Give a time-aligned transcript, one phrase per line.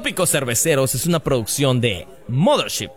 [0.00, 2.88] Tópicos Cerveceros es una producción de Mothership.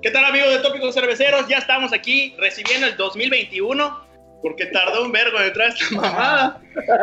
[0.00, 1.46] ¿Qué tal amigos de Tópicos Cerveceros?
[1.48, 4.05] Ya estamos aquí recibiendo el 2021
[4.46, 6.60] porque tardó un vergo en entrar esta mamada.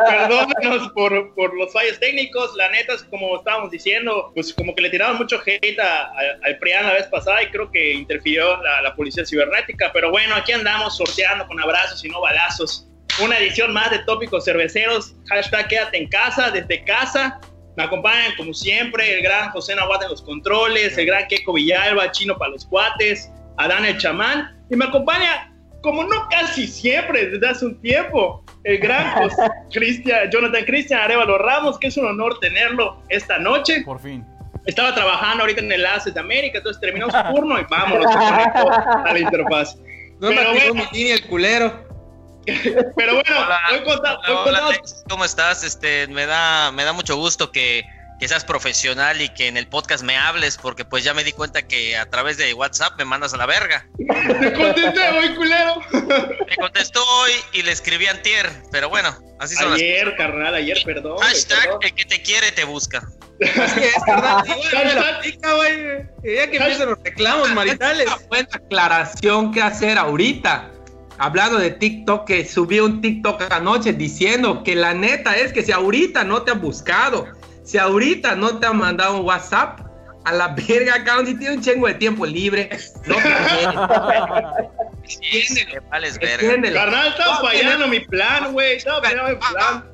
[0.08, 2.56] Perdónenos por, por, los fallos técnicos.
[2.56, 6.86] La neta, es como estábamos diciendo, pues como que le tiraron mucho hate al PRIAN
[6.86, 9.90] la vez pasada y creo que interfirió la, la, policía cibernética.
[9.92, 12.88] Pero bueno, aquí andamos sorteando con abrazos y no balazos.
[13.22, 15.14] Una edición más de Tópicos Cerveceros.
[15.28, 17.42] Hashtag quédate en casa, desde casa.
[17.76, 22.10] Me acompañan como siempre el gran José Nahuatl en los controles, el gran Keiko Villalba,
[22.10, 24.64] Chino para los cuates, Adán el chamán.
[24.70, 25.53] Y me acompaña
[25.84, 29.28] como no casi siempre, desde hace un tiempo, el gran
[29.70, 33.82] Cristian, Jonathan Cristian Arevalo Ramos, que es un honor tenerlo esta noche.
[33.84, 34.24] Por fin.
[34.64, 39.10] Estaba trabajando ahorita en el ACE de América, entonces terminó su turno y vámonos a
[39.12, 39.76] la interfaz.
[40.20, 41.86] No Pero me bueno, mi el culero.
[42.46, 43.36] Pero bueno.
[43.36, 43.60] Hola,
[44.46, 44.78] hola,
[45.10, 45.64] ¿Cómo estás?
[45.64, 47.82] Este, me da, me da mucho gusto que
[48.18, 51.32] que seas profesional y que en el podcast me hables, porque pues ya me di
[51.32, 53.86] cuenta que a través de WhatsApp me mandas a la verga.
[53.96, 55.74] Te contesté hoy, culero.
[55.92, 60.78] Me contestó hoy y le escribí antier, pero bueno, así son ayer, las carnal, ayer,
[60.84, 61.18] perdón.
[61.18, 63.06] Hashtag, el que te quiere te busca.
[63.40, 65.22] Así es, carnal,
[65.56, 66.36] güey.
[66.36, 68.06] Ya que empiezan los reclamos maritales.
[68.06, 70.70] Una buena aclaración que hacer ahorita
[71.18, 75.72] hablando de TikTok, que subí un TikTok anoche diciendo que la neta es que si
[75.72, 77.26] ahorita no te han buscado,
[77.64, 79.80] si ahorita no te han mandado un WhatsApp,
[80.24, 82.70] a la verga, cabrón, si tiene un chingo de tiempo libre,
[83.06, 83.28] no te
[85.04, 86.74] Entiéndelo.
[86.80, 88.76] Carnal, estaba fallando mi plan, güey.
[88.76, 89.90] Estaba fallando mi plan.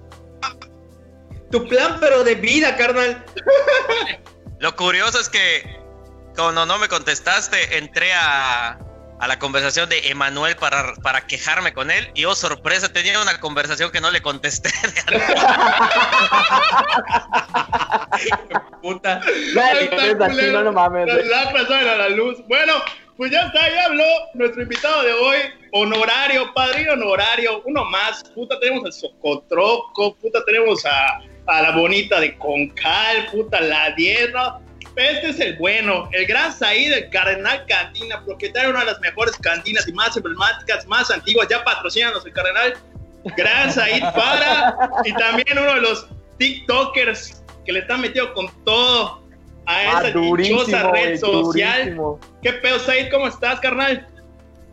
[1.50, 3.24] Tu plan, pero de vida, carnal.
[4.60, 5.80] Lo curioso es que
[6.36, 8.78] cuando no me contestaste, entré a,
[9.20, 12.10] a la conversación de Emanuel para, para quejarme con él.
[12.14, 14.70] Y oh sorpresa tenía una conversación que no le contesté.
[18.82, 19.20] Puta.
[20.52, 22.38] No, no mames la, la, la luz.
[22.48, 22.74] Bueno
[23.20, 25.36] pues ya está ya habló nuestro invitado de hoy.
[25.72, 28.24] Honorario padrino honorario uno más.
[28.34, 34.32] Puta tenemos al Socotroco puta tenemos a, a la bonita de Concal puta la 10
[34.96, 39.00] este es el bueno, el gran Said, el Cardenal Cantina, propietario de una de las
[39.00, 42.74] mejores cantinas y más emblemáticas, más antiguas, ya patrocinanos el Cardenal.
[43.36, 46.06] Gran Said para, y también uno de los
[46.38, 49.22] TikTokers que le están metido con todo
[49.66, 51.96] a ah, esa dichosa red social.
[52.42, 53.10] ¿Qué pedo, Said?
[53.10, 54.06] ¿Cómo estás, carnal?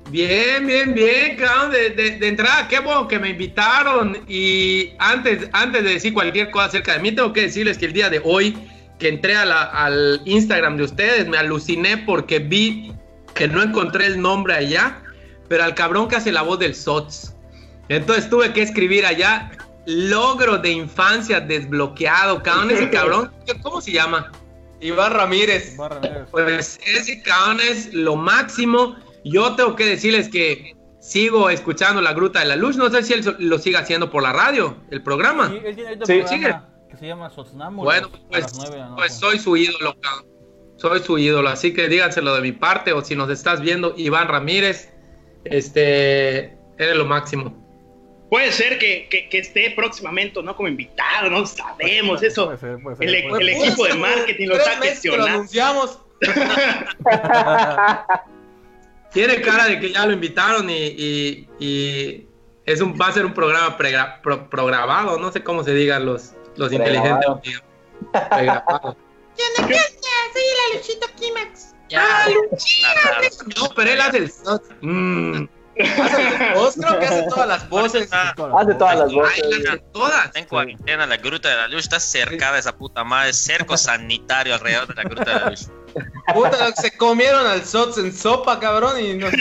[0.10, 1.72] Bien, bien, bien, cabrón.
[1.72, 4.24] De, de, entrada, qué bueno que me invitaron.
[4.28, 7.94] Y antes, antes de decir cualquier cosa acerca de mí, tengo que decirles que el
[7.94, 8.58] día de hoy
[9.00, 12.94] que entré al Instagram de ustedes, me aluciné porque vi
[13.34, 15.02] que no encontré el nombre allá,
[15.48, 17.36] pero al cabrón que hace la voz del SOTS.
[17.90, 19.52] Entonces tuve que escribir allá,
[19.86, 23.32] logro de infancia desbloqueado, cabrón, ese cabrón,
[23.62, 24.32] ¿cómo se llama?
[24.82, 25.76] Iván Ramírez.
[26.32, 28.96] Pues ese cabrón es lo máximo.
[29.24, 32.78] Yo tengo que decirles que sigo escuchando La Gruta de la Luz.
[32.78, 35.50] No sé si él lo sigue haciendo por la radio, el programa.
[35.50, 36.22] Sí, él sí.
[36.28, 36.56] sigue
[36.96, 37.84] se llama Sotsnamu.
[37.84, 38.46] Bueno, pues,
[38.96, 39.98] pues soy su ídolo,
[40.78, 44.28] soy su ídolo, así que díganselo de mi parte o si nos estás viendo, Iván
[44.28, 44.94] Ramírez,
[45.44, 47.66] este, eres lo máximo.
[48.30, 50.56] Puede ser que, que, esté próximamente, ¿no?
[50.56, 52.52] Como invitado, no sabemos eso.
[53.00, 55.28] el, el, equipo de marketing lo está gestionando.
[55.28, 56.00] Lo anunciamos.
[59.14, 62.28] Tiene cara de que ya lo invitaron y, y,
[62.66, 63.78] es un, va a ser un programa
[64.50, 67.26] programado, no sé cómo se digan los, los inteligentes.
[69.38, 71.76] Yo no soy el Aluchito Kimax.
[71.96, 73.62] ¡Ah, Luchito!
[73.62, 74.32] No, pero él hace el.
[74.82, 75.48] Mmm.
[75.80, 78.10] Hace creo que hace todas las voces.
[78.12, 79.44] Hace todas las voces.
[79.70, 80.26] Ay, todas.
[80.26, 84.56] Está en cuarentena, la gruta de la luz está cercada esa puta madre, cerco sanitario
[84.56, 85.70] alrededor de la gruta de la luz.
[86.34, 89.40] Puta, se comieron al SOTS en sopa, cabrón, y nos Por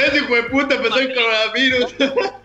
[0.00, 1.94] eso, hijo de puta, empezó el coronavirus.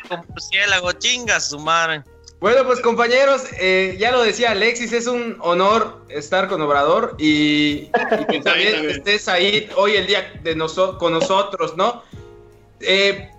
[0.10, 2.04] Con murciélago, chingas su madre.
[2.44, 7.86] Bueno, pues compañeros, eh, ya lo decía Alexis, es un honor estar con Obrador y,
[8.30, 10.58] que también, estés ahí hoy el día de
[11.00, 12.04] con nosotros, ¿no?
[12.82, 13.30] Eh,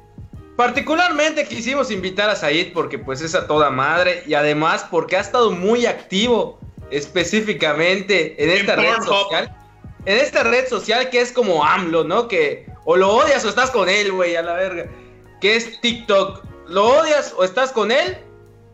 [0.57, 5.21] particularmente quisimos invitar a Said porque pues es a toda madre y además porque ha
[5.21, 6.59] estado muy activo
[6.91, 9.57] específicamente en esta red social.
[10.07, 12.29] En esta red social que es como AMLO, ¿no?
[12.29, 14.87] Que o lo odias o estás con él, güey, a la verga.
[15.41, 16.45] Que es TikTok.
[16.69, 18.19] ¿Lo odias o estás con él?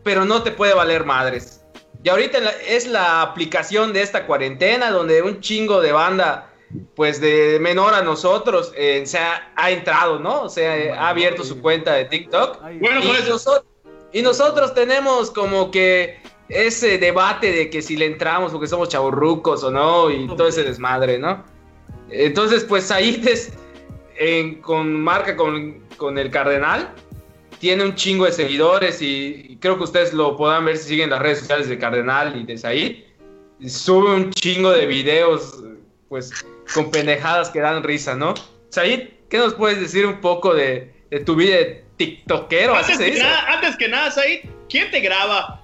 [0.03, 1.61] pero no te puede valer madres.
[2.03, 6.47] Y ahorita es la aplicación de esta cuarentena donde un chingo de banda
[6.95, 10.43] pues de menor a nosotros, eh, se ha, ha entrado, ¿no?
[10.43, 12.61] O sea, eh, ha abierto su cuenta de TikTok.
[12.79, 13.45] Bueno, pues,
[14.13, 16.20] y nosotros tenemos como que
[16.51, 20.63] ese debate de que si le entramos porque somos chavorrucos o no, y todo ese
[20.63, 21.43] desmadre, ¿no?
[22.09, 23.53] Entonces, pues ahí es,
[24.17, 26.89] en- con marca con, con el Cardenal,
[27.59, 31.09] tiene un chingo de seguidores y, y creo que ustedes lo podrán ver si siguen
[31.11, 32.95] las redes sociales de Cardenal y de Said.
[33.59, 35.63] Y Sube un chingo de videos,
[36.09, 36.31] pues,
[36.73, 38.33] con pendejadas que dan risa, ¿no?
[38.69, 42.73] Said, ¿qué nos puedes decir un poco de, de tu vida de tiktokero?
[42.73, 45.60] ¿Así antes, que nada, antes que nada, Said, ¿quién te graba?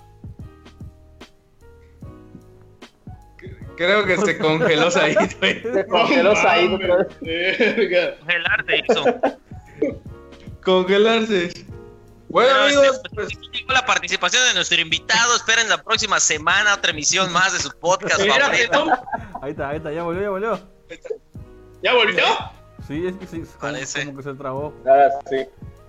[3.78, 5.62] Creo que se congeló Said, güey.
[5.62, 7.08] Se congeló Said otra vez.
[7.22, 8.18] verga.
[8.20, 9.06] Congelarte hizo.
[10.64, 11.66] Congelarse.
[12.30, 15.36] Bueno, Pero, amigos, este, pues, llegó la participación de nuestro invitado.
[15.36, 18.20] Esperen la próxima semana otra emisión más de su podcast.
[18.20, 18.34] ¿no?
[19.42, 20.60] Ahí está, ahí está, ya volvió, ya volvió.
[21.82, 22.24] ¿Ya volvió?
[22.88, 24.06] Sí, es que sí, como, Parece.
[24.06, 24.74] como que se trabó.
[24.86, 25.46] Ahora sí.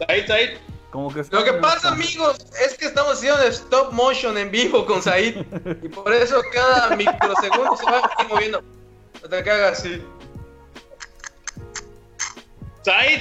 [0.07, 0.51] Said, Said.
[0.91, 5.03] Como que Lo que pasa, amigos, es que estamos haciendo stop motion en vivo con
[5.03, 5.37] Said.
[5.83, 8.63] Y por eso cada microsegundo se va a ir moviendo.
[9.23, 10.03] Hasta que haga así.
[12.83, 13.21] Said,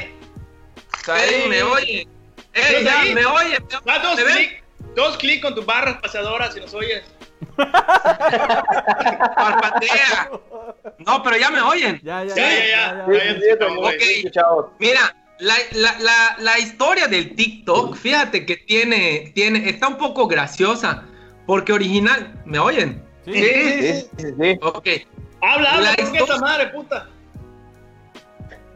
[1.04, 2.08] Said, me oye.
[2.54, 3.58] ¡Ey, ya, me oye!
[3.86, 4.64] da dos clics.
[4.96, 7.04] Dos clics con tus barras pasadoras si nos oyes.
[9.36, 10.31] Parpadea.
[11.00, 12.00] No, pero ya me oyen.
[12.04, 13.06] Ya, ya, Ya, ya, ya.
[13.06, 14.40] Sí, Ya, sí, ya sí, te sí, sí.
[14.80, 20.28] Mira, la, la, la, la historia del TikTok, fíjate que tiene, tiene, está un poco
[20.28, 21.04] graciosa.
[21.48, 22.39] Porque original.
[22.45, 23.01] ¿Me oyen?
[23.25, 23.34] Sí.
[23.34, 24.60] Sí, sí, sí, sí.
[24.62, 24.88] Ok.
[25.42, 27.10] Habla, habla, esa madre, puta.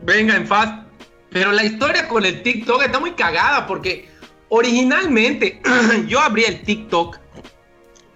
[0.02, 0.86] Venga en fast.
[1.31, 4.10] Pero la historia con el TikTok está muy cagada porque
[4.50, 5.62] originalmente
[6.07, 7.19] yo abrí el TikTok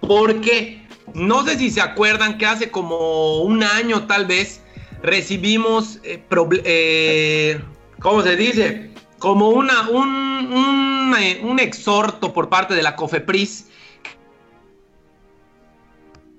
[0.00, 4.60] porque no sé si se acuerdan que hace como un año tal vez
[5.02, 6.22] recibimos, eh,
[6.64, 7.60] eh,
[8.00, 8.90] ¿cómo se dice?
[9.18, 10.08] Como una, un,
[10.52, 13.70] un, eh, un exhorto por parte de la COFEPRIS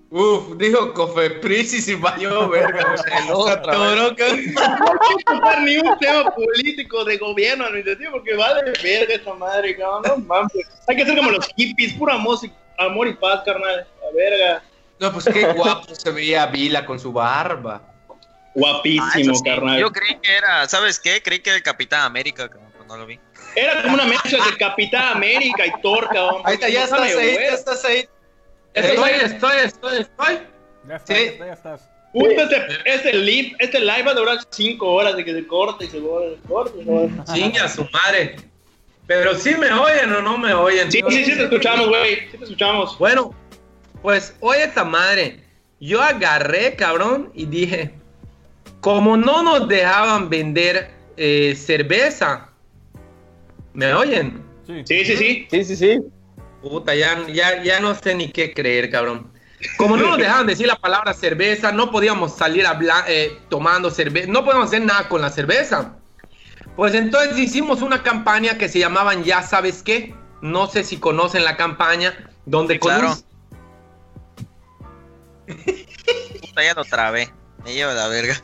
[0.10, 2.96] Uf, dijo Cofepris y se vayó, verga.
[2.98, 3.14] Se
[3.52, 3.96] atoró.
[3.96, 4.38] No quiero
[5.26, 10.04] tocar ni un tema político de gobierno administrativo porque vale verga esa madre, cabrón.
[10.08, 10.52] No mames.
[10.88, 13.86] Hay que ser como los hippies, puro amor, y- amor y paz, carnal.
[14.02, 14.64] La verga.
[15.00, 17.82] No, pues qué guapo se veía Vila con su barba.
[18.58, 19.44] Ah, Guapísimo, eso sí.
[19.44, 19.80] carnal.
[19.80, 21.22] Yo creí que era, ¿sabes qué?
[21.22, 23.20] Creí que era el Capitán América, cabrón, pero no lo vi.
[23.56, 26.42] Era como una mezcla de Capitán América y Thor, cabrón.
[26.44, 27.46] Ahí está, ya está Sale, Said, güey.
[27.48, 28.06] ya está Said.
[28.74, 30.40] Estoy, estoy, estoy, estoy.
[30.88, 31.24] Ya estás, Sí.
[31.26, 31.90] ya estás, ya estás.
[32.14, 35.84] Puta, este, este live, este live va a durar 5 horas de que se corta
[35.84, 36.74] y se corta, se corta.
[36.78, 37.24] y se corta.
[37.34, 38.36] Chinga su madre.
[39.06, 40.92] Pero sí me oyen o no me oyen.
[40.92, 42.28] Sí, sí, sí te escuchamos, güey.
[42.32, 42.98] Sí te escuchamos.
[42.98, 43.34] Bueno,
[44.02, 45.40] pues oye esta madre.
[45.80, 47.94] Yo agarré, cabrón, y dije,
[48.88, 52.48] como no nos dejaban vender eh, cerveza,
[53.74, 54.42] ¿me oyen?
[54.66, 54.82] Sí.
[54.86, 55.48] Sí, sí, sí.
[55.52, 56.00] Sí, sí, sí.
[56.62, 59.30] Puta, ya, ya, ya no sé ni qué creer, cabrón.
[59.76, 64.30] Como no nos dejaban decir la palabra cerveza, no podíamos salir habla- eh, tomando cerveza,
[64.30, 65.98] no podíamos hacer nada con la cerveza.
[66.78, 70.16] Pues entonces hicimos una campaña que se llamaban Ya sabes qué.
[70.42, 73.16] No sé si conocen la campaña, donde Sí, con un- claro.
[76.40, 77.34] Puta, ya lo trabé.
[77.68, 78.42] Me lleva la verga.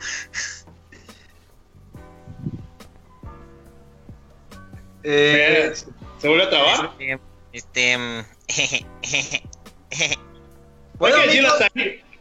[5.02, 5.72] Eh,
[6.18, 6.90] ¿Se vuelve a trabar?
[6.98, 7.18] Este,
[7.54, 8.18] este, mm,
[9.90, 10.18] Hay
[10.98, 11.54] bueno, que amigos,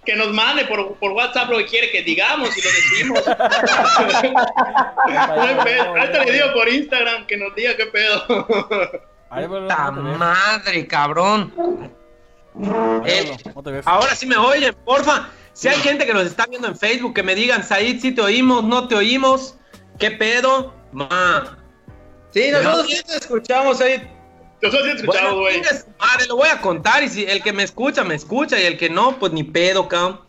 [0.05, 3.27] que nos mande por, por WhatsApp lo que quiere que digamos y lo decimos.
[6.07, 8.25] Ahorita le digo por Instagram que nos diga qué pedo.
[9.29, 10.17] Ahí, pero ¡Puta no te ves.
[10.17, 11.53] madre, cabrón!
[13.05, 13.35] Eh,
[13.83, 15.29] ahora sí me oyen, porfa.
[15.53, 18.21] Si hay gente que nos está viendo en Facebook, que me digan, Said, si te
[18.21, 19.55] oímos, no te oímos,
[19.99, 20.73] ¿qué pedo?
[20.91, 21.57] Ma.
[22.31, 24.01] sí, nosotros sí te escuchamos, Said.
[24.61, 25.61] Nosotros sí te escuchamos, Bueno, güey.
[25.99, 28.77] madre, lo voy a contar y si el que me escucha, me escucha y el
[28.77, 30.21] que no, pues ni pedo, cabrón.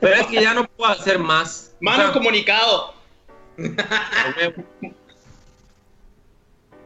[0.00, 1.74] Pero es que ya no puedo hacer más.
[1.80, 2.94] Mano O sea, comunicado.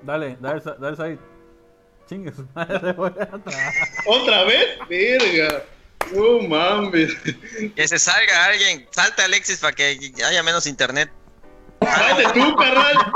[0.02, 1.18] Dale, dale, dale, Said.
[2.09, 3.40] Chingue su madre, voy a.
[4.06, 4.78] ¿Otra vez?
[4.88, 5.64] Verga.
[6.12, 7.12] No mames.
[7.75, 8.87] que se salga alguien.
[8.90, 11.11] Salta Alexis para que haya menos internet.
[11.80, 13.12] Cállate tú, carnal.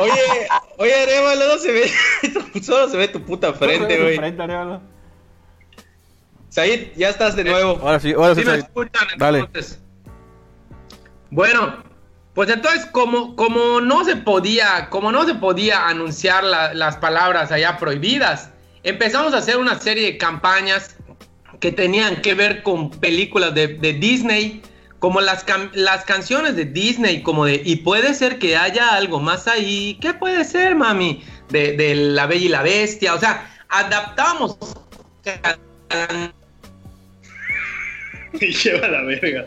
[0.00, 1.92] Oye, oye, Arevalo, no se ve.
[2.62, 4.16] Solo se ve tu puta frente, güey.
[4.16, 4.80] Frente, Arevalo.
[6.48, 7.78] Said, ya estás de nuevo.
[7.82, 9.40] Ahora sí, ahora sí, Sí me escuchan, Dale.
[9.40, 9.78] entonces.
[11.30, 11.82] Bueno,
[12.34, 17.50] pues entonces como, como no se podía, como no se podía anunciar la- las palabras
[17.52, 18.50] allá prohibidas,
[18.84, 20.96] empezamos a hacer una serie de campañas
[21.60, 24.62] que tenían que ver con películas de, de Disney,
[24.98, 25.44] como las,
[25.74, 30.14] las canciones de Disney, como de, y puede ser que haya algo más ahí, ¿qué
[30.14, 31.22] puede ser, mami?
[31.50, 34.56] De, de La Bella y la Bestia, o sea, adaptamos
[38.40, 39.46] Y lleva la verga.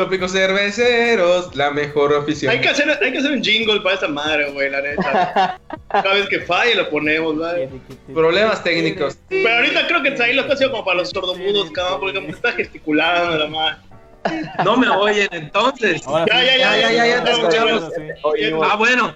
[0.00, 2.50] Tópicos cerveceros, la mejor afición.
[2.50, 5.60] Hay que, hacer, hay que hacer un jingle para esa madre, güey, la neta.
[5.90, 7.68] Cada vez que falle lo ponemos, güey.
[8.14, 9.18] Problemas técnicos.
[9.28, 12.30] Pero ahorita creo que ahí lo está haciendo como para los sordomudos, cabrón, porque como
[12.30, 13.76] está gesticulando la madre.
[14.64, 16.00] no me oyen entonces.
[16.06, 16.46] Ahora Ya, sí.
[16.46, 17.92] ya, ya, ya, ya, ya, te escuchamos.
[18.64, 19.14] Ah, bueno.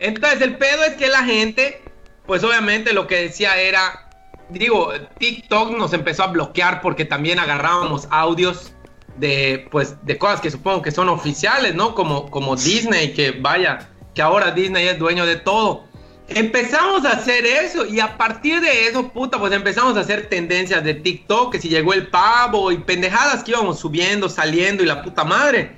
[0.00, 1.80] Entonces el pedo es que la gente,
[2.26, 4.10] pues obviamente lo que decía era,
[4.48, 8.72] digo, TikTok nos empezó a bloquear porque también agarrábamos audios
[9.18, 11.94] de, pues, de cosas que supongo que son oficiales, ¿no?
[11.94, 15.84] Como, como Disney, que vaya, que ahora Disney es dueño de todo.
[16.28, 20.84] Empezamos a hacer eso y a partir de eso, puta, pues empezamos a hacer tendencias
[20.84, 25.02] de TikTok, que si llegó el pavo y pendejadas que íbamos subiendo, saliendo y la
[25.02, 25.76] puta madre.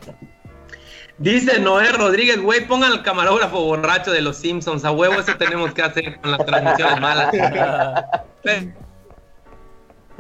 [1.19, 5.73] Dice Noé Rodríguez, güey, pongan al camarógrafo borracho de los Simpsons, a huevo, eso tenemos
[5.73, 7.31] que hacer con las transmisiones malas.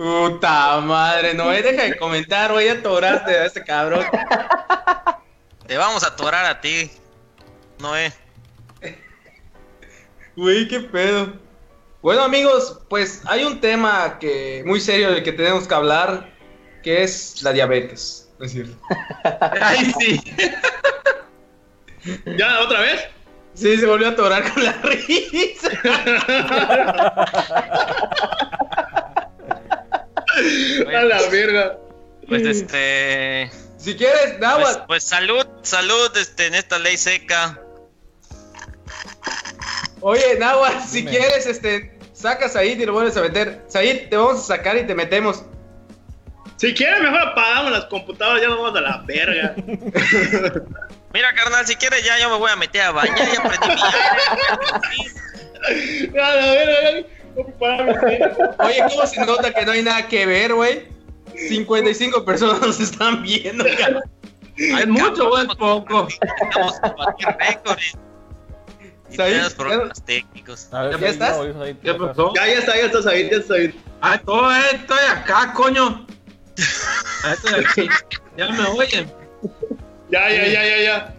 [0.00, 4.06] Puta madre, no deja de comentar, voy a atoraste a este cabrón.
[5.66, 6.90] Te vamos a atorar a ti,
[7.78, 8.10] Noé.
[10.36, 11.34] Güey, qué pedo.
[12.00, 16.32] Bueno, amigos, pues hay un tema que muy serio del que tenemos que hablar,
[16.82, 18.32] que es la diabetes.
[18.38, 18.74] No es cierto.
[19.60, 20.18] Ay, sí.
[22.38, 23.02] ¿Ya otra vez?
[23.52, 25.68] Sí, se volvió a atorar con la risa.
[30.96, 31.76] A la verga.
[32.28, 33.50] Pues este.
[33.78, 37.58] Si quieres, Pues, Nahuatl, pues salud, salud este, en esta ley seca.
[40.00, 41.10] oye, Nahuatl, si Dime.
[41.12, 43.62] quieres, este, sacas ahí y lo vuelves a meter.
[43.68, 45.42] Said, te vamos a sacar y te metemos.
[46.56, 49.54] Si quieres, mejor apagamos las computadoras, ya nos vamos a la verga.
[51.14, 53.72] Mira, carnal, si quieres ya yo me voy a meter a bañar, ya prendí mi.
[56.20, 57.08] A la verga.
[57.36, 60.88] Oye, ¿cómo se nota que no hay nada que ver, güey?
[61.48, 64.02] 55 personas nos están viendo, cabrón.
[64.56, 66.08] Es mucho o es poco.
[66.42, 67.78] Estamos en cualquier récord.
[69.10, 70.68] ya- problemas técnicos.
[70.70, 71.38] Ver, ¿Ya estás?
[71.38, 72.32] no, ahí- ¿Qué pasó?
[72.34, 73.80] Ya, ya está, ya está ahí, ya está ahí.
[74.02, 76.06] Ah, todo estoy acá, coño.
[77.24, 77.88] Ah, estoy aquí.
[78.36, 79.10] Ya me oyen.
[80.10, 81.14] Ya, ya, ya, ya, ya.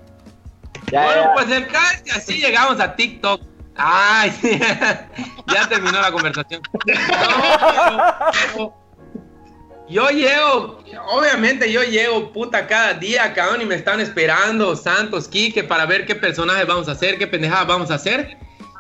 [0.91, 1.33] Ya, bueno, ya.
[1.33, 3.41] pues el caso es que así llegamos a TikTok.
[3.83, 4.31] Ay,
[5.47, 6.61] ya terminó la conversación.
[9.89, 10.79] Yo llego,
[11.11, 16.05] obviamente yo llego puta cada día, cabrón, y me están esperando Santos, Quique, para ver
[16.05, 18.38] qué personajes vamos a hacer, qué pendejadas vamos a hacer.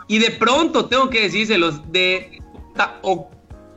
[0.07, 2.39] Y de pronto tengo que decírselos, de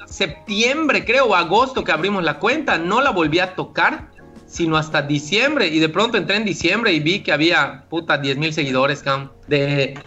[0.07, 4.11] septiembre, creo, o agosto que abrimos la cuenta, no la volví a tocar,
[4.47, 5.67] sino hasta diciembre.
[5.69, 9.33] Y de pronto entré en diciembre y vi que había, puta, 10 mil seguidores, cabrón,
[9.49, 9.99] de,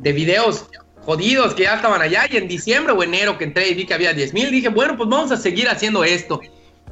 [0.00, 0.66] de videos
[1.04, 2.26] jodidos que ya estaban allá.
[2.30, 4.96] Y en diciembre o enero que entré y vi que había 10 mil, dije, bueno,
[4.96, 6.40] pues vamos a seguir haciendo esto.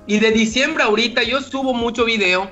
[0.06, 2.50] Y de diciembre ahorita yo subo mucho video,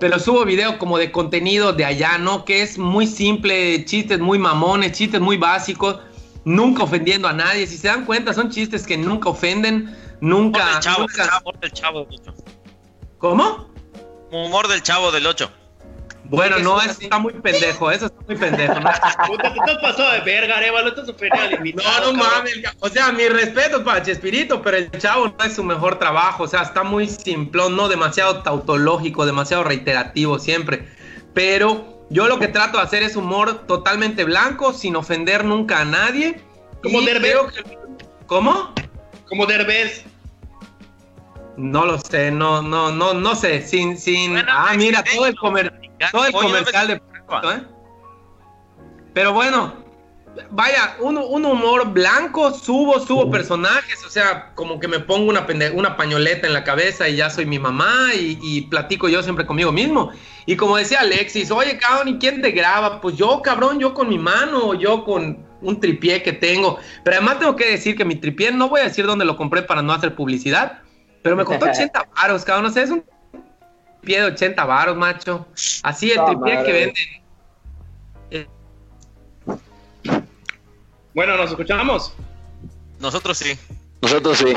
[0.00, 2.44] pero subo video como de contenido de allá, ¿no?
[2.44, 5.98] Que es muy simple, chistes muy mamones, chistes muy básicos,
[6.44, 7.66] nunca ofendiendo a nadie.
[7.66, 10.64] Si se dan cuenta, son chistes que nunca ofenden, Humor nunca...
[10.66, 12.34] del chavo, nunca- humor del chavo del 8.
[13.18, 13.68] ¿Cómo?
[14.30, 15.50] Humor del chavo del 8.
[16.24, 18.74] Bueno, no, es eso está muy pendejo, eso está muy pendejo.
[18.80, 18.90] ¿no?
[19.26, 22.12] Puta, te pasado de verga, Arevalo, estás ofendiendo al invitado.
[22.12, 25.62] No, no mames, o sea, mi respeto para Chespirito, pero el chavo no es su
[25.62, 30.88] mejor trabajo, o sea, está muy simplón, no demasiado tautológico, demasiado reiterativo siempre.
[31.34, 35.84] Pero yo lo que trato de hacer es humor totalmente blanco, sin ofender nunca a
[35.84, 36.40] nadie.
[36.82, 37.34] Como Derbez.
[37.54, 37.78] que-
[38.26, 38.72] ¿Cómo?
[39.28, 40.04] Como Derbez.
[41.56, 44.32] No lo sé, no, no, no, no sé, sin, sin.
[44.32, 45.72] Bueno, ah, mira, todo el no, comer,
[46.10, 47.62] todo el oye, comercial de ¿eh?
[49.12, 49.72] Pero bueno,
[50.50, 55.46] vaya, un, un humor blanco, subo, subo personajes, o sea, como que me pongo una,
[55.46, 59.22] pende- una pañoleta en la cabeza y ya soy mi mamá y, y platico yo
[59.22, 60.10] siempre conmigo mismo.
[60.46, 63.00] Y como decía Alexis, oye, cabrón, ¿y quién te graba?
[63.00, 66.78] Pues yo, cabrón, yo con mi mano, yo con un tripié que tengo.
[67.04, 69.62] Pero además tengo que decir que mi tripié, no voy a decir dónde lo compré
[69.62, 70.80] para no hacer publicidad,
[71.24, 73.02] pero me costó 80 varos, cabrón, no sé, es un
[74.02, 75.48] tripié de 80 varos, macho.
[75.82, 76.66] Así el No, tripié madre.
[76.66, 77.24] que venden.
[78.30, 78.46] eh,
[81.14, 82.14] Bueno, nos escuchamos.
[83.00, 83.58] Nosotros sí.
[84.02, 84.52] Nosotros sí.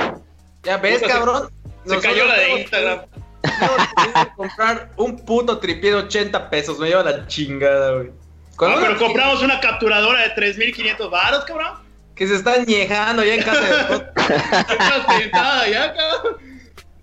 [0.64, 1.50] Ya ves, Puta, cabrón.
[1.86, 3.00] Se cayó la de Instagram.
[3.42, 6.80] que comprar un puto tripié de 80 pesos.
[6.80, 8.10] Me lleva la chingada, güey.
[8.10, 11.76] Ah, Cuando pero compramos una capturadora de 3500 baros, cabrón.
[12.16, 13.72] que se están ñejando ya en casa de
[15.72, 16.38] ya, cabrón.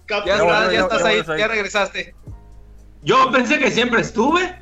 [0.08, 1.49] Ya, bueno, ya estás ahí, ya.
[1.49, 2.14] regresaste.
[3.02, 4.56] Yo pensé que siempre estuve.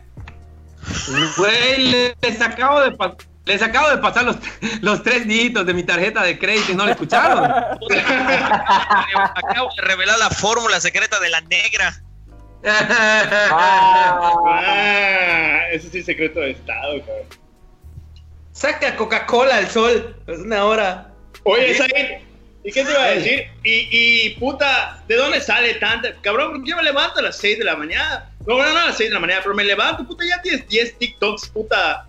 [1.36, 2.96] Güey, le- les acabo de
[3.44, 4.36] les acabo de pasar los,
[4.82, 7.44] los tres dígitos de mi tarjeta de crédito y no lo escucharon.
[9.14, 11.92] Acabo de revelar la fórmula secreta de la negra.
[14.34, 17.26] Ah, ese sí es secreto de Estado, cabrón.
[18.52, 20.16] Saca Coca-Cola al sol.
[20.26, 21.08] Es una hora.
[21.44, 22.20] Oye, Said,
[22.64, 23.44] ¿y qué te iba a decir?
[23.64, 26.14] Y, y puta, ¿de dónde sale tanta?
[26.20, 28.28] Cabrón, yo me levanto a las 6 de la mañana.
[28.46, 30.66] No, no, no a las 6 de la mañana, pero me levanto, puta, ya tienes
[30.68, 32.06] 10 TikToks, puta,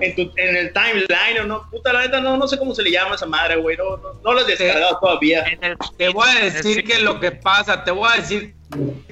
[0.00, 2.82] en, tu, en el timeline, o no, puta, la neta, no, no sé cómo se
[2.82, 5.42] le llama a esa madre, güey, no, no, no lo he descargado todavía.
[5.44, 8.54] En el- Te voy a decir que lo que pasa, te voy a decir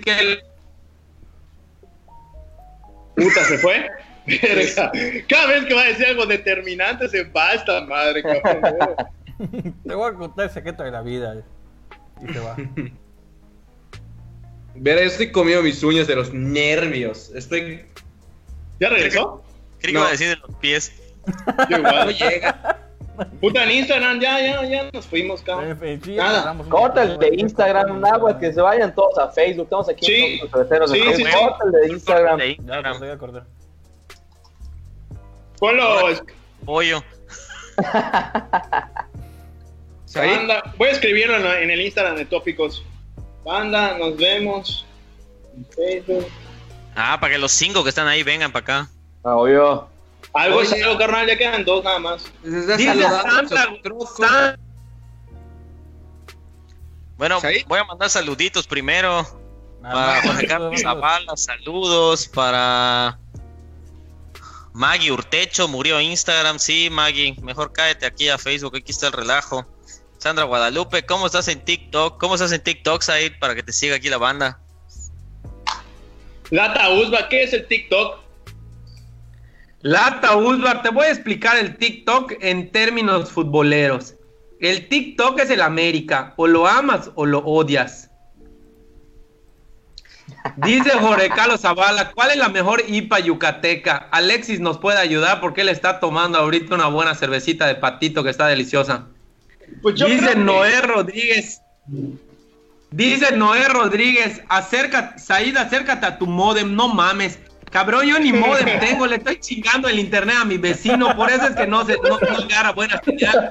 [0.05, 0.43] que el-
[3.17, 3.87] Puta, ¿se fue?
[4.27, 4.93] Verga.
[5.29, 8.97] Cada vez que va a decir algo determinante se va esta madre, cabrón.
[9.87, 11.43] Te voy a contar el secreto de la vida.
[12.27, 12.57] Y se va.
[14.75, 17.31] Verá, yo estoy comiendo mis uñas de los nervios.
[17.35, 17.85] Estoy.
[18.81, 19.43] ¿Ya regresó?
[19.81, 20.01] Creí que No.
[20.01, 20.93] iba a decir de los pies.
[21.71, 22.07] Yo igual.
[22.07, 22.79] No llega.
[23.41, 25.79] Puta, en Instagram ya, ya, ya nos fuimos, cabrón.
[26.03, 26.41] Sí, Nada.
[26.41, 29.65] hablamos un Corta el poquito de Instagram, Nahua, que se vayan todos a Facebook.
[29.65, 30.41] Estamos aquí Sí.
[30.43, 31.15] en los Sí, Facebook.
[31.17, 31.31] sí, sí.
[31.33, 32.39] Corta el de Instagram.
[32.39, 33.41] De Ya, Instagram, corté, ya corté.
[35.59, 35.85] Ponlo,
[36.65, 37.03] pollo.
[40.15, 42.85] Banda, voy a escribirlo en, en el Instagram de Tópicos.
[43.45, 44.87] Banda, nos vemos.
[45.57, 46.27] en Facebook.
[46.95, 48.91] Ah, para que los cinco que están ahí vengan para acá.
[49.25, 49.89] Ah, obvio.
[50.35, 50.67] Algo Oye.
[50.77, 52.31] es algo, carnal, ya quedan dos nada más.
[52.43, 54.57] saludando Santa,
[57.17, 57.65] Bueno, ¿Sí?
[57.67, 59.27] voy a mandar saluditos primero.
[59.81, 60.23] Nada Para.
[60.23, 62.29] Jorge Carlos Zavala, saludos.
[62.29, 63.19] Para
[64.73, 66.59] Maggie Urtecho, murió Instagram.
[66.59, 69.67] Sí, Maggie, mejor cállate aquí a Facebook, aquí está el relajo.
[70.23, 72.17] Sandra Guadalupe, ¿cómo estás en TikTok?
[72.21, 73.33] ¿Cómo estás en TikTok, Said?
[73.41, 74.61] Para que te siga aquí la banda.
[76.51, 78.21] Lata Usba, ¿qué es el TikTok?
[79.81, 84.15] Lata Usbar, te voy a explicar el TikTok en términos futboleros.
[84.61, 88.09] El TikTok es el América, o lo amas o lo odias.
[90.59, 94.09] Dice Jorge Carlos Zavala, ¿cuál es la mejor IPA yucateca?
[94.13, 98.31] Alexis nos puede ayudar porque él está tomando ahorita una buena cervecita de patito que
[98.31, 99.09] está deliciosa.
[99.81, 101.61] Pues yo Dice creo que- Noé Rodríguez.
[102.91, 107.39] Dice Noé Rodríguez, acerca, Said, acércate a tu modem, no mames.
[107.71, 111.47] Cabrón, yo ni modem tengo, le estoy chingando el internet a mi vecino, por eso
[111.47, 113.49] es que no se no, no agarra buena señal.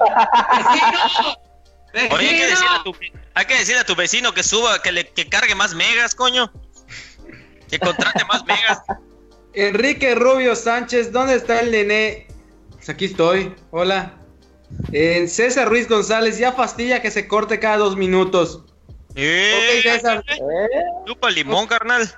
[1.92, 2.14] ¡Vecino!
[2.16, 2.48] Oye, hay que, ¡Vecino!
[2.50, 2.94] decirle a tu,
[3.34, 6.52] hay que decirle a tu vecino que suba, que le que cargue más megas, coño.
[7.68, 8.78] Que contrate más megas.
[9.54, 12.28] Enrique Rubio Sánchez, ¿dónde está el nené?
[12.70, 13.54] Pues aquí estoy.
[13.72, 14.12] Hola.
[14.92, 18.64] En César Ruiz González, ya fastidia que se corte cada dos minutos.
[19.14, 20.24] Eh, Ok, César.
[20.28, 20.36] ¿Eh?
[21.06, 22.10] chupa limón, carnal.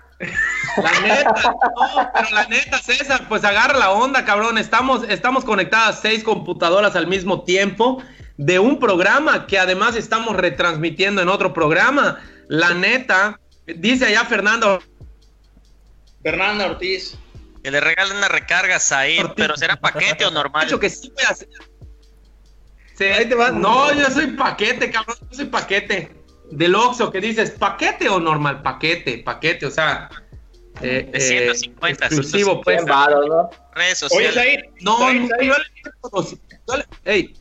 [0.77, 4.59] La neta, no, pero la neta, César, pues agarra la onda, cabrón.
[4.59, 8.03] Estamos, estamos conectadas seis computadoras al mismo tiempo
[8.37, 12.21] de un programa que además estamos retransmitiendo en otro programa.
[12.49, 14.83] La neta, dice allá Fernando,
[16.23, 17.17] Fernanda Ortiz.
[17.63, 20.67] Que le regalen una recarga a Said, pero será paquete o normal.
[20.67, 21.49] hecho que sí voy a hacer.
[22.97, 23.51] Sí, Ahí te va.
[23.51, 26.15] No, yo soy paquete, cabrón, yo soy paquete.
[26.51, 28.63] Del Oxxo, que dices, ¿paquete o normal?
[28.63, 30.09] Paquete, paquete, o sea...
[30.83, 32.77] eh, De eh, 150, exclusivo, pues.
[32.77, 33.51] Bien varos, ¿no?
[33.75, 34.35] Redes Oye, sociales.
[34.35, 34.61] Said.
[34.83, 36.29] No, no, yo le meto
[36.67, 37.35] yo le-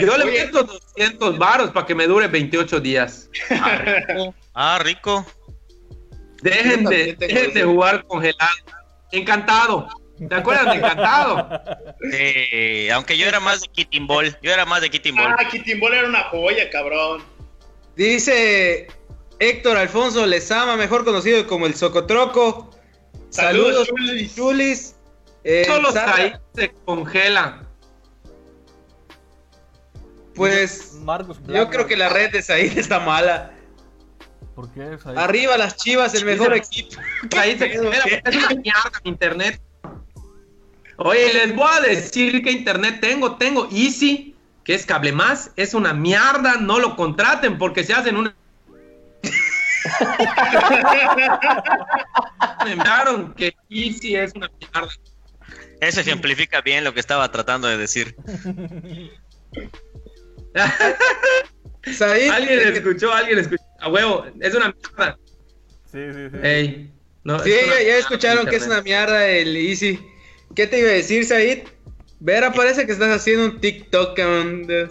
[0.00, 3.28] yo le oye, meto 200 varos para que me dure 28 días.
[3.50, 4.34] Ah, rico.
[4.54, 5.26] Ah, rico.
[6.42, 8.50] Dejen de, dejen de jugar congelado.
[9.12, 9.88] Encantado.
[10.26, 11.48] ¿Te acuerdas de Encantado?
[12.12, 14.36] Eh, aunque yo era más de Kicking Ball.
[14.42, 15.34] Yo era más de Kicking Ball.
[15.38, 17.22] Ah, Kitimbol era una joya, cabrón.
[17.96, 18.88] Dice
[19.38, 22.70] Héctor Alfonso Lezama, mejor conocido como el Socotroco.
[23.30, 24.34] Saludos, Saludos, Chulis.
[24.34, 24.94] Chulis.
[25.44, 27.62] Eh, Solo Sara, ahí se congela.
[30.34, 33.52] Pues Marcos yo creo que la red de Said está mala.
[34.54, 34.82] ¿Por qué?
[34.82, 35.14] ahí?
[35.16, 37.00] Arriba las chivas, el mejor equipo.
[37.36, 39.60] Ahí se porque es una mierda mi internet.
[40.98, 43.36] Oye, les voy a decir qué internet tengo.
[43.36, 44.34] Tengo Easy,
[44.64, 45.52] que es cable más.
[45.54, 46.56] Es una mierda.
[46.56, 48.34] No lo contraten porque se hacen una.
[52.64, 54.88] Me enviaron que Easy es una mierda.
[55.80, 58.16] Eso ejemplifica bien lo que estaba tratando de decir.
[62.32, 63.62] Alguien eh, escuchó, alguien escuchó.
[63.78, 65.16] A huevo, es una mierda.
[65.90, 66.36] Sí, sí, sí.
[66.42, 69.98] Ey, no, Sí, es una ya, ya escucharon que es una mierda el Easy.
[70.58, 71.68] ¿Qué te iba a decir, Said?
[72.18, 74.66] Vera, parece que estás haciendo un TikTok, cabrón.
[74.66, 74.88] de-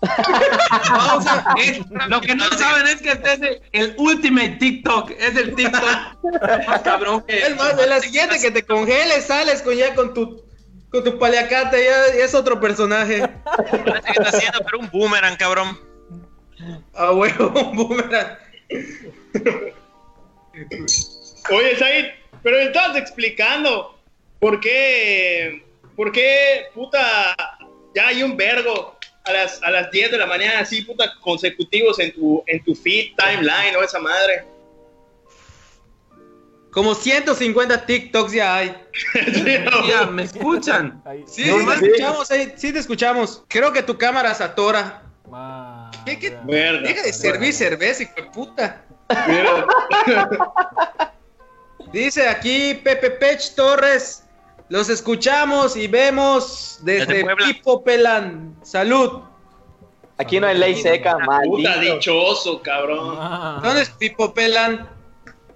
[0.00, 5.10] Vamos a- es- lo que no saben es que este es el, el ultimate TikTok.
[5.10, 5.82] Es el TikTok
[6.66, 7.38] más cabrón que.
[7.38, 10.42] Es más, de la siguiente que te congeles, sales con ya con tu
[10.90, 13.28] con tu paliacata, ya, ya es otro personaje.
[13.44, 15.78] Parece que está haciendo, pero un boomerang, cabrón.
[16.94, 18.38] Ah, huevo, un boomerang.
[21.50, 22.06] Oye, Said,
[22.42, 23.93] pero me estabas explicando
[24.44, 25.64] por qué,
[25.96, 27.34] por qué, puta,
[27.94, 31.98] ya hay un vergo a las, a las 10 de la mañana, así, puta, consecutivos
[31.98, 34.44] en tu, en tu feed, timeline o esa madre.
[36.70, 38.76] Como 150 TikToks ya hay.
[39.88, 41.02] Ya, ¿me escuchan?
[41.26, 43.44] Sí, No, sí escuchamos, eh, sí te escuchamos.
[43.48, 45.04] Creo que tu cámara se atora.
[46.04, 46.36] ¿Qué, qué?
[46.44, 46.86] Verga.
[46.86, 48.84] Deja de servir cerveza, hijo de puta.
[49.26, 49.66] Mira.
[51.94, 54.23] Dice aquí Pepe Pech Torres.
[54.68, 57.36] Los escuchamos y vemos desde Desde.
[57.36, 58.56] Pipo Pelan.
[58.62, 59.22] Salud.
[60.16, 61.94] Aquí no hay ley seca, Puta maldito.
[61.96, 63.16] dichoso, cabrón.
[63.16, 64.88] Ma- ¿Dónde es Pipo Pelan?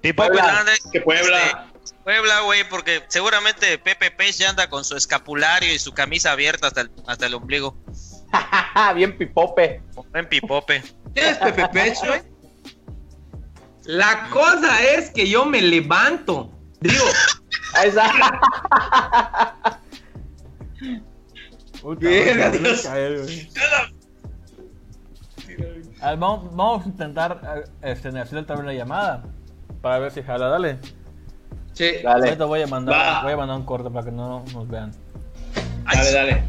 [0.02, 0.44] Tipo Puebla.
[0.44, 1.66] Fernández, Que Puebla.
[1.82, 6.32] este, Puebla, güey, porque seguramente Pepe Pech ya anda con su escapulario y su camisa
[6.32, 7.76] abierta hasta el, hasta el ombligo.
[8.94, 9.82] Bien pipope.
[10.14, 10.82] En pipope.
[11.14, 12.20] ¿Quién es Pepe Pech, güey?
[13.84, 16.50] La cosa es que yo me levanto.
[16.80, 17.04] Digo,
[17.74, 19.58] Ahí está.
[21.82, 22.82] Puta, Verga, me voy a Dios.
[22.82, 23.48] caer, güey.
[26.00, 29.22] A ver, vamos, vamos a intentar eh, este, hacer otra vez la llamada.
[29.80, 30.78] Para ver si jala, dale.
[31.72, 31.90] Sí.
[32.02, 32.26] Dale.
[32.28, 33.22] Ahorita voy a mandar, Va.
[33.22, 34.92] voy a mandar un corte para que no nos vean.
[35.84, 36.44] Dale, dale.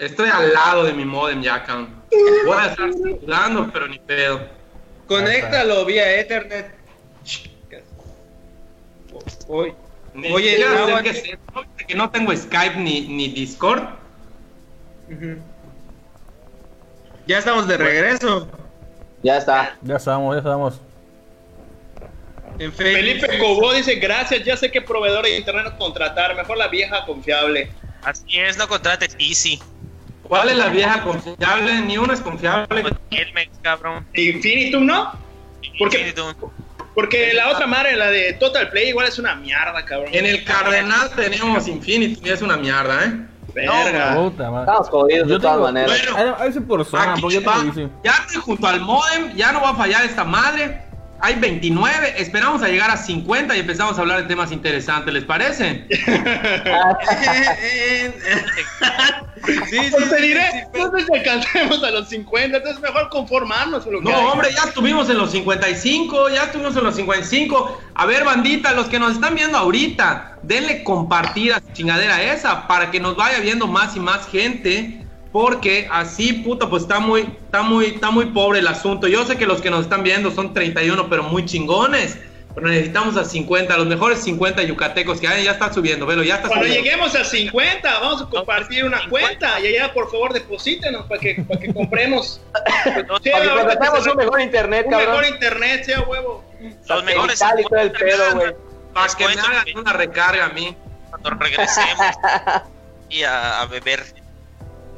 [0.00, 1.94] Estoy al lado de mi modem ya, cabrón.
[2.44, 4.40] Voy a estar circulando, pero ni pedo.
[5.06, 6.74] Conéctalo vía Ethernet.
[9.48, 9.74] Oye,
[10.14, 13.28] Ni Oye, no, sé aquí- qué es esto, ¿viste que no tengo Skype ni, ni
[13.28, 13.82] Discord.
[17.26, 18.48] Ya estamos de regreso.
[19.22, 19.76] Ya está.
[19.82, 20.80] Ya estamos, ya estamos.
[22.58, 22.72] En.
[22.72, 27.70] Felipe Cobó dice, gracias, ya sé qué proveedor de internet contratar, mejor la vieja confiable.
[28.02, 29.60] Así es, no contrates Easy.
[30.30, 31.80] ¿Cuál es la vieja confiable?
[31.80, 32.84] Ni una es confiable.
[33.10, 34.06] Elmex, cabrón.
[34.14, 35.10] Infinitum, ¿no?
[35.76, 36.08] ¿Por qué?
[36.08, 36.50] Infinitum.
[36.94, 40.10] Porque la otra madre, la de Total Play, igual es una mierda, cabrón.
[40.12, 43.26] En el Cardenal tenemos Infinity y es una mierda, ¿eh?
[43.52, 44.14] Verga.
[44.14, 44.66] Puta madre.
[44.70, 46.00] Estamos jodidos de todas maneras.
[46.14, 47.64] Bueno, A a veces por zona, Aquí porque va.
[48.04, 50.80] Ya estoy junto al modem, ya no va a fallar esta madre.
[51.22, 55.24] Hay 29, esperamos a llegar a 50 y empezamos a hablar de temas interesantes, ¿les
[55.24, 55.86] parece?
[59.46, 63.92] sí, sí, Pues te diré, sé si alcancemos a los 50, entonces mejor conformarnos con
[63.94, 64.24] lo que No, hay.
[64.26, 67.80] hombre, ya estuvimos en los 55, ya estuvimos en los 55.
[67.94, 72.66] A ver, bandita, los que nos están viendo ahorita, denle compartir a su chingadera esa
[72.66, 75.06] para que nos vaya viendo más y más gente.
[75.32, 79.06] Porque así, puta, pues está muy, está muy, está muy pobre el asunto.
[79.06, 82.18] Yo sé que los que nos están viendo son 31, pero muy chingones.
[82.52, 86.34] Pero necesitamos a 50, los mejores 50 yucatecos que hay, ya está subiendo, velo, ya
[86.34, 86.84] está Cuando subiendo.
[86.84, 91.44] lleguemos a 50, vamos a compartir una cuenta y allá, por favor, deposítenos para que,
[91.46, 92.40] para que compremos.
[93.22, 95.10] Sí, Para que contratemos un mejor internet, un cabrón.
[95.10, 96.44] mejor internet, sea huevo.
[96.88, 98.52] Los mejores y todo el pedo, güey.
[98.94, 100.76] Para que me hagan una recarga a mí.
[101.10, 102.16] Cuando regresemos
[103.10, 104.02] y a, a beber.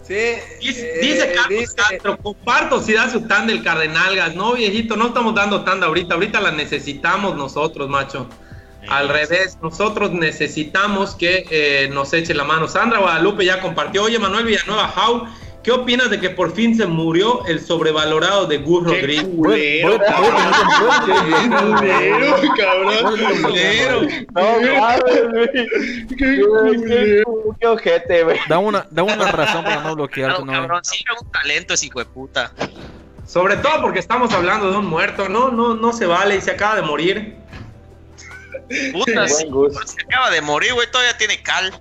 [0.03, 0.15] Sí,
[0.61, 4.35] Dice, eh, dice Carlos dice- Castro, comparto si da su tan del Cardenalgas.
[4.35, 6.15] No, viejito, no estamos dando tanda ahorita.
[6.15, 8.27] Ahorita la necesitamos nosotros, macho.
[8.88, 12.67] Al revés, nosotros necesitamos que eh, nos eche la mano.
[12.67, 14.03] Sandra Guadalupe ya compartió.
[14.03, 15.27] Oye, Manuel Villanueva, How,
[15.62, 19.25] ¿qué opinas de que por fin se murió el sobrevalorado de Gus Qué Rodríguez?
[19.37, 20.35] culero, cabrón.
[23.42, 24.03] Culero.
[24.03, 24.09] No.
[24.61, 25.66] Qué
[26.16, 27.57] Qué, culero.
[27.61, 28.38] qué ojete, güey.
[28.48, 30.53] Da una, da una razón para no bloquearte, ¿no?
[30.53, 32.53] cabrón, sí era un talento ese hijo de puta.
[33.27, 35.29] Sobre todo porque estamos hablando de un muerto.
[35.29, 37.37] No, no, no se vale y se acaba de morir.
[38.92, 39.46] Puta, se
[40.07, 41.72] acaba de morir, güey, todavía tiene cal.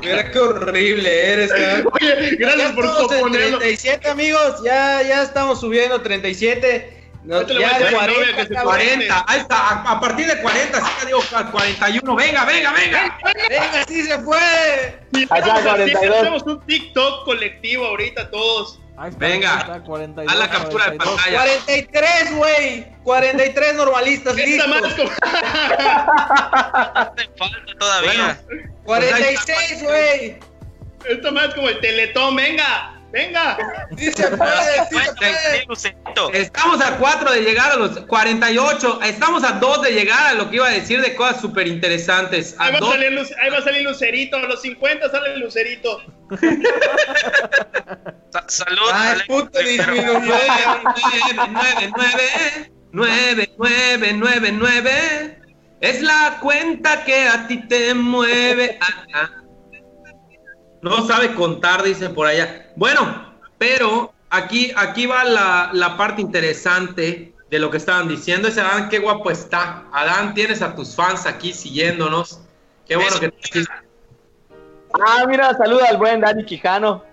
[0.00, 1.92] Mira qué horrible eres, cabrón.
[2.00, 3.58] Oye, gracias Ya por estamos en ponerlo.
[3.58, 6.98] 37 amigos, ya, ya estamos subiendo 37.
[7.22, 8.74] No, ya a mi 40, novia que se cabrón.
[8.74, 9.56] 40, ahí está.
[9.56, 11.20] A, a partir de 40, sí ya digo
[11.52, 12.16] 41.
[12.16, 13.18] Venga, venga, venga.
[13.48, 14.38] Venga, sí se fue.
[15.12, 16.16] Y Allá, estamos así, 42.
[16.18, 18.80] Hacemos un TikTok colectivo ahorita todos.
[19.00, 21.16] Ahí está, Venga, ahí está, 42, haz la captura de 42.
[21.16, 21.62] pantalla.
[21.64, 22.86] 43, güey.
[23.02, 24.94] 43 normalistas Esta listos.
[24.94, 25.10] como-
[26.94, 28.38] Hace falta todavía.
[28.84, 30.38] 46, güey.
[31.06, 33.56] Esto más como el teletón, venga, venga.
[33.96, 34.98] Sí se puede, sí
[35.76, 36.38] se puede.
[36.38, 39.00] Estamos a 4 de llegar a los 48.
[39.02, 42.54] Estamos a 2 de llegar a lo que iba a decir de cosas súper interesantes.
[42.58, 46.02] A Ahí a ahí va a salir Lucerito, a los 50 sale Lucerito.
[48.50, 48.90] Sa- salud.
[48.92, 49.26] Ay, Alex.
[49.28, 50.34] puto disminuyó.
[52.92, 55.38] 9, 9, 9, 9.
[55.80, 58.78] Es la cuenta que a ti te mueve.
[59.14, 59.30] Ah.
[60.82, 62.70] No sabe contar, dicen por allá.
[62.76, 68.48] Bueno, pero aquí, aquí va la, la parte interesante de lo que estaban diciendo.
[68.48, 69.84] Ese Adán, qué guapo está.
[69.92, 72.40] Adán, tienes a tus fans aquí siguiéndonos.
[72.86, 73.20] Qué bueno Eso.
[73.20, 73.64] que te
[75.06, 77.04] Ah, mira, saluda al buen Dani Quijano.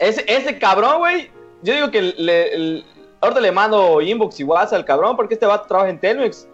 [0.00, 1.30] Ese, ese cabrón, güey.
[1.62, 2.84] Yo digo que le, el-
[3.20, 6.48] ahorita le mando inbox y WhatsApp al cabrón porque este vato trabaja en Telmex.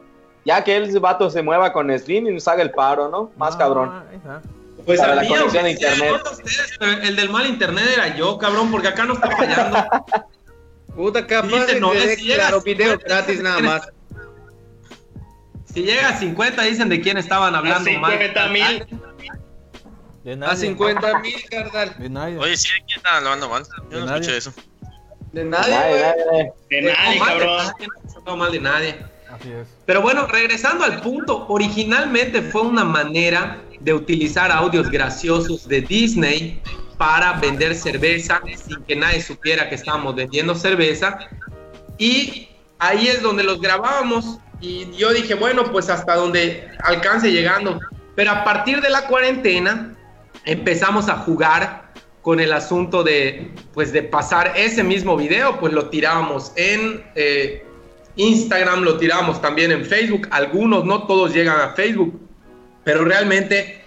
[0.44, 3.30] Ya que ese vato se mueva con Slim y nos haga el paro, ¿no?
[3.36, 4.04] Más Ah, cabrón.
[4.84, 6.22] Pues Para a la mí, conexión a sea, internet.
[6.24, 9.78] ustedes, pero el del mal internet era yo, cabrón, porque acá no está fallando.
[10.94, 13.88] Puta, capaz de no, es- llega claro, a video 50, gratis nada más.
[15.72, 18.12] Si llega a 50, dicen de quién estaban A hablando mal.
[18.12, 18.86] 50 mil.
[20.26, 20.56] De A nadie.
[20.56, 21.94] 50 mil, carnal.
[21.98, 22.36] De nadie.
[22.38, 23.62] Oye, ¿sí de quién están hablando mal?
[23.90, 24.20] Yo no De nadie.
[24.22, 24.52] escuché eso.
[25.32, 26.00] De Nadie, güey.
[26.00, 26.52] nadie.
[26.70, 27.66] De nadie, de cabrón.
[28.26, 28.96] no mal de nadie.
[29.30, 29.68] Así es.
[29.84, 36.60] Pero bueno, regresando al punto, originalmente fue una manera de utilizar audios graciosos de Disney
[36.98, 41.18] para vender cerveza sin que nadie supiera que estábamos vendiendo cerveza.
[41.98, 42.48] Y
[42.80, 47.78] ahí es donde los grabábamos y yo dije, bueno, pues hasta donde alcance llegando.
[48.16, 49.95] Pero a partir de la cuarentena
[50.46, 55.90] empezamos a jugar con el asunto de, pues, de pasar ese mismo video, pues lo
[55.90, 57.64] tirábamos en eh,
[58.16, 60.26] Instagram, lo tirábamos también en Facebook.
[60.30, 62.18] Algunos, no todos llegan a Facebook,
[62.84, 63.80] pero realmente,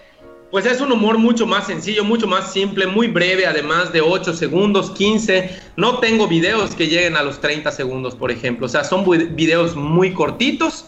[0.50, 4.32] pues es un humor mucho más sencillo, mucho más simple, muy breve, además de 8
[4.34, 5.50] segundos, 15.
[5.76, 8.66] No tengo videos que lleguen a los 30 segundos, por ejemplo.
[8.66, 10.86] O sea, son videos muy cortitos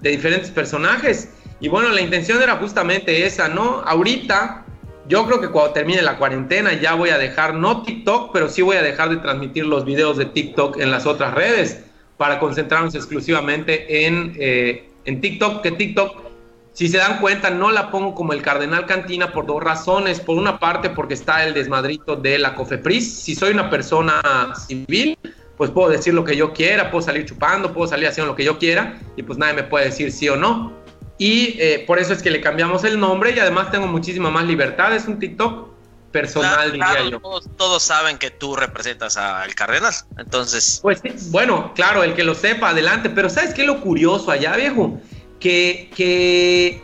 [0.00, 1.30] de diferentes personajes.
[1.60, 3.82] Y bueno, la intención era justamente esa, ¿no?
[3.86, 4.65] Ahorita,
[5.08, 8.62] yo creo que cuando termine la cuarentena ya voy a dejar, no TikTok, pero sí
[8.62, 11.84] voy a dejar de transmitir los videos de TikTok en las otras redes
[12.16, 16.26] para concentrarnos exclusivamente en, eh, en TikTok, que TikTok,
[16.72, 20.20] si se dan cuenta, no la pongo como el Cardenal Cantina por dos razones.
[20.20, 23.22] Por una parte, porque está el desmadrito de la COFEPRIS.
[23.22, 24.20] Si soy una persona
[24.66, 25.16] civil,
[25.56, 28.44] pues puedo decir lo que yo quiera, puedo salir chupando, puedo salir haciendo lo que
[28.44, 30.72] yo quiera, y pues nadie me puede decir sí o no.
[31.18, 34.44] Y eh, por eso es que le cambiamos el nombre y además tengo muchísima más
[34.44, 34.94] libertad.
[34.94, 35.68] Es un TikTok
[36.12, 37.20] personal, Claro, diría claro, yo.
[37.20, 39.94] Todos, todos saben que tú representas al Cardenal.
[40.18, 43.10] Entonces, Pues sí, bueno, claro, el que lo sepa, adelante.
[43.10, 45.00] Pero ¿sabes qué es lo curioso allá, viejo?
[45.40, 46.82] Que, que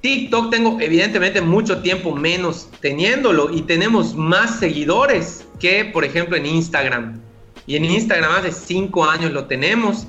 [0.00, 6.46] TikTok tengo evidentemente mucho tiempo menos teniéndolo y tenemos más seguidores que, por ejemplo, en
[6.46, 7.20] Instagram.
[7.66, 10.06] Y en Instagram hace cinco años lo tenemos.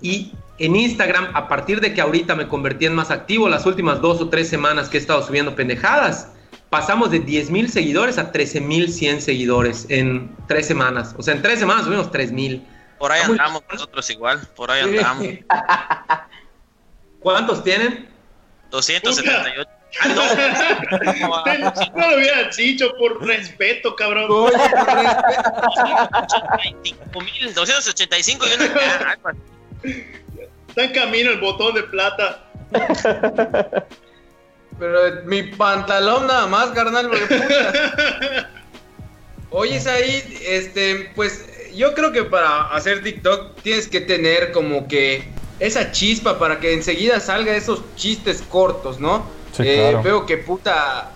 [0.00, 4.00] Y en Instagram, a partir de que ahorita me convertí en más activo, las últimas
[4.00, 6.28] dos o tres semanas que he estado subiendo pendejadas,
[6.70, 11.14] pasamos de 10 mil seguidores a 13 mil 100 seguidores en tres semanas.
[11.18, 12.66] O sea, en tres semanas subimos 3 mil.
[12.98, 14.40] por ahí Está muy- andamos nosotros igual.
[14.56, 15.26] Por ahí andamos.
[17.20, 18.08] ¿Cuántos tienen?
[18.70, 19.68] 278.
[20.00, 20.22] Ah, no.
[21.94, 24.26] No lo hubiera dicho por respeto, cabrón.
[24.28, 25.52] Oye, por respeto,
[27.54, 28.46] 285 285
[29.84, 30.23] y.
[30.74, 32.50] Está en camino el botón de plata.
[34.76, 38.50] pero mi pantalón nada más, carnal, porque puta.
[39.50, 45.28] Oye, ahí, este, pues yo creo que para hacer TikTok tienes que tener como que
[45.60, 49.30] esa chispa para que enseguida salga esos chistes cortos, ¿no?
[49.52, 50.02] Sí, Eh, claro.
[50.02, 51.12] Veo que puta,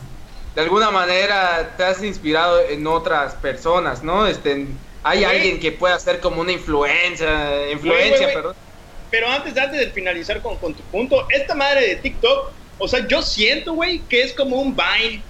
[0.54, 4.24] de alguna manera te has inspirado en otras personas, ¿no?
[4.28, 4.68] Este,
[5.02, 8.67] hay alguien que pueda ser como una influencia, influencia, perdón.
[9.10, 13.06] Pero antes, antes de finalizar con, con tu punto, esta madre de TikTok, o sea,
[13.06, 15.22] yo siento, güey, que es como un Vine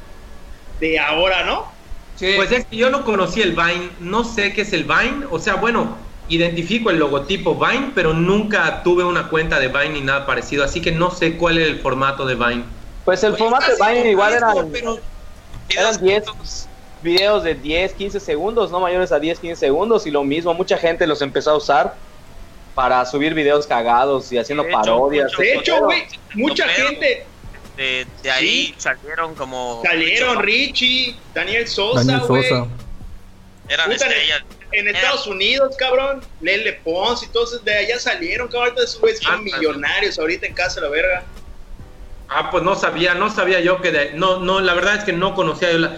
[0.80, 1.70] de ahora, ¿no?
[2.16, 2.32] Sí.
[2.36, 5.38] Pues es que yo no conocí el Vine, no sé qué es el Vine, o
[5.38, 5.96] sea, bueno,
[6.28, 10.80] identifico el logotipo Vine, pero nunca tuve una cuenta de Vine ni nada parecido, así
[10.82, 12.64] que no sé cuál es el formato de Vine.
[13.04, 14.36] Pues el Oye, formato de Vine igual
[14.72, 14.98] pero-
[15.70, 16.24] Eran 10
[17.02, 20.06] videos de 10, 15 segundos, no mayores a 10, 15 segundos.
[20.06, 21.94] Y lo mismo, mucha gente los empezó a usar
[22.78, 25.24] para subir videos cagados y haciendo De hecho, parodias.
[25.32, 27.26] mucho- De hecho, güey, mucha gente
[27.76, 29.82] De, de ahí salieron como.
[29.84, 32.48] salieron Richie, Daniel Sosa, Daniel güey.
[32.48, 32.66] Sosa.
[33.68, 34.44] Eran estrellas.
[34.70, 38.74] En Estados Unidos, cabrón, Lele Pons y todos de allá salieron, cabrón.
[38.76, 41.24] Esos güeyes son Ah, millonarios ahorita en casa, la verga.
[42.28, 45.12] Ah, pues no sabía, no sabía yo que de, no, no, la verdad es que
[45.12, 45.96] no conocía yo la,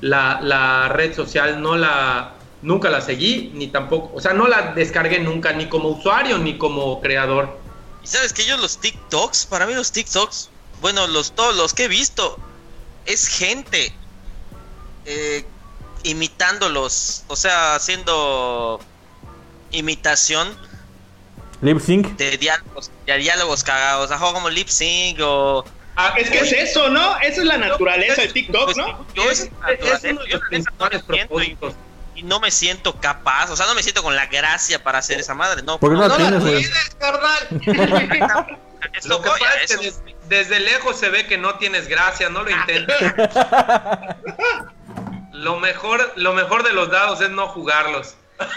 [0.00, 4.72] la, la red social, no la, nunca la seguí, ni tampoco, o sea, no la
[4.72, 7.58] descargué nunca, ni como usuario, ni como creador.
[8.02, 10.48] Y sabes que yo los TikToks, para mí los TikToks,
[10.80, 12.38] bueno, los todos los que he visto,
[13.06, 13.92] es gente
[15.04, 15.44] eh,
[16.04, 18.80] imitándolos, o sea, haciendo
[19.70, 20.56] imitación
[21.60, 22.16] Lip sync.
[22.16, 26.52] de diálogos, de diálogos cagados, o sea, como lip sync o Ah, es que es
[26.52, 27.18] eso, ¿no?
[27.20, 29.06] Esa es la naturaleza de TikTok, ¿no?
[29.14, 31.74] Yo Es- es, es naturaleza, uno de los principales propósitos.
[32.14, 35.20] Y no me siento capaz, o sea, no me siento con la gracia para hacer
[35.20, 35.78] esa madre, no.
[35.78, 37.48] ¿Por qué no la No la tienes, carnal.
[38.94, 42.28] Eso Lo que pasa es que des- desde lejos se ve que no tienes gracia,
[42.28, 42.96] no lo intentes.
[45.32, 48.16] lo mejor, lo mejor de los dados es no jugarlos.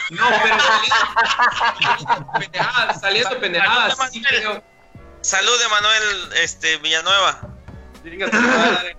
[0.10, 3.98] No, pero saliendo pendejadas, saliendo pendejadas.
[5.22, 7.42] Salud, Emanuel este, Villanueva.
[8.04, 8.98] Chinga tu madre.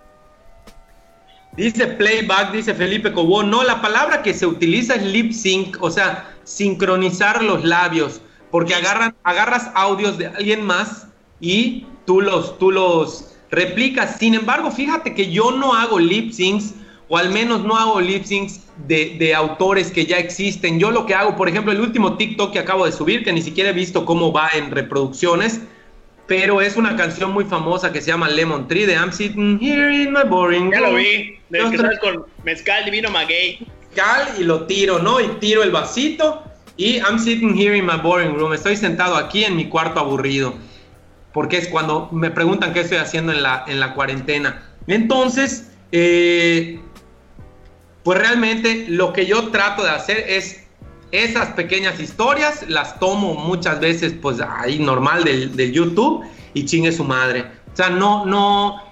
[1.57, 3.43] Dice playback, dice Felipe Cobo.
[3.43, 8.75] No, la palabra que se utiliza es lip sync, o sea, sincronizar los labios, porque
[8.75, 11.09] agarras audios de alguien más
[11.41, 14.19] y tú los, tú los replicas.
[14.19, 16.75] Sin embargo, fíjate que yo no hago lip syncs,
[17.09, 20.79] o al menos no hago lip syncs de, de autores que ya existen.
[20.79, 23.41] Yo lo que hago, por ejemplo, el último TikTok que acabo de subir, que ni
[23.41, 25.63] siquiera he visto cómo va en reproducciones,
[26.27, 29.95] pero es una canción muy famosa que se llama Lemon Tree de I'm sitting here
[29.95, 31.39] in my boring Ya lo room vi.
[31.51, 33.67] De que con mezcal divino maguey.
[33.95, 35.21] cal y lo tiro, ¿no?
[35.21, 36.43] Y tiro el vasito
[36.77, 38.53] y I'm sitting here in my boring room.
[38.53, 40.55] Estoy sentado aquí en mi cuarto aburrido.
[41.33, 44.71] Porque es cuando me preguntan qué estoy haciendo en la, en la cuarentena.
[44.87, 46.81] Entonces, eh,
[48.03, 50.66] pues realmente lo que yo trato de hacer es
[51.13, 56.93] esas pequeñas historias, las tomo muchas veces pues ahí normal del, del YouTube y chingue
[56.93, 57.47] su madre.
[57.73, 58.83] O sea, no, no,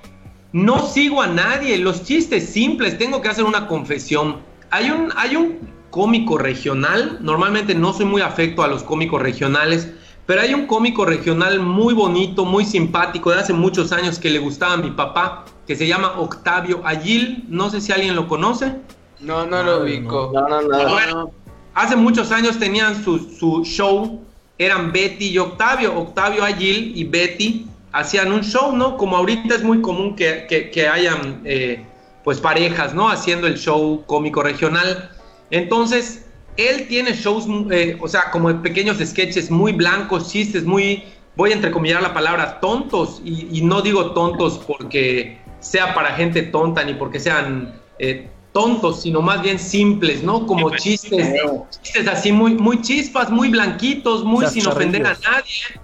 [0.53, 1.79] no sigo a nadie.
[1.79, 4.41] Los chistes simples, tengo que hacer una confesión.
[4.71, 5.59] Hay un, hay un
[5.91, 9.93] cómico regional, normalmente no soy muy afecto a los cómicos regionales,
[10.27, 14.39] pero hay un cómico regional muy bonito, muy simpático, de hace muchos años que le
[14.39, 17.45] gustaba a mi papá, que se llama Octavio Ayil.
[17.49, 18.75] No sé si alguien lo conoce.
[19.21, 20.31] No, no lo ubico.
[20.35, 20.89] No, no, no.
[20.89, 21.31] Bueno,
[21.75, 24.23] hace muchos años tenían su, su show,
[24.59, 28.97] eran Betty y Octavio, Octavio Ayil y Betty hacían un show, ¿no?
[28.97, 31.85] Como ahorita es muy común que, que- hayan eh,
[32.25, 33.09] pues parejas, ¿no?
[33.09, 35.11] Haciendo el show cómico regional.
[35.51, 41.05] Entonces, él tiene shows, eh, o sea, como pequeños sketches muy blancos, chistes muy,
[41.37, 46.43] voy a entrecomillar la palabra, tontos, y, y no digo tontos porque sea para gente
[46.43, 50.47] tonta ni porque sean eh, tontos, sino más bien simples, ¿no?
[50.47, 51.35] Como chistes,
[51.83, 55.81] chistes así muy, muy chispas, muy blanquitos, muy sin ofender a nadie,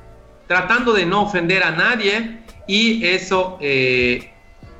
[0.47, 4.31] tratando de no ofender a nadie, y eso, eh,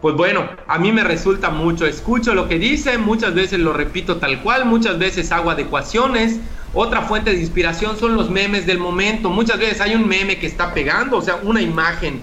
[0.01, 1.85] pues bueno, a mí me resulta mucho.
[1.85, 6.39] Escucho lo que dice, muchas veces lo repito tal cual, muchas veces hago adecuaciones.
[6.73, 9.31] Otra fuente de inspiración son los memes del momento.
[9.31, 12.21] Muchas veces hay un meme que está pegando, o sea, una imagen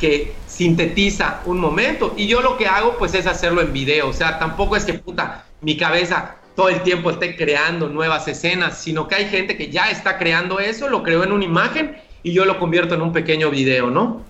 [0.00, 2.14] que sintetiza un momento.
[2.16, 4.08] Y yo lo que hago, pues, es hacerlo en video.
[4.08, 8.78] O sea, tampoco es que puta, mi cabeza todo el tiempo esté creando nuevas escenas,
[8.78, 12.32] sino que hay gente que ya está creando eso, lo creó en una imagen y
[12.32, 14.22] yo lo convierto en un pequeño video, ¿no?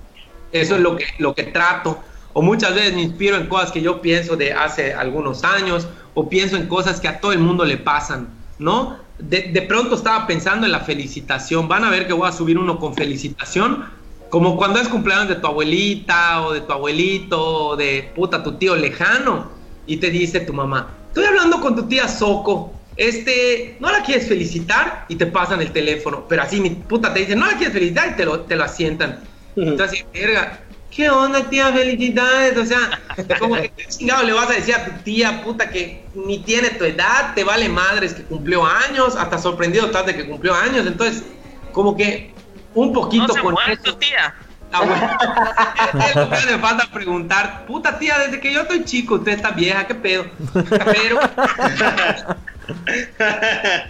[0.52, 1.98] Eso es lo que, lo que trato.
[2.33, 6.28] O muchas veces me inspiro en cosas que yo pienso de hace algunos años, o
[6.28, 8.28] pienso en cosas que a todo el mundo le pasan,
[8.59, 8.98] ¿no?
[9.18, 11.68] De, de pronto estaba pensando en la felicitación.
[11.68, 13.87] Van a ver que voy a subir uno con felicitación,
[14.30, 18.52] como cuando es cumpleaños de tu abuelita, o de tu abuelito, o de puta tu
[18.52, 19.50] tío lejano,
[19.86, 24.28] y te dice tu mamá, estoy hablando con tu tía Soco, este, ¿no la quieres
[24.28, 25.06] felicitar?
[25.08, 28.10] Y te pasan el teléfono, pero así mi puta te dice, no la quieres felicitar,
[28.12, 29.20] y te lo, te lo asientan.
[29.56, 30.60] Entonces, verga,
[30.94, 31.72] ¿qué onda, tía?
[31.72, 32.56] Felicidades.
[32.56, 33.00] O sea,
[33.38, 36.70] como que ¿qué chingado le vas a decir a tu tía, puta, que ni tiene
[36.70, 40.86] tu edad, te vale madres que cumplió años, hasta sorprendido estás de que cumplió años.
[40.86, 41.24] Entonces,
[41.72, 42.32] como que
[42.74, 43.83] un poquito No se con muere eso.
[43.83, 44.35] tu tía.
[44.72, 44.85] Ah,
[45.96, 46.04] bueno.
[46.06, 49.51] Es lo que me falta preguntar, puta tía, desde que yo estoy chico, usted está
[49.51, 50.26] vieja, qué pedo.
[50.53, 51.18] Pero,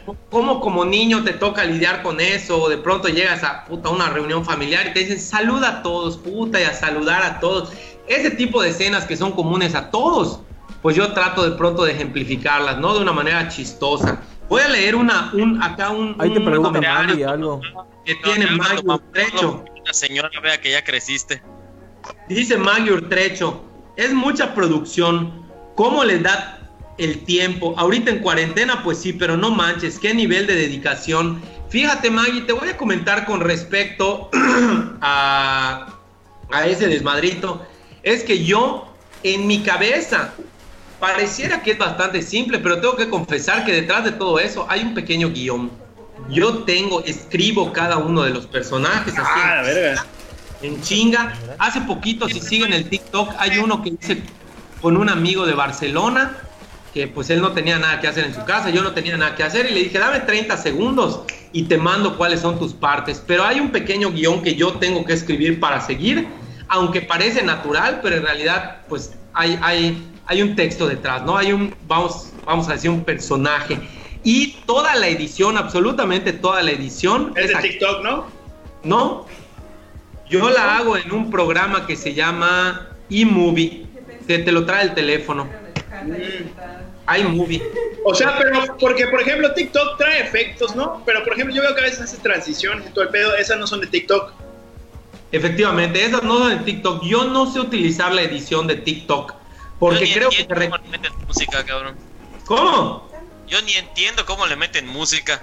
[0.31, 2.63] ¿cómo como niño te toca lidiar con eso?
[2.63, 6.17] O de pronto llegas a puta, una reunión familiar y te dicen, saluda a todos,
[6.17, 7.73] puta, y a saludar a todos.
[8.07, 10.41] Ese tipo de escenas que son comunes a todos,
[10.83, 12.95] pues yo trato de pronto de ejemplificarlas, ¿no?
[12.95, 14.21] De una manera chistosa.
[14.51, 16.41] Voy a leer una, un, acá un, Ahí te
[17.25, 17.61] algo.
[18.05, 19.65] que tiene No, Maggie Utrecho.
[19.87, 21.41] La señora vea que ya creciste.
[22.29, 23.63] Dice Maggie Urtrecho,
[23.97, 25.47] es mucha producción.
[25.77, 27.75] ¿Cómo les da el tiempo?
[27.79, 31.41] Ahorita en cuarentena, pues sí, pero no manches, qué nivel de dedicación.
[31.69, 34.31] Fíjate, Maggie, te voy a comentar con respecto
[35.01, 35.95] a,
[36.51, 37.65] a ese desmadrito,
[38.03, 38.93] es que yo,
[39.23, 40.35] en mi cabeza,
[41.01, 44.83] pareciera que es bastante simple, pero tengo que confesar que detrás de todo eso hay
[44.83, 45.71] un pequeño guion.
[46.29, 49.41] Yo tengo, escribo cada uno de los personajes así.
[49.43, 50.07] Ah, la verga.
[50.63, 51.35] En chinga.
[51.59, 54.23] Hace poquito, si siguen el TikTok, hay uno que hice
[54.81, 56.37] con un amigo de Barcelona,
[56.93, 59.35] que pues él no tenía nada que hacer en su casa, yo no tenía nada
[59.35, 61.21] que hacer, y le dije, dame 30 segundos
[61.53, 63.23] y te mando cuáles son tus partes.
[63.27, 66.29] Pero hay un pequeño guion que yo tengo que escribir para seguir,
[66.69, 71.37] aunque parece natural, pero en realidad pues hay, hay, hay un texto detrás, ¿no?
[71.37, 73.77] Hay un, vamos, vamos a decir, un personaje.
[74.23, 77.33] Y toda la edición, absolutamente toda la edición.
[77.35, 77.71] Es de aquí.
[77.71, 78.27] TikTok, ¿no?
[78.85, 79.27] No.
[80.29, 83.89] Yo la hago en un programa que se llama eMovie,
[84.29, 85.49] que te lo trae el teléfono.
[87.19, 87.61] iMovie.
[88.05, 91.03] O sea, pero porque, por ejemplo, TikTok trae efectos, ¿no?
[91.05, 93.59] Pero, por ejemplo, yo veo que a veces hace transiciones y todo el pedo, esas
[93.59, 94.33] no son de TikTok.
[95.33, 97.03] Efectivamente, esas no son de TikTok.
[97.03, 99.40] Yo no sé utilizar la edición de TikTok.
[99.81, 100.43] Porque Yo ni creo que...
[100.43, 101.97] entiendo se re- cómo le meten música, cabrón.
[102.47, 103.11] ¿Cómo?
[103.49, 105.43] Yo ni entiendo cómo le meten música.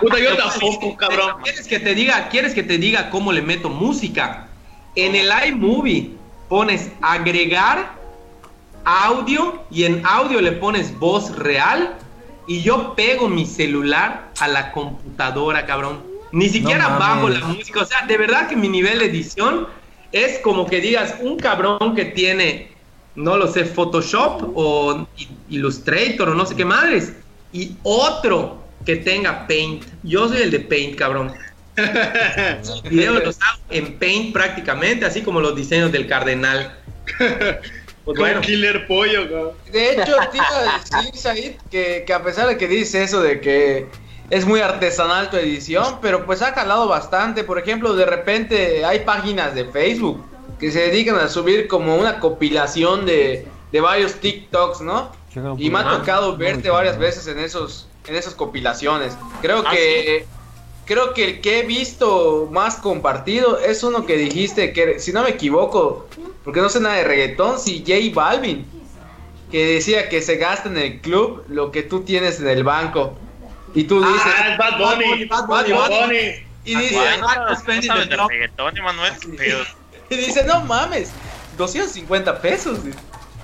[0.00, 1.36] Puta, yo tampoco, cabrón.
[1.42, 4.48] ¿Quieres que te diga, quieres que te diga cómo le meto música?
[4.94, 6.10] En el iMovie
[6.48, 7.94] pones agregar
[8.84, 11.94] audio y en audio le pones voz real
[12.46, 16.02] y yo pego mi celular a la computadora, cabrón.
[16.32, 16.98] Ni siquiera mames.
[16.98, 19.68] bajo la música, o sea, de verdad que mi nivel de edición
[20.12, 22.72] es como que digas un cabrón que tiene
[23.18, 25.06] no lo sé, Photoshop o
[25.50, 27.12] Illustrator o no sé qué madres.
[27.52, 29.84] Y otro que tenga Paint.
[30.04, 31.34] Yo soy el de Paint, cabrón.
[32.64, 36.76] Los videos los hago en Paint prácticamente, así como los diseños del Cardenal.
[38.04, 39.52] Pues bueno, Killer Pollo, cabrón.
[39.70, 43.20] De hecho, te iba a decir, Said, que, que a pesar de que dice eso
[43.20, 43.86] de que
[44.30, 47.44] es muy artesanal tu edición, pero pues ha calado bastante.
[47.44, 50.24] Por ejemplo, de repente hay páginas de Facebook
[50.58, 55.12] que se dedican a subir como una compilación de, de varios TikToks, ¿no?
[55.58, 59.16] Y me ha tocado verte varias veces en esos en esas compilaciones.
[59.42, 60.26] Creo ¿Ah, que
[60.86, 65.22] creo que el que he visto más compartido es uno que dijiste que si no
[65.22, 66.08] me equivoco,
[66.42, 68.66] porque no sé nada de reggaetón, si J Balvin
[69.50, 73.16] que decía que se gasta en el club lo que tú tienes en el banco.
[73.74, 75.24] Y tú dices, Ah, es Bad Bunny.
[75.26, 76.18] Bad Bunny, Bad Bad Bunny.
[76.64, 77.16] y dice, ah,
[78.16, 79.12] no, reggaetón, Emanuel.
[79.36, 79.58] Pero
[80.14, 81.10] y dice, no mames,
[81.56, 82.78] 250 pesos.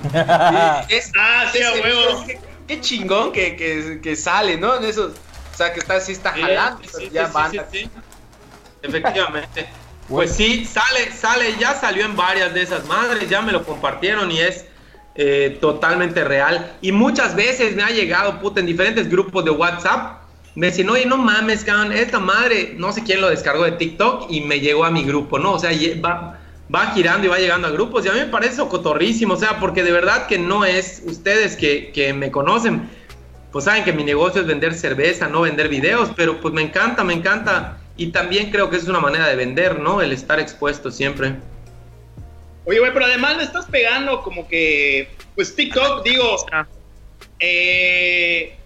[0.89, 2.25] es- Ah, sí, es- huevo.
[2.27, 4.77] Qué, qué chingón que, que, que sale, ¿no?
[4.77, 6.83] En esos, o sea, que está así está jalando.
[6.85, 7.69] sí, sí, ya sí, banda.
[7.71, 7.91] sí, sí.
[8.83, 9.69] Efectivamente.
[10.07, 14.31] Pues sí, sale, sale, ya salió en varias de esas madres, ya me lo compartieron
[14.31, 14.67] y es
[15.15, 16.77] eh, totalmente real.
[16.83, 20.19] Y muchas veces me ha llegado, puta, en diferentes grupos de WhatsApp,
[20.57, 24.27] me dicen, oye, no mames, cabrón, esta madre, no sé quién lo descargó de TikTok
[24.31, 25.53] y me llegó a mi grupo, ¿no?
[25.53, 25.71] O sea,
[26.05, 26.39] va,
[26.73, 29.61] va girando y va llegando a grupos y a mí me parece cotorrísimo, o sea,
[29.61, 32.89] porque de verdad que no es, ustedes que, que me conocen,
[33.53, 37.05] pues saben que mi negocio es vender cerveza, no vender videos, pero pues me encanta,
[37.05, 37.79] me encanta.
[37.97, 40.03] Y también creo que es una manera de vender, ¿no?
[40.03, 41.37] El estar expuesto siempre.
[42.65, 46.37] Oye, güey, pero además le estás pegando como que, pues TikTok, digo,
[47.39, 48.57] eh,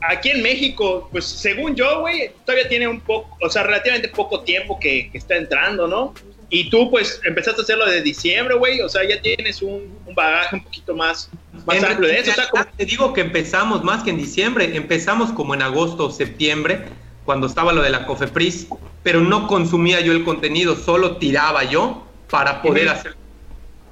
[0.00, 4.40] aquí en México, pues según yo, güey, todavía tiene un poco, o sea, relativamente poco
[4.40, 6.14] tiempo que está entrando, ¿no?
[6.54, 10.14] Y tú, pues, empezaste a hacerlo de diciembre, güey, o sea, ya tienes un, un
[10.14, 11.30] bagaje un poquito más,
[11.64, 14.10] más En amplio de eso, o sea, como- realidad, te digo que empezamos más que
[14.10, 16.84] en diciembre, empezamos como en agosto o septiembre,
[17.24, 18.66] cuando estaba lo de la Cofepris,
[19.02, 23.16] pero no consumía yo el contenido, solo tiraba yo para poder hacer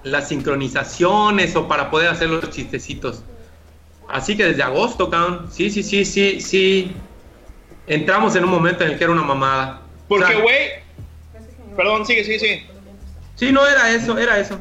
[0.03, 3.23] las sincronizaciones o para poder hacer los chistecitos.
[4.07, 6.93] Así que desde agosto, cabrón, sí, sí, sí, sí, sí.
[7.87, 9.81] Entramos en un momento en el que era una mamada.
[10.09, 10.69] porque, O sea, güey,
[11.77, 12.66] perdón, sigue, sigue, sigue.
[13.41, 14.61] Sí, no era eso, era eso.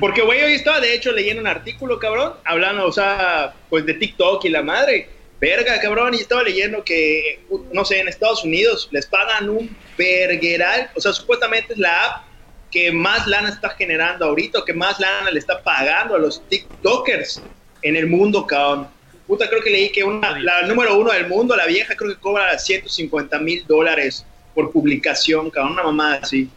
[0.00, 3.92] Porque, güey, hoy estaba de hecho leyendo un artículo, cabrón, hablando, o sea, pues de
[3.92, 5.10] TikTok y la madre.
[5.38, 7.40] Verga, cabrón, y estaba leyendo que,
[7.72, 12.24] no sé, en Estados Unidos les pagan un vergueral, o sea, supuestamente es la app
[12.70, 16.42] que más lana está generando ahorita, o que más lana le está pagando a los
[16.48, 17.42] TikTokers
[17.82, 18.88] en el mundo, cabrón.
[19.26, 22.20] Puta, creo que leí que una, la número uno del mundo, la vieja, creo que
[22.20, 24.24] cobra 150 mil dólares
[24.56, 26.50] por publicación, cabrón, una mamada así.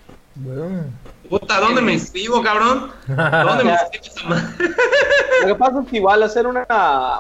[1.30, 2.91] Puta, ¿dónde me inscribo, cabrón?
[3.08, 4.36] ¿Dónde me inscribo?
[5.41, 6.66] Lo que pasa es que igual hacer una,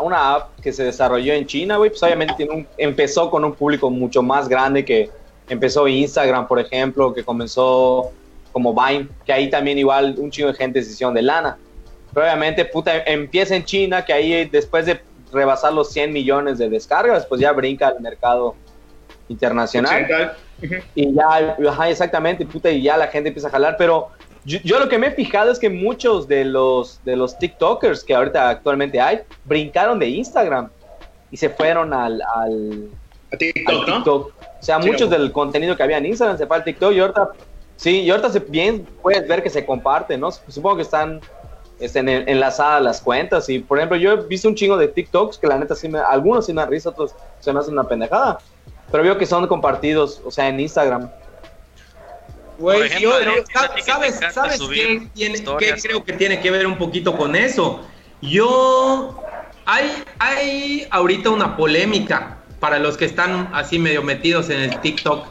[0.01, 3.53] una app que se desarrolló en China, güey, pues obviamente tiene un- empezó con un
[3.53, 5.09] público mucho más grande que
[5.49, 8.11] empezó Instagram, por ejemplo, que comenzó
[8.51, 11.57] como Vine, que ahí también igual un chingo de gente se hicieron de lana.
[12.13, 14.99] Pero obviamente, puta, empieza en China, que ahí después de
[15.31, 18.55] rebasar los 100 millones de descargas, pues ya brinca al mercado
[19.27, 20.07] internacional.
[20.95, 24.09] Y ya, ajá, exactamente, puta, y ya la gente empieza a jalar, pero
[24.43, 28.03] yo, yo lo que me he fijado es que muchos de los, de los TikTokers
[28.03, 30.69] que ahorita actualmente hay, brincaron de Instagram
[31.31, 32.89] y se fueron al, al,
[33.31, 33.95] A al TikTok, ¿no?
[33.95, 34.27] TikTok.
[34.27, 36.99] O sea, Sí, muchos del contenido que había en Instagram se fue al TikTok y
[36.99, 37.29] ahorita,
[37.77, 40.31] sí, y ahorita se, bien puedes ver que se comparte, ¿no?
[40.31, 41.21] Supongo que están
[41.79, 45.47] en- enlazadas las cuentas y, por ejemplo, yo he visto un chingo de TikToks que
[45.47, 48.37] la neta sí me, algunos sí me dan risa, otros se me hacen una pendejada,
[48.91, 51.09] pero veo que son compartidos, o sea, en Instagram.
[52.57, 53.11] Güey, yo-
[53.85, 57.81] ¿sabes, sabes subir qué, tiene- qué creo que tiene que ver un poquito con eso?
[58.21, 59.23] Yo,
[59.65, 65.27] hay, hay ahorita una polémica para los que están así medio metidos en el TikTok,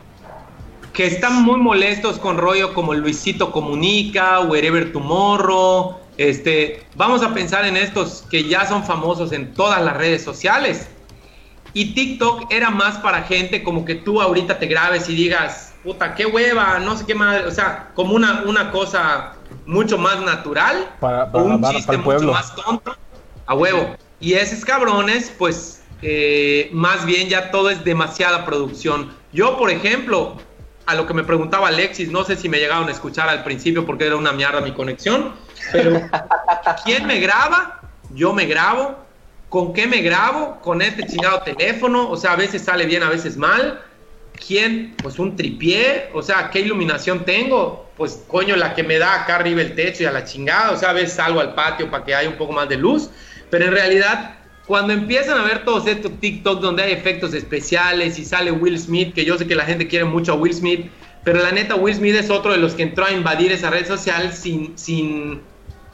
[0.95, 7.67] que están muy molestos con rollo como Luisito Comunica, Wherever Tomorrow, este, vamos a pensar
[7.67, 10.89] en estos que ya son famosos en todas las redes sociales.
[11.75, 16.15] Y TikTok era más para gente como que tú ahorita te grabes y digas, puta,
[16.15, 19.35] qué hueva, no sé qué más, o sea, como una, una cosa
[19.67, 22.97] mucho más natural, Para- o un para- chiste para el mucho más tonto,
[23.47, 23.97] a huevo.
[24.21, 29.13] Y esos cabrones, pues, eh, más bien ya todo es demasiada producción.
[29.33, 30.37] Yo, por ejemplo,
[30.87, 33.85] a lo que me preguntaba Alexis, no sé si me llegaron a escuchar al principio
[33.85, 35.35] porque era una mierda mi conexión,
[35.71, 36.01] pero
[36.85, 37.81] ¿quién me graba?
[38.15, 39.07] Yo me grabo.
[39.49, 40.61] ¿Con qué me grabo?
[40.61, 42.11] Con este chingado teléfono.
[42.11, 43.81] O sea, a veces sale bien, a veces mal.
[44.47, 44.95] ¿Quién?
[45.03, 46.11] Pues un tripié.
[46.13, 47.91] O sea, ¿qué iluminación tengo?
[47.97, 50.73] Pues coño, la que me da acá arriba el techo y a la chingada.
[50.73, 53.11] O sea, a veces salgo al patio para que haya un poco más de luz.
[53.51, 58.25] Pero en realidad, cuando empiezan a ver todos estos TikTok donde hay efectos especiales y
[58.27, 60.91] sale Will Smith, que yo sé que la gente quiere mucho a Will Smith,
[61.25, 63.87] pero la neta, Will Smith es otro de los que entró a invadir esa red
[63.87, 65.41] social sin, sin,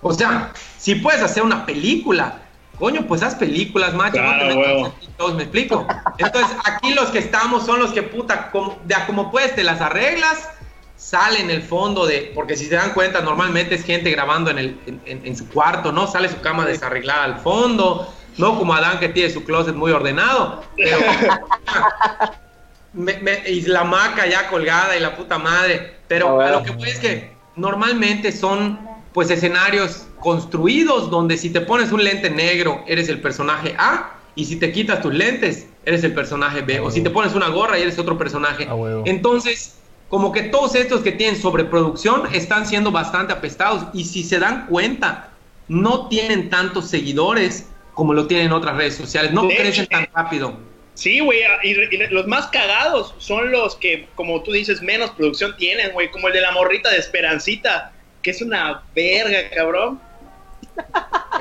[0.03, 2.43] o sea, si puedes hacer una película,
[2.79, 4.15] coño, pues haz películas, macho.
[4.19, 5.87] Claro, no te metas en TikTok, me explico.
[6.19, 9.63] Entonces, aquí los que estamos son los que, puta, como, de a como puedes te
[9.65, 10.49] las arreglas,
[10.97, 14.59] sale en el fondo de, porque si se dan cuenta, normalmente es gente grabando en,
[14.59, 16.07] el, en, en- en su cuarto, ¿no?
[16.07, 20.63] Sale su cama desarreglada al fondo, no como Adán que tiene su closet muy ordenado,
[20.77, 20.99] pero...
[22.93, 25.97] me- me- y la maca ya colgada y la puta madre.
[26.09, 28.79] Pero a lo que voy es que normalmente son
[29.15, 34.45] pues escenarios construidos donde si te pones un lente negro eres el personaje A y
[34.45, 37.79] si te quitas tus lentes eres el personaje B o si te pones una gorra
[37.79, 38.69] y eres otro personaje.
[39.05, 39.77] Entonces,
[40.09, 44.67] como que todos estos que tienen sobreproducción están siendo bastante apestados y si se dan
[44.67, 45.31] cuenta,
[45.69, 50.59] no tienen tantos seguidores como lo tienen otras redes sociales, no De crecen tan rápido.
[50.95, 55.57] Sí, güey, y, y los más cagados son los que, como tú dices, menos producción
[55.57, 57.94] tienen, güey, como el de la morrita de Esperancita,
[58.25, 60.01] que es una verga, cabrón.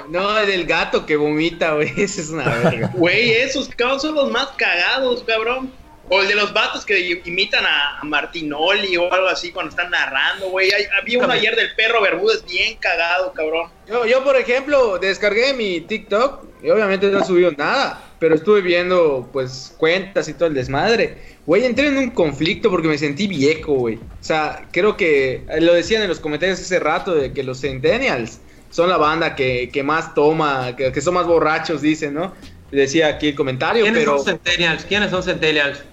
[0.09, 1.91] No, el del gato que vomita, güey.
[1.97, 2.91] Esa es una verga.
[2.93, 5.71] Güey, esos cabrón son los más cagados, cabrón.
[6.09, 9.89] O el de los vatos que imitan a, a Martinoli o algo así cuando están
[9.89, 10.69] narrando, güey.
[10.99, 13.71] Había uno ayer del perro Bermúdez bien cagado, cabrón.
[13.87, 18.61] Yo, yo, por ejemplo, descargué mi TikTok y obviamente no he subido nada, pero estuve
[18.61, 21.17] viendo, pues, cuentas y todo el desmadre.
[21.45, 23.95] Güey, entré en un conflicto porque me sentí viejo, güey.
[23.95, 27.59] O sea, creo que eh, lo decían en los comentarios hace rato de que los
[27.59, 32.33] Centennials son la banda que, que más toma, que, que son más borrachos, dicen, ¿no?
[32.71, 34.85] Decía aquí el comentario, ¿Quiénes pero son Centennials?
[34.85, 35.83] ¿Quiénes son Centennials?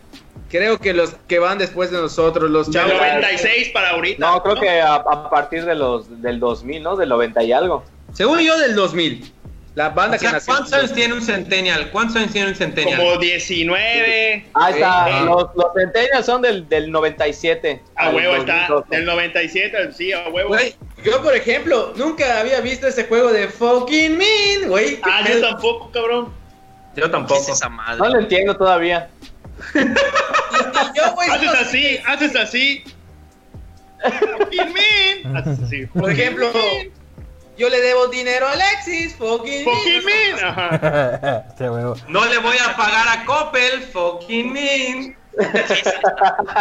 [0.48, 2.92] creo que los que van después de nosotros, los De chavos.
[2.92, 4.24] 96 para ahorita.
[4.24, 6.94] No, creo que a, a partir de los del 2000, ¿no?
[6.94, 7.82] Del 90 y algo.
[8.12, 9.32] Según yo, del 2000.
[9.76, 10.52] La banda O sea, que nació.
[10.54, 11.90] ¿cuántos años tiene un Centennial?
[11.90, 12.98] ¿Cuántos años tiene un Centennial?
[12.98, 14.46] Como 19.
[14.54, 17.80] Ahí está, Eh, los, los centennials son del, del 97.
[17.94, 18.66] A huevo está.
[18.68, 18.96] 2012.
[18.96, 20.48] Del 97, sí, a huevo.
[20.48, 24.98] Güey, yo por ejemplo, nunca había visto ese juego de fucking mean, güey.
[25.02, 26.32] Ah, yo tampoco, cabrón.
[26.96, 27.40] Yo ¿Qué tampoco.
[27.40, 27.98] es esa madre?
[27.98, 29.08] No lo entiendo todavía.
[29.74, 29.80] Yo,
[31.14, 32.84] güey, Haces así, haces así.
[34.38, 35.36] Fucking mean.
[35.36, 35.86] Haces así.
[35.86, 36.50] Por ejemplo,
[37.60, 40.34] yo le debo dinero a Alexis, fucking, Fucking mean.
[40.34, 41.42] mean.
[42.08, 45.16] No le voy a pagar a Coppel, fucking mean.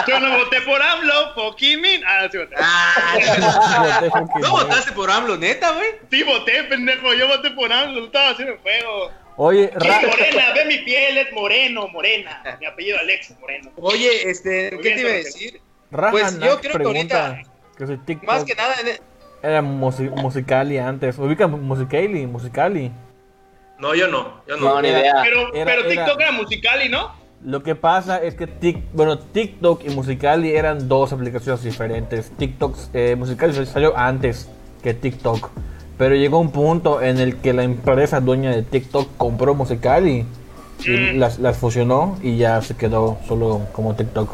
[0.07, 2.01] Yo no voté por AMLO, fucking mean.
[2.05, 2.55] Ah, sí voté.
[4.41, 5.91] ¿No votaste por AMLO, neta, güey?
[6.11, 7.13] Sí voté, pendejo.
[7.13, 8.05] Yo voté por AMLO.
[8.05, 9.11] Estaba haciendo el juego.
[9.37, 10.51] Oye, ¿Qué Ra- morena?
[10.53, 12.43] Ve mi piel, es moreno, morena.
[12.59, 13.71] Mi apellido Alex Moreno.
[13.77, 15.61] Oye, este, Muy ¿qué bien, te iba a decir?
[15.91, 18.99] Raja Pues yo creo que pregunta ahorita, que Más que nada, en e-
[19.41, 21.17] era musi- Musicali antes.
[21.17, 22.25] ¿Ubica Musicali?
[22.27, 22.91] Musicali.
[23.79, 24.41] No, yo no.
[24.47, 24.81] Yo No, no.
[24.81, 25.15] ni idea.
[25.23, 27.11] Pero, Era- pero TikTok era musical y no.
[27.45, 32.31] Lo que pasa es que Tik- bueno, TikTok y Musicali eran dos aplicaciones diferentes.
[32.31, 34.49] TikTok, eh, Musicali salió antes
[34.83, 35.49] que TikTok.
[35.97, 40.25] Pero llegó un punto en el que la empresa dueña de TikTok compró Musicali
[40.85, 41.17] y Mm.
[41.19, 44.29] las, las fusionó y ya se quedó solo como TikTok.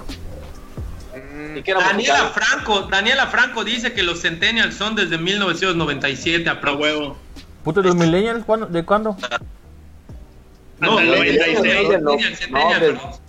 [1.64, 2.30] Daniela.
[2.34, 7.18] Franco, Daniela Franco dice que los Centennials son desde 1997 a Pro huevo.
[7.64, 9.18] Puto, los millennials, ¿cuándo- ¿de cuándo?
[10.80, 11.60] No, Hasta el 96.
[11.62, 12.04] Centennial,
[12.96, 13.20] No,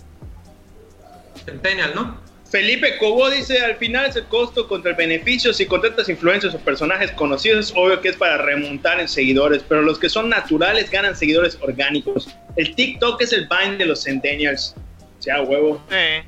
[1.45, 2.27] Centennial, no.
[2.49, 5.53] Felipe Cobo dice, al final es el costo contra el beneficio.
[5.53, 9.81] Si contratas influencers o personajes conocidos, es obvio que es para remontar en seguidores, pero
[9.81, 12.29] los que son naturales ganan seguidores orgánicos.
[12.55, 14.75] El TikTok es el Vine de los Centennials.
[15.19, 15.81] O sea, huevo.
[15.91, 16.23] Eh,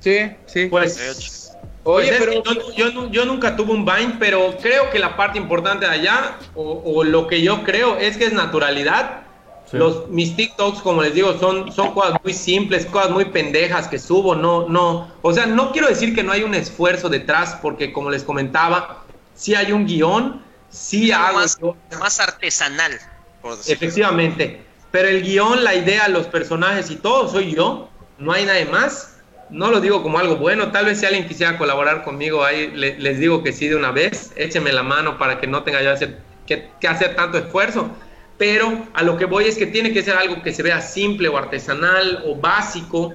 [0.00, 0.66] Sí, sí.
[0.66, 2.42] Pues, Oye, pues es pero
[2.76, 6.38] yo, yo yo nunca tuve un Vine, pero creo que la parte importante de allá,
[6.54, 9.22] o, o lo que yo creo, es que es naturalidad.
[9.70, 9.76] Sí.
[9.78, 13.98] Los, mis TikToks, como les digo, son, son cosas muy simples, cosas muy pendejas que
[13.98, 17.92] subo, no, no, o sea, no quiero decir que no hay un esfuerzo detrás, porque
[17.92, 22.98] como les comentaba, sí hay un guion, sí hago más, yo- más artesanal,
[23.40, 23.56] por.
[23.66, 24.64] Efectivamente.
[24.90, 27.88] Pero el guion, la idea, los personajes y todo soy yo.
[28.18, 29.19] No hay nadie más.
[29.50, 30.70] No lo digo como algo bueno.
[30.70, 33.90] Tal vez si alguien quisiera colaborar conmigo ahí, le- les digo que sí de una
[33.90, 34.32] vez.
[34.36, 37.90] Écheme la mano para que no tenga yo hacer- que, hacer tanto esfuerzo.
[38.38, 41.28] Pero a lo que voy es que tiene que ser algo que se vea simple
[41.28, 43.14] o artesanal o básico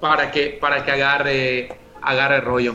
[0.00, 1.68] para que, para que agarre,
[2.02, 2.74] agarre rollo.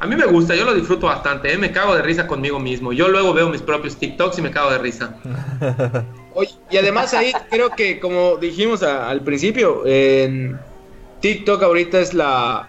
[0.00, 1.58] A mí me gusta, yo lo disfruto bastante, ¿eh?
[1.58, 2.92] me cago de risa conmigo mismo.
[2.92, 5.16] Yo luego veo mis propios TikToks y me cago de risa.
[6.70, 9.82] Y además ahí creo que como dijimos al principio,
[11.20, 12.68] TikTok ahorita es la,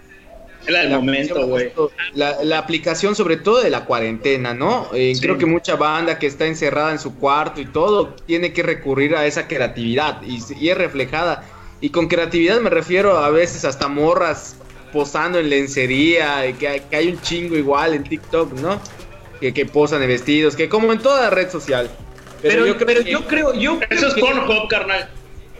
[0.66, 1.90] el la momento, aplicación, güey.
[2.14, 4.88] La, la aplicación sobre todo de la cuarentena, ¿no?
[4.92, 5.20] Eh, Sí.
[5.20, 9.14] Creo que mucha banda que está encerrada en su cuarto y todo tiene que recurrir
[9.16, 11.44] a esa creatividad y, y es reflejada.
[11.80, 14.56] Y con creatividad me refiero a veces hasta morras
[14.92, 18.80] posando en lencería, y que, hay- que hay un chingo igual en TikTok, ¿no?
[19.40, 21.88] Que, que posan en vestidos, que como en toda red social.
[22.42, 25.08] Pero, yo creo pero que- yo creo, yo creo Eso es que- Pornhub, carnal.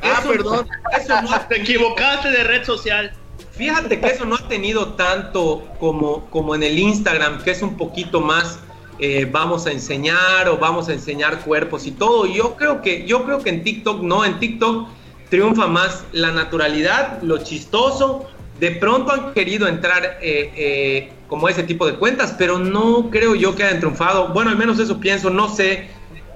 [0.03, 0.69] Ah, perdón.
[0.99, 3.13] Eso no, Te equivocaste de red social.
[3.53, 7.77] fíjate que eso no ha tenido tanto como, como en el Instagram, que es un
[7.77, 8.59] poquito más
[9.03, 12.27] eh, vamos a enseñar o vamos a enseñar cuerpos y todo.
[12.27, 14.89] Yo creo que, yo creo que en TikTok no, en TikTok
[15.31, 18.27] triunfa más la naturalidad, lo chistoso.
[18.59, 23.35] De pronto han querido entrar eh, eh, como ese tipo de cuentas, pero no creo
[23.35, 24.29] yo que hayan triunfado.
[24.35, 25.89] Bueno, al menos eso pienso, no sé.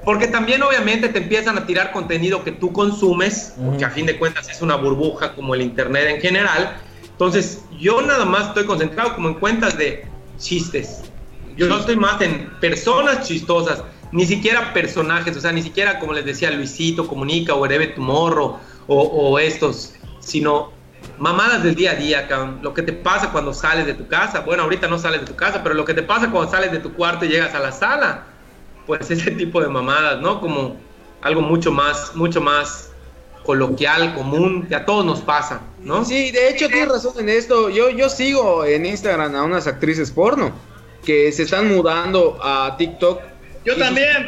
[0.05, 4.19] Porque también obviamente te empiezan a tirar contenido que tú consumes, porque a fin de
[4.19, 6.77] cuentas es una burbuja como el Internet en general.
[7.11, 10.07] Entonces yo nada más estoy concentrado como en cuentas de
[10.39, 11.03] chistes.
[11.57, 13.83] Yo no estoy más en personas chistosas,
[14.13, 18.59] ni siquiera personajes, o sea, ni siquiera como les decía Luisito Comunica o Herebe Tumorro
[18.87, 20.73] o, o estos, sino
[21.19, 22.59] mamadas del día a día, cabrón.
[22.63, 25.37] Lo que te pasa cuando sales de tu casa, bueno, ahorita no sales de tu
[25.37, 27.73] casa, pero lo que te pasa cuando sales de tu cuarto y llegas a la
[27.73, 28.25] sala,
[28.87, 30.41] pues ese tipo de mamadas, ¿no?
[30.41, 30.77] Como
[31.23, 32.91] algo mucho más, mucho más
[33.45, 36.05] coloquial, común, que a todos nos pasa, ¿no?
[36.05, 37.69] Sí, de hecho tienes razón en esto.
[37.69, 40.53] Yo, yo sigo en Instagram a unas actrices porno
[41.05, 43.21] que se están mudando a TikTok.
[43.65, 44.27] Yo Y sus- también.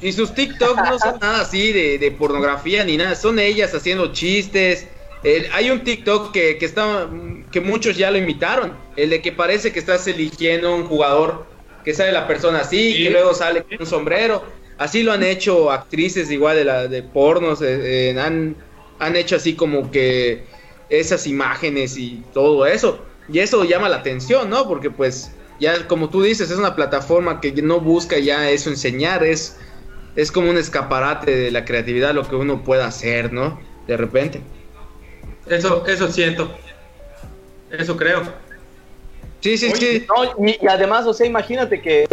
[0.00, 4.12] Y sus TikTok no son nada así de, de pornografía ni nada, son ellas haciendo
[4.12, 4.86] chistes.
[5.22, 7.08] Eh, hay un TikTok que, que está
[7.50, 11.46] que muchos ya lo imitaron, el de que parece que estás eligiendo un jugador,
[11.84, 13.04] que sale la persona así, Sí.
[13.04, 14.42] que luego sale con un sombrero.
[14.78, 18.56] Así lo han hecho actrices igual de la de pornos, eh, eh, han,
[18.98, 20.44] han hecho así como que
[20.88, 23.04] esas imágenes y todo eso.
[23.28, 24.66] Y eso llama la atención, ¿no?
[24.68, 25.30] Porque pues
[25.60, 29.56] ya como tú dices, es una plataforma que no busca ya eso enseñar, es,
[30.16, 33.60] es como un escaparate de la creatividad, lo que uno pueda hacer, ¿no?
[33.86, 34.40] De repente.
[35.46, 36.50] Eso, eso siento.
[37.70, 38.22] Eso creo.
[39.44, 40.06] Sí, sí, sí.
[40.08, 42.06] No, y, y además, o sea, imagínate que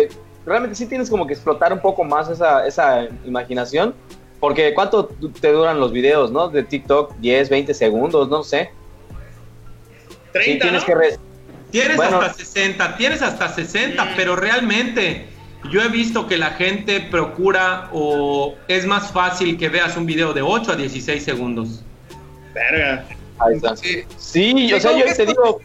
[0.45, 3.95] realmente sí tienes como que explotar un poco más esa, esa imaginación.
[4.41, 5.05] Porque ¿cuánto
[5.39, 6.49] te duran los videos, no?
[6.49, 8.71] De TikTok, 10, 20 segundos, no sé.
[10.09, 10.85] Sí, 30, tienes ¿no?
[10.87, 10.95] que...
[10.95, 11.19] re-
[11.71, 12.19] Tienes Bueno.
[12.19, 14.07] hasta 60, tienes hasta 60, Mm.
[14.17, 15.27] pero realmente
[15.71, 20.33] yo he visto que la gente procura o es más fácil que veas un video
[20.33, 21.81] de 8 a 16 segundos.
[22.53, 23.05] Verga.
[23.39, 23.77] Ahí está.
[23.77, 24.03] Sí.
[24.17, 25.61] Sí, o sea, yo te digo...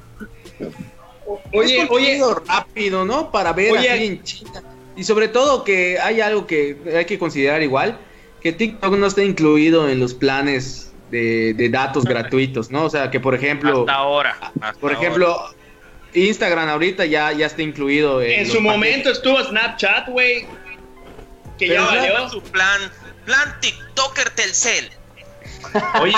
[1.53, 3.31] Oye, es oye, rápido, ¿no?
[3.31, 3.91] Para ver Oye.
[3.91, 4.63] así en China.
[4.97, 7.99] Y sobre todo que hay algo que hay que considerar igual,
[8.41, 12.85] que TikTok no está incluido en los planes de, de datos gratuitos, ¿no?
[12.85, 14.37] O sea, que por ejemplo, Hasta ahora.
[14.61, 15.01] hasta por ahora.
[15.07, 15.55] ejemplo,
[16.15, 18.63] Instagram ahorita ya, ya está incluido en, su paquetes.
[18.63, 20.47] momento estuvo Snapchat, güey.
[21.59, 22.29] Que ya valió.
[22.31, 22.81] su plan,
[23.25, 24.91] plan TikToker Telcel.
[26.01, 26.15] Oye,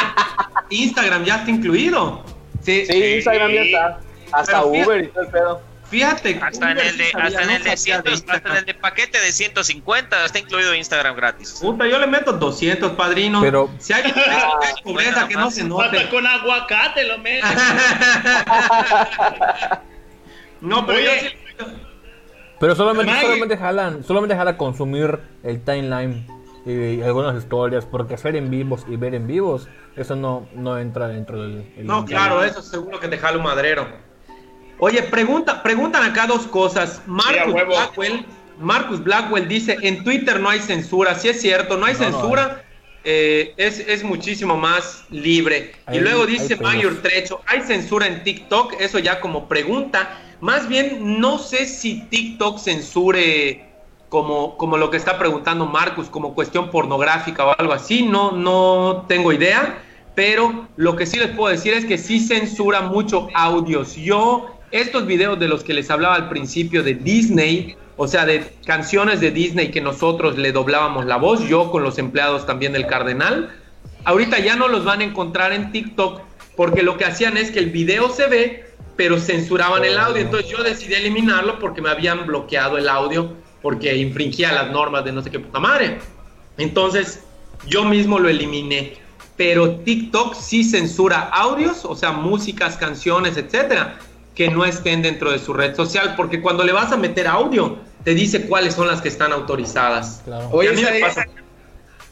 [0.70, 2.24] Instagram ya está incluido.
[2.62, 4.00] Sí, Sí, Instagram ya está.
[4.32, 5.62] Hasta Pero fíjate- Uber y todo el pedo.
[5.88, 8.64] Fíjate, Hasta en el de, sabía, hasta en el de, sabía 100, hasta en el
[8.66, 11.56] de paquete de 150 está incluido Instagram gratis.
[11.62, 13.40] Puta, yo le meto 200, padrino.
[13.40, 14.02] Pero- si hay
[14.84, 16.10] pobreza, bueno, que no se note.
[16.10, 17.50] con aguacate lo metes.
[20.60, 21.06] No, pero Oye.
[21.06, 21.12] yo
[21.66, 21.72] sí-
[22.58, 26.26] Pero solamente, solamente jalan, solamente jala consumir el timeline
[26.66, 31.06] y, algunas historias, porque hacer en vivos y ver en vivos, eso no, no entra
[31.08, 31.72] dentro del...
[31.76, 33.86] el- No, claro, eso seguro que te jala un madrero.
[34.78, 37.02] Oye, pregunta, preguntan acá dos cosas.
[37.06, 37.52] Marcus.
[37.52, 38.26] Blackwell,
[38.60, 41.14] Marcus Blackwell dice, en Twitter no hay censura.
[41.14, 42.64] Sí es cierto, no hay No, no censura.
[43.04, 45.72] eh, es, es muchísimo más libre.
[45.92, 46.56] y luego dice.
[46.56, 48.74] Mayor Trecho, ¿hay censura en TikTok?
[48.80, 50.10] Eso ya como pregunta.
[50.40, 53.64] Más bien, no sé si TikTok censure
[54.08, 58.02] como, como lo que está preguntando Marcus, como cuestión pornográfica o algo así.
[58.02, 59.82] No, no tengo idea.
[60.14, 63.94] Pero lo que sí les puedo decir es que sí censura mucho audios.
[63.94, 68.52] Yo, estos videos de los que les hablaba al principio de Disney, o sea, de
[68.64, 72.86] canciones de Disney que nosotros le doblábamos la voz, yo con los empleados también del
[72.86, 73.50] Cardenal,
[74.04, 76.20] ahorita ya no los van a encontrar en TikTok
[76.56, 78.64] porque lo que hacían es que el video se ve,
[78.96, 80.22] pero censuraban el audio.
[80.22, 85.12] Entonces yo decidí eliminarlo porque me habían bloqueado el audio porque infringía las normas de
[85.12, 85.98] no sé qué puta madre.
[86.56, 87.22] Entonces
[87.66, 88.94] yo mismo lo eliminé.
[89.36, 94.00] Pero TikTok sí censura audios, o sea, músicas, canciones, etcétera,
[94.38, 97.76] que no estén dentro de su red social, porque cuando le vas a meter audio,
[98.04, 100.22] te dice cuáles son las que están autorizadas.
[100.24, 100.44] Claro.
[100.62, 101.04] Y a Oye,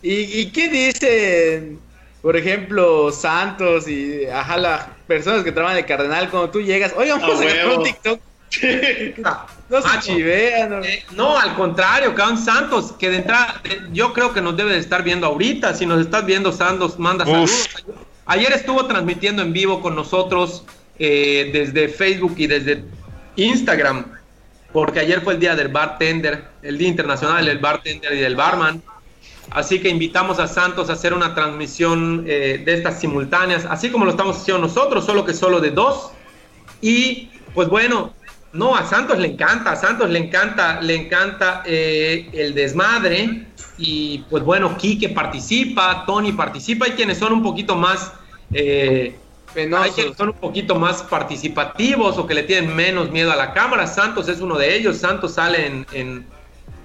[0.02, 1.78] ¿Y, ¿Y qué dicen,
[2.22, 6.92] por ejemplo, Santos y ajá, las personas que trabajan de Cardenal cuando tú llegas?
[6.96, 7.76] Oye, vamos A huevo.
[7.78, 8.20] un TikTok.
[9.68, 10.00] No se Macho.
[10.14, 10.70] chivean.
[10.70, 10.84] no.
[10.84, 13.60] Eh, no, al contrario, cabrón Santos, que de entrada,
[13.92, 15.74] yo creo que nos debe de estar viendo ahorita.
[15.74, 17.68] Si nos estás viendo, Santos, manda saludos.
[18.26, 20.64] Ayer estuvo transmitiendo en vivo con nosotros
[20.98, 22.84] eh, desde Facebook y desde
[23.36, 24.06] Instagram,
[24.72, 28.82] porque ayer fue el día del bartender, el Día Internacional del Bartender y del Barman.
[29.50, 34.04] Así que invitamos a Santos a hacer una transmisión eh, de estas simultáneas, así como
[34.04, 36.10] lo estamos haciendo nosotros, solo que solo de dos.
[36.80, 38.12] Y pues bueno,
[38.52, 43.46] no, a Santos le encanta, a Santos le encanta, le encanta eh, el desmadre.
[43.78, 48.12] Y pues bueno, Quique participa, Tony participa, hay quienes son un poquito más,
[48.52, 49.14] eh,
[49.54, 53.52] hay quienes son un poquito más participativos o que le tienen menos miedo a la
[53.52, 53.86] cámara.
[53.86, 56.26] Santos es uno de ellos, Santos sale en, en-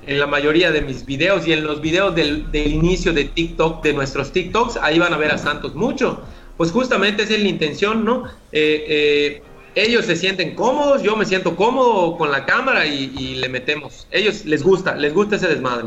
[0.07, 3.83] en la mayoría de mis videos y en los videos del, del inicio de TikTok,
[3.83, 6.21] de nuestros TikToks, ahí van a ver a Santos mucho.
[6.57, 8.23] Pues justamente esa es la intención, ¿no?
[8.51, 9.43] Eh, eh,
[9.75, 14.07] ellos se sienten cómodos, yo me siento cómodo con la cámara y, y le metemos.
[14.11, 15.85] Ellos les gusta, les gusta ese desmadre.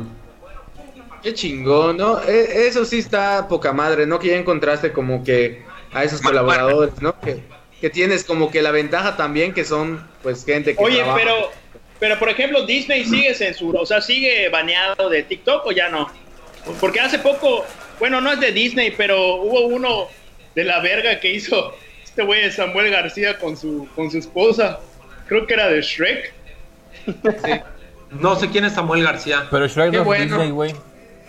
[1.23, 2.21] Qué chingón, ¿no?
[2.23, 4.19] E- Eso sí está poca madre, ¿no?
[4.19, 5.63] Que ya encontraste como que
[5.95, 7.19] a esos colaboradores, ¿no?
[7.21, 7.43] Que,
[7.81, 11.19] que tienes como que la ventaja también que son, pues, gente que Oye, trabaja.
[11.19, 11.51] pero,
[12.01, 16.11] pero por ejemplo, Disney sigue censura, o sea, sigue baneado de TikTok o ya no.
[16.81, 17.65] Porque hace poco,
[17.99, 20.09] bueno, no es de Disney, pero hubo uno
[20.55, 24.81] de la verga que hizo este güey de Samuel García con su, con su esposa.
[25.27, 26.33] Creo que era de Shrek.
[28.13, 29.47] No sé quién es Samuel García.
[29.51, 30.25] Pero Shrek Qué no es bueno.
[30.25, 30.75] Disney, güey.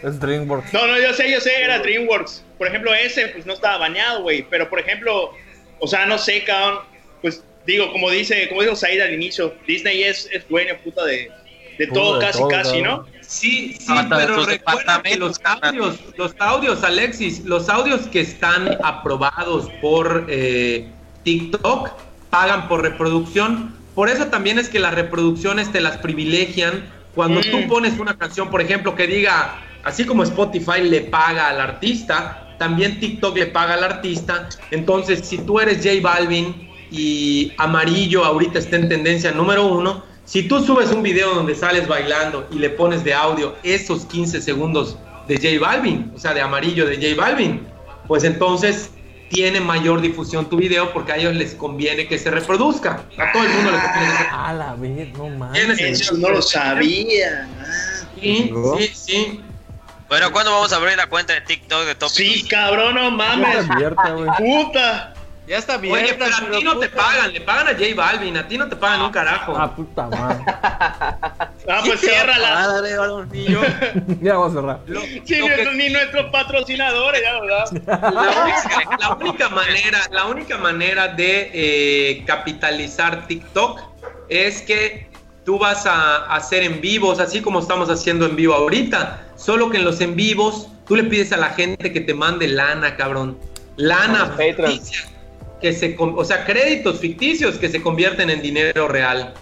[0.03, 0.71] Es DreamWorks.
[0.73, 2.43] No, no, yo sé, yo sé, era DreamWorks.
[2.57, 4.45] Por ejemplo, ese pues no estaba baneado, güey.
[4.49, 5.31] Pero por ejemplo,
[5.79, 6.79] o sea, no sé, cabrón.
[7.21, 11.31] Pues digo, como dice, como dijo Said al inicio, Disney es, es dueño puta de,
[11.77, 12.81] de todo, de casi, todo, casi.
[12.81, 13.05] ¿no?
[13.21, 18.21] Sí, sí, Hasta de pero recuerda que los audios, los audios, Alexis, los audios que
[18.21, 20.87] están aprobados por eh,
[21.23, 21.89] TikTok
[22.29, 23.75] pagan por reproducción.
[23.95, 26.93] Por eso también es que las reproducciones te las privilegian.
[27.15, 27.51] Cuando Mm.
[27.51, 32.44] tú pones una canción, por ejemplo, que diga, así como Spotify le paga al artista,
[32.57, 34.49] también TikTok le paga al artista.
[34.71, 40.43] Entonces, si tú eres J Balvin y Amarillo ahorita está en tendencia número uno, si
[40.47, 44.97] tú subes un video donde sales bailando y le pones de audio esos 15 segundos
[45.27, 47.61] de J Balvin, o sea, de Amarillo de J Balvin,
[48.07, 48.89] pues entonces
[49.29, 53.03] tiene mayor difusión tu video porque a ellos les conviene que se reproduzca.
[53.17, 55.79] A todo el mundo le conviene que se A la vez, no mames.
[55.79, 57.47] Eso no lo sabía.
[58.19, 59.41] Sí, sí, sí.
[60.07, 63.09] Bueno, ¿cuándo vamos a abrir la cuenta de TikTok de Top Sí, cabrón, no Ya
[63.11, 63.55] mames.
[63.57, 64.15] está abierta.
[64.37, 65.13] Puta.
[65.47, 65.93] Ya está bien.
[65.93, 68.67] Oye, pero a ti no te pagan, le pagan a J Balvin, a ti no
[68.67, 69.55] te pagan un carajo.
[69.55, 70.43] Ah, puta madre.
[71.67, 72.79] Ah, pues ciérrala.
[74.21, 74.79] Ya vamos a cerrar.
[74.85, 78.11] Lo- Sí, lo que- ni nuestros patrocinadores, ya, ¿verdad?
[78.13, 83.81] la, única, la única manera, la única manera de eh, capitalizar TikTok
[84.29, 85.09] es que
[85.45, 89.27] tú vas a hacer en vivos, así como estamos haciendo en vivo ahorita.
[89.35, 92.47] Solo que en los en vivos tú le pides a la gente que te mande
[92.47, 93.37] lana, cabrón.
[93.77, 95.05] Lana ficticia,
[95.61, 99.33] que se, o sea, créditos ficticios que se convierten en dinero real.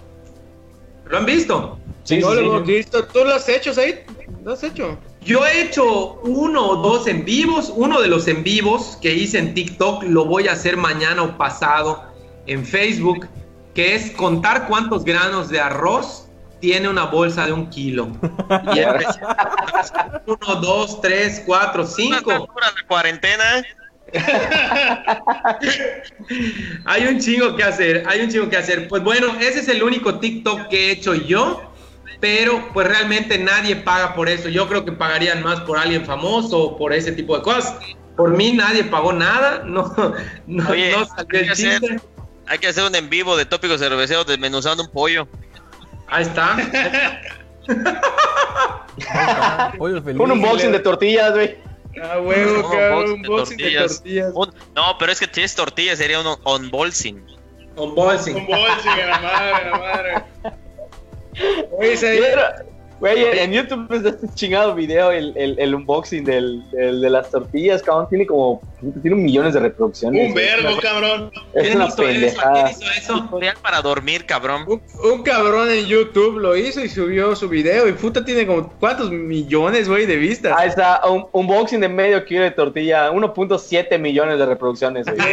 [1.09, 1.77] ¿Lo han visto?
[2.03, 2.47] Sí, no sí, lo sí.
[2.47, 3.05] hemos visto.
[3.05, 3.95] ¿Tú lo has hecho, Said?
[4.43, 4.97] ¿Lo has hecho?
[5.23, 7.71] Yo he hecho uno o dos en vivos.
[7.73, 11.37] Uno de los en vivos que hice en TikTok lo voy a hacer mañana o
[11.37, 12.03] pasado
[12.47, 13.27] en Facebook.
[13.73, 16.27] Que es contar cuántos granos de arroz
[16.59, 18.07] tiene una bolsa de un kilo.
[18.73, 18.79] Y
[20.27, 22.31] uno, dos, tres, cuatro, cinco.
[22.31, 23.63] la cuarentena.
[26.85, 28.87] Hay un chingo que hacer, hay un chingo que hacer.
[28.87, 31.61] Pues bueno, ese es el único TikTok que he hecho yo,
[32.19, 34.49] pero pues realmente nadie paga por eso.
[34.49, 37.75] Yo creo que pagarían más por alguien famoso o por ese tipo de cosas.
[38.15, 39.91] Por mí nadie pagó nada, no,
[40.45, 41.99] no, Oye, no salió el hacer- chiste.
[42.47, 45.27] Hay que hacer un en vivo de tópicos cerveceros desmenuzando un pollo.
[46.07, 46.57] Ahí está.
[49.77, 50.19] Pollo feliz.
[50.19, 51.57] Un unboxing de tortillas, güey.
[52.01, 53.11] Ah, huevo, Un cabrón.
[53.13, 53.93] unboxing de Unboxing de tortillas.
[53.95, 54.31] tortillas.
[54.35, 57.25] Un- no, pero es que si es tortilla sería un unboxing.
[57.75, 58.35] Unboxing.
[58.35, 60.13] Un bolsing, la madre, la madre.
[61.71, 62.65] Oye, Mira,
[62.99, 67.09] Güey, en, en YouTube está este chingado video, el, el, el unboxing del, del- de
[67.09, 68.07] las tortillas, cabrón.
[68.09, 68.61] Tiene como.
[69.01, 70.29] Tiene millones de reproducciones.
[70.29, 71.31] Un vergo, cabrón.
[71.53, 72.03] Es ¿Quién una hizo eso?
[72.03, 72.63] pendejada.
[72.65, 73.19] ¿Quién hizo eso?
[73.23, 74.63] Tutorial para dormir, cabrón.
[74.67, 74.81] un,
[75.11, 77.87] un cabrón en YouTube lo hizo y subió su video.
[77.89, 80.53] Y puta tiene como cuántos millones, güey, de vistas.
[80.57, 85.05] Ahí está, un unboxing de medio kilo de tortilla, 1.7 millones de reproducciones.
[85.05, 85.17] güey.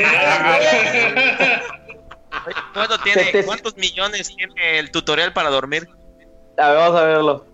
[2.74, 5.88] ¿Cuánto tiene, Setecientos- ¿Cuántos millones tiene el tutorial para dormir?
[6.56, 7.46] A ver, vamos a verlo.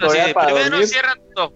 [0.00, 0.86] Así, para primero dormir.
[0.88, 1.52] cierra todo.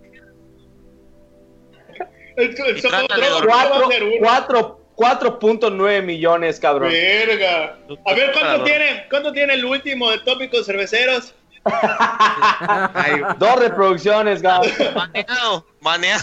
[2.36, 3.50] El, el Y trata de Socotron dormir.
[3.50, 4.14] va a Cuatro- ser uno.
[4.20, 6.90] cuatro- 4.9 millones, cabrón.
[6.92, 7.78] Verga.
[8.06, 11.34] A ver, ¿cuánto tiene, ¿cuánto tiene el último de tópicos cerveceros?
[11.64, 14.70] Ay, Dos reproducciones, cabrón.
[14.94, 16.22] Maneado, maneado.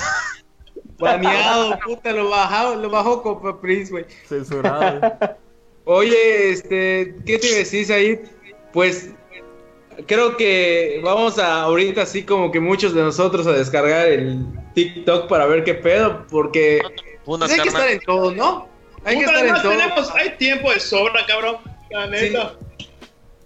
[0.99, 4.06] baneado, puta, lo bajó, lo bajó Copa Prince, güey.
[4.26, 5.18] Censurado.
[5.84, 8.22] Oye, este, ¿qué te decís ahí?
[8.72, 9.10] Pues
[10.07, 15.27] creo que vamos a ahorita así como que muchos de nosotros a descargar el TikTok
[15.27, 16.79] para ver qué pedo, porque
[17.25, 18.67] pues hay que estar en todo, ¿no?
[19.03, 19.71] Hay que Puta, estar en además todo.
[19.71, 21.57] tenemos, hay tiempo de sobra, cabrón.
[21.89, 22.53] La neta.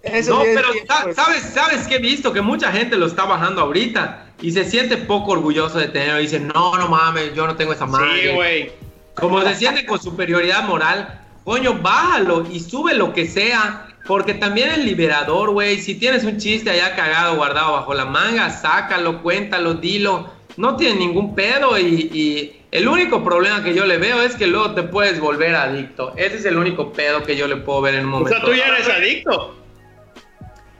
[0.03, 0.93] Eso No, pero tiempo.
[1.15, 2.31] ¿sabes, ¿sabes qué he visto?
[2.31, 6.19] Que mucha gente lo está bajando ahorita y se siente poco orgulloso de tenerlo.
[6.19, 8.29] Dice, no, no mames, yo no tengo esa madre.
[8.29, 8.71] Sí, güey.
[9.15, 13.87] Como se siente con superioridad moral, coño, bájalo y sube lo que sea.
[14.07, 15.79] Porque también es liberador, güey.
[15.81, 20.29] Si tienes un chiste allá cagado, guardado bajo la manga, sácalo, cuéntalo, dilo.
[20.57, 21.83] No tiene ningún pedo y,
[22.13, 26.13] y el único problema que yo le veo es que luego te puedes volver adicto.
[26.15, 28.37] Ese es el único pedo que yo le puedo ver en un O momento.
[28.37, 29.55] sea, tú ya eres adicto.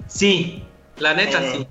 [0.07, 0.63] Sí,
[0.99, 1.51] la neta Ah.
[1.53, 1.67] sí.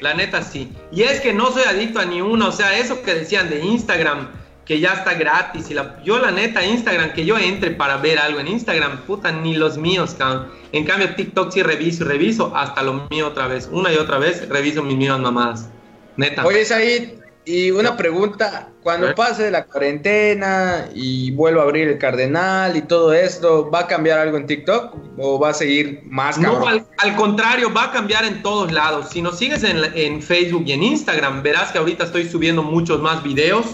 [0.00, 0.70] La neta sí.
[0.92, 2.48] Y es que no soy adicto a ni uno.
[2.48, 4.28] O sea, eso que decían de Instagram,
[4.68, 5.70] que ya está gratis.
[5.70, 9.32] Y la, yo, la neta, Instagram, que yo entre para ver algo en Instagram, puta,
[9.32, 10.48] ni los míos, cabrón.
[10.72, 13.68] En cambio, TikTok sí reviso y reviso hasta lo mío otra vez.
[13.72, 15.70] Una y otra vez reviso mis mismas mamadas.
[16.18, 16.44] Neta.
[16.44, 17.14] Oye, Said,
[17.46, 23.14] y una pregunta, cuando pase la cuarentena y vuelva a abrir el Cardenal y todo
[23.14, 26.68] esto, ¿va a cambiar algo en TikTok o va a seguir más No, cabrón?
[26.98, 29.08] al, al contrario, va a cambiar en todos lados.
[29.10, 33.00] Si nos sigues en, en Facebook y en Instagram, verás que ahorita estoy subiendo muchos
[33.00, 33.64] más videos.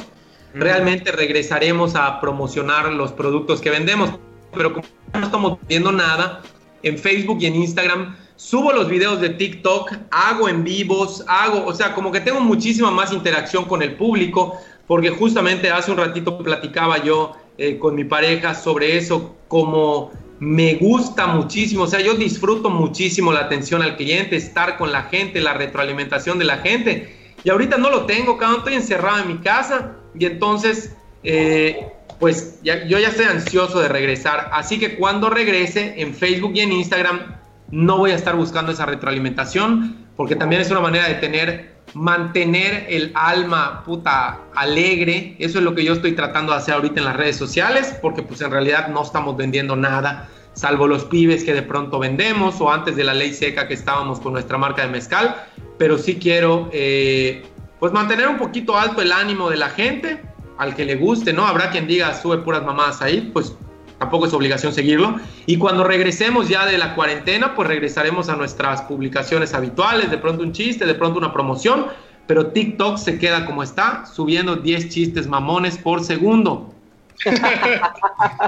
[0.54, 4.10] Realmente regresaremos a promocionar los productos que vendemos,
[4.52, 6.42] pero como no estamos viendo nada,
[6.84, 11.74] en Facebook y en Instagram subo los videos de TikTok, hago en vivos, hago, o
[11.74, 16.38] sea, como que tengo muchísima más interacción con el público, porque justamente hace un ratito
[16.38, 22.14] platicaba yo eh, con mi pareja sobre eso, como me gusta muchísimo, o sea, yo
[22.14, 27.34] disfruto muchísimo la atención al cliente, estar con la gente, la retroalimentación de la gente.
[27.42, 31.86] Y ahorita no lo tengo, cabrón, estoy encerrado en mi casa y entonces, eh,
[32.20, 34.50] pues ya- yo ya estoy ansioso de regresar.
[34.52, 37.36] Así que cuando regrese en Facebook y en Instagram,
[37.70, 42.86] no voy a estar buscando esa retroalimentación, porque también es una manera de tener, mantener
[42.88, 45.34] el alma puta alegre.
[45.38, 48.22] Eso es lo que yo estoy tratando de hacer ahorita en las redes sociales, porque
[48.22, 52.70] pues en realidad no estamos vendiendo nada, salvo los pibes que de pronto vendemos o
[52.70, 55.34] antes de la ley seca que estábamos con nuestra marca de mezcal.
[55.78, 57.44] Pero sí quiero, eh,
[57.84, 60.22] pues mantener un poquito alto el ánimo de la gente,
[60.56, 61.46] al que le guste, ¿no?
[61.46, 63.54] Habrá quien diga, sube puras mamadas ahí, pues
[63.98, 65.16] tampoco es obligación seguirlo.
[65.44, 70.42] Y cuando regresemos ya de la cuarentena, pues regresaremos a nuestras publicaciones habituales, de pronto
[70.42, 71.88] un chiste, de pronto una promoción,
[72.26, 76.72] pero TikTok se queda como está, subiendo 10 chistes mamones por segundo.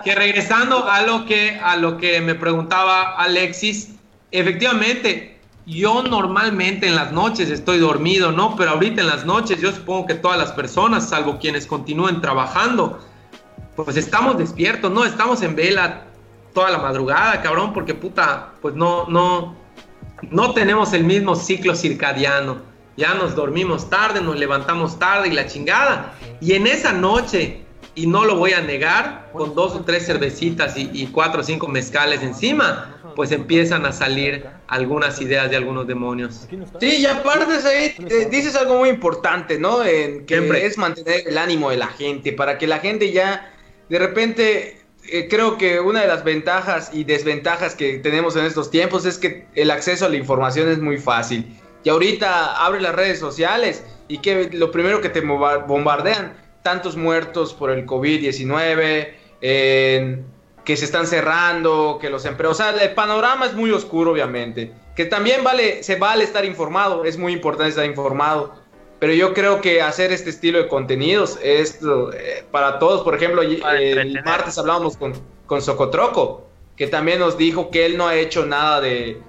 [0.02, 3.96] que regresando a lo que, a lo que me preguntaba Alexis,
[4.30, 5.35] efectivamente,
[5.66, 8.54] yo normalmente en las noches estoy dormido, ¿no?
[8.56, 13.00] Pero ahorita en las noches yo supongo que todas las personas, salvo quienes continúen trabajando,
[13.74, 15.04] pues estamos despiertos, ¿no?
[15.04, 16.04] Estamos en vela
[16.54, 19.56] toda la madrugada, cabrón, porque puta, pues no, no,
[20.30, 22.58] no tenemos el mismo ciclo circadiano.
[22.96, 26.14] Ya nos dormimos tarde, nos levantamos tarde y la chingada.
[26.40, 27.65] Y en esa noche
[27.96, 31.42] y no lo voy a negar, con dos o tres cervecitas y, y cuatro o
[31.42, 36.46] cinco mezcales encima, pues empiezan a salir algunas ideas de algunos demonios.
[36.78, 39.82] Sí, y aparte, eh, dices algo muy importante, ¿no?
[39.82, 40.66] En que Siempre.
[40.66, 43.50] es mantener el ánimo de la gente, para que la gente ya,
[43.88, 48.70] de repente, eh, creo que una de las ventajas y desventajas que tenemos en estos
[48.70, 51.58] tiempos es que el acceso a la información es muy fácil.
[51.82, 56.34] Y ahorita abre las redes sociales y que lo primero que te bomba- bombardean,
[56.66, 60.24] tantos muertos por el COVID-19, en-
[60.64, 64.72] que se están cerrando, que los empleos, o sea, el panorama es muy oscuro, obviamente.
[64.96, 68.52] Que también vale, se vale estar informado, es muy importante estar informado.
[68.98, 73.02] Pero yo creo que hacer este estilo de contenidos es eh, para todos.
[73.02, 75.12] Por ejemplo, el martes hablábamos con,
[75.46, 79.20] con Socotroco, que también nos dijo que él no ha hecho nada de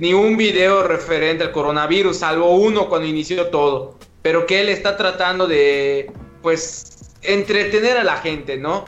[0.00, 3.96] ni un video referente al coronavirus, salvo uno cuando inició todo.
[4.22, 6.10] Pero que él está tratando de,
[6.46, 8.84] pues, entretener a la gente, ¿no?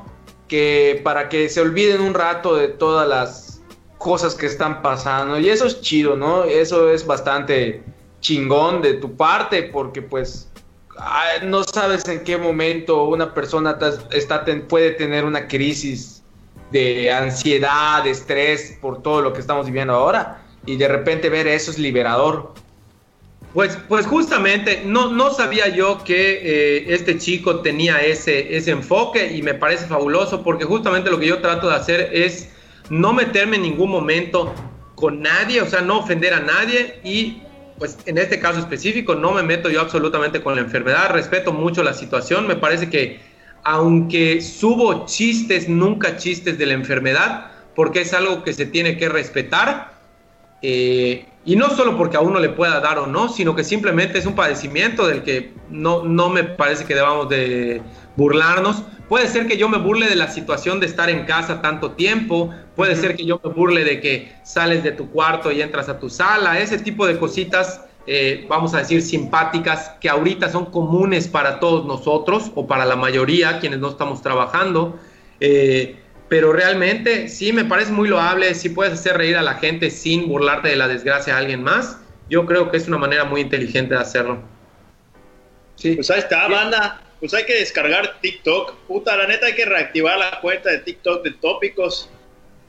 [0.48, 3.62] que para que se olviden un rato de todas las
[3.98, 5.38] cosas que están pasando.
[5.38, 6.44] Y eso es chido, ¿no?
[6.44, 7.82] Eso es bastante
[8.20, 10.48] chingón de tu parte porque pues
[10.98, 13.78] ah, no sabes en qué momento una persona
[14.10, 16.22] está puede tener una crisis
[16.72, 20.42] de ansiedad, de estrés por todo lo que estamos viviendo ahora.
[20.66, 22.52] Y de repente ver eso es liberador.
[23.54, 29.32] Pues, pues justamente, no, no sabía yo que eh, este chico tenía ese, ese enfoque
[29.34, 32.50] y me parece fabuloso porque justamente lo que yo trato de hacer es
[32.90, 34.54] no meterme en ningún momento
[34.94, 37.42] con nadie, o sea, no ofender a nadie y
[37.78, 41.82] pues en este caso específico no me meto yo absolutamente con la enfermedad, respeto mucho
[41.82, 43.20] la situación, me parece que
[43.64, 49.08] aunque subo chistes, nunca chistes de la enfermedad, porque es algo que se tiene que
[49.08, 49.92] respetar.
[50.62, 54.18] Eh, y no solo porque a uno le pueda dar o no, sino que simplemente
[54.18, 57.80] es un padecimiento del que no, no me parece que debamos de
[58.16, 58.82] burlarnos.
[59.08, 62.50] Puede ser que yo me burle de la situación de estar en casa tanto tiempo,
[62.76, 65.98] puede ser que yo me burle de que sales de tu cuarto y entras a
[65.98, 71.28] tu sala, ese tipo de cositas, eh, vamos a decir, simpáticas, que ahorita son comunes
[71.28, 74.98] para todos nosotros o para la mayoría quienes no estamos trabajando.
[75.40, 75.96] Eh,
[76.28, 80.28] pero realmente sí me parece muy loable, si puedes hacer reír a la gente sin
[80.28, 81.98] burlarte de la desgracia de alguien más,
[82.28, 84.42] yo creo que es una manera muy inteligente de hacerlo.
[85.76, 85.94] Sí.
[85.94, 87.00] Pues ahí está, banda.
[87.20, 88.74] Pues hay que descargar TikTok.
[88.86, 92.10] Puta, la neta hay que reactivar la cuenta de TikTok de tópicos.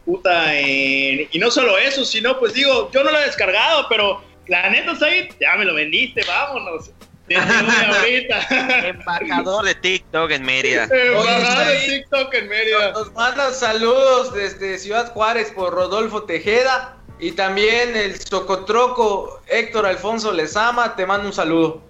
[0.06, 4.24] Puta, en- y no solo eso, sino pues digo, yo no lo he descargado, pero
[4.48, 6.92] la neta, Said, ya me lo vendiste, vámonos.
[8.84, 10.86] Embajador de TikTok en Mérida.
[10.86, 11.80] Embajada de.
[11.88, 12.92] TikTok en Mérida.
[12.92, 20.32] Nos mandan saludos desde Ciudad Juárez por Rodolfo Tejeda y también el Socotroco Héctor Alfonso
[20.32, 21.82] Lezama, te mando un saludo.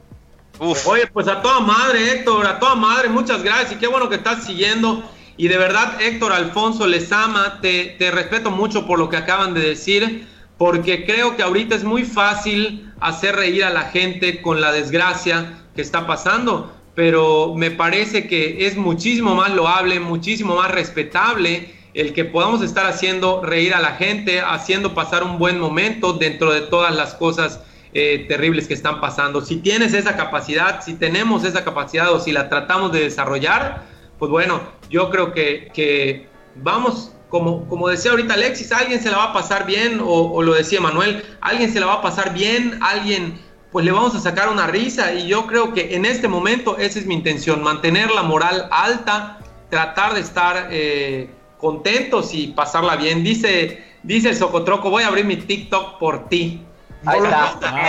[0.60, 4.10] Uf, Oye, pues a toda madre, Héctor, a toda madre, muchas gracias y qué bueno
[4.10, 5.04] que estás siguiendo.
[5.38, 9.62] Y de verdad, Héctor Alfonso Lezama, te, te respeto mucho por lo que acaban de
[9.62, 10.28] decir,
[10.60, 15.58] porque creo que ahorita es muy fácil hacer reír a la gente con la desgracia
[15.74, 22.12] que está pasando, pero me parece que es muchísimo más loable, muchísimo más respetable el
[22.12, 26.62] que podamos estar haciendo reír a la gente, haciendo pasar un buen momento dentro de
[26.62, 27.62] todas las cosas
[27.94, 29.40] eh, terribles que están pasando.
[29.40, 33.84] Si tienes esa capacidad, si tenemos esa capacidad o si la tratamos de desarrollar,
[34.20, 39.18] pues bueno, yo creo que, que vamos, como, como decía ahorita Alexis, alguien se la
[39.18, 42.34] va a pasar bien, o, o lo decía Manuel, alguien se la va a pasar
[42.34, 43.40] bien, alguien
[43.72, 46.98] pues le vamos a sacar una risa y yo creo que en este momento esa
[46.98, 49.38] es mi intención, mantener la moral alta,
[49.70, 53.24] tratar de estar eh, contentos y pasarla bien.
[53.24, 56.64] Dice, dice el Socotroco, voy a abrir mi TikTok por ti.
[57.06, 57.72] Ahí Por lo está.
[57.72, 57.80] le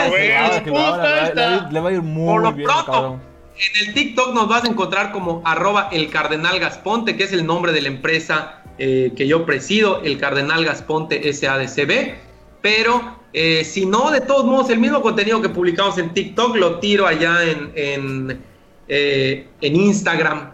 [0.72, 1.32] va- está.
[1.34, 2.92] le, va- le va a ir muy Por lo bien, pronto.
[2.92, 3.22] cabrón.
[3.56, 7.46] En el TikTok nos vas a encontrar como arroba el Cardenal Gasponte, que es el
[7.46, 12.14] nombre de la empresa eh, que yo presido, el Cardenal Gasponte SADCB.
[12.62, 16.78] Pero eh, si no, de todos modos, el mismo contenido que publicamos en TikTok lo
[16.78, 18.42] tiro allá en, en,
[18.88, 20.52] eh, en Instagram.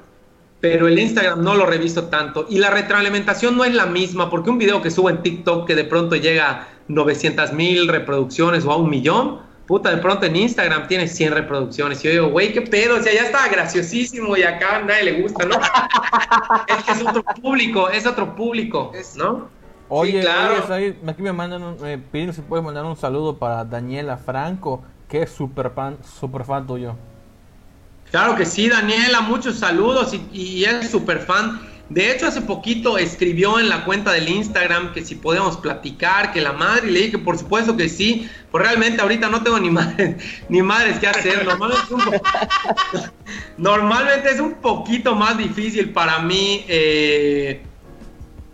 [0.60, 2.46] Pero el Instagram no lo reviso tanto.
[2.50, 5.76] Y la retroalimentación no es la misma, porque un video que subo en TikTok que
[5.76, 10.36] de pronto llega a 900 mil reproducciones o a un millón, puta, de pronto en
[10.36, 12.00] Instagram tiene 100 reproducciones.
[12.04, 15.04] Y yo digo, güey, qué pedo, o sea, ya está graciosísimo y acá a nadie
[15.04, 15.56] le gusta, ¿no?
[16.68, 19.48] es que es otro público, es otro público, ¿no?
[19.88, 20.54] Oye, claro.
[20.54, 24.16] oye, Said, aquí me mandan un, me piden si puedes mandar un saludo para Daniela
[24.16, 26.96] Franco, que es super fan, super tuyo.
[28.10, 31.60] Claro que sí, Daniela, muchos saludos y, y es súper fan.
[31.88, 36.40] De hecho, hace poquito escribió en la cuenta del Instagram que si podemos platicar, que
[36.40, 39.70] la madre, y le dije por supuesto que sí, pues realmente ahorita no tengo ni
[39.78, 40.16] madres,
[40.48, 41.44] ni madres que hacer.
[41.44, 42.12] Normalmente es un, po-
[43.58, 47.62] normalmente es un poquito más difícil para mí, eh,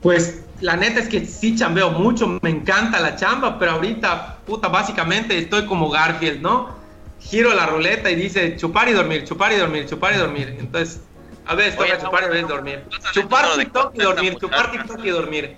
[0.02, 4.68] pues la neta es que sí chambeo mucho, me encanta la chamba, pero ahorita, puta,
[4.68, 6.70] básicamente estoy como Garfield, ¿no?
[7.18, 10.56] Giro la ruleta y dice chupar y dormir, chupar y dormir, chupar y dormir.
[10.58, 11.00] Entonces,
[11.46, 12.84] a Oye, toca chupar y a dormir.
[13.12, 14.70] Chupar TikTok y dormir, chupar.
[14.70, 15.56] TikTok y dormir.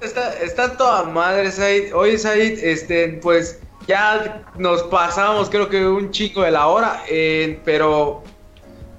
[0.00, 1.94] Está, está toda madre, Said.
[1.94, 7.60] Oye, Said, este, pues ya nos pasamos, creo que un chico de la hora, eh,
[7.64, 8.22] pero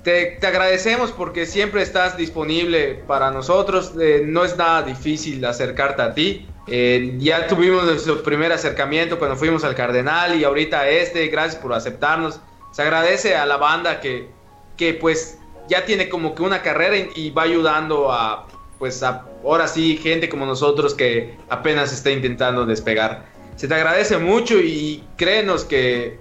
[0.03, 3.93] te, te agradecemos porque siempre estás disponible para nosotros.
[3.99, 6.47] eh, no es nada difícil acercarte a ti.
[6.67, 11.27] Eh, ya tuvimos nuestro primer acercamiento cuando fuimos al Cardenal y ahorita este.
[11.27, 12.39] Gracias por aceptarnos.
[12.71, 14.29] Se agradece a la banda que,
[14.77, 18.47] que pues ya tiene como que una carrera y, va ayudando a,
[18.79, 23.25] pues ahora sí, gente como nosotros que apenas está intentando despegar.
[23.55, 26.19] Se te agradece mucho y créenos que,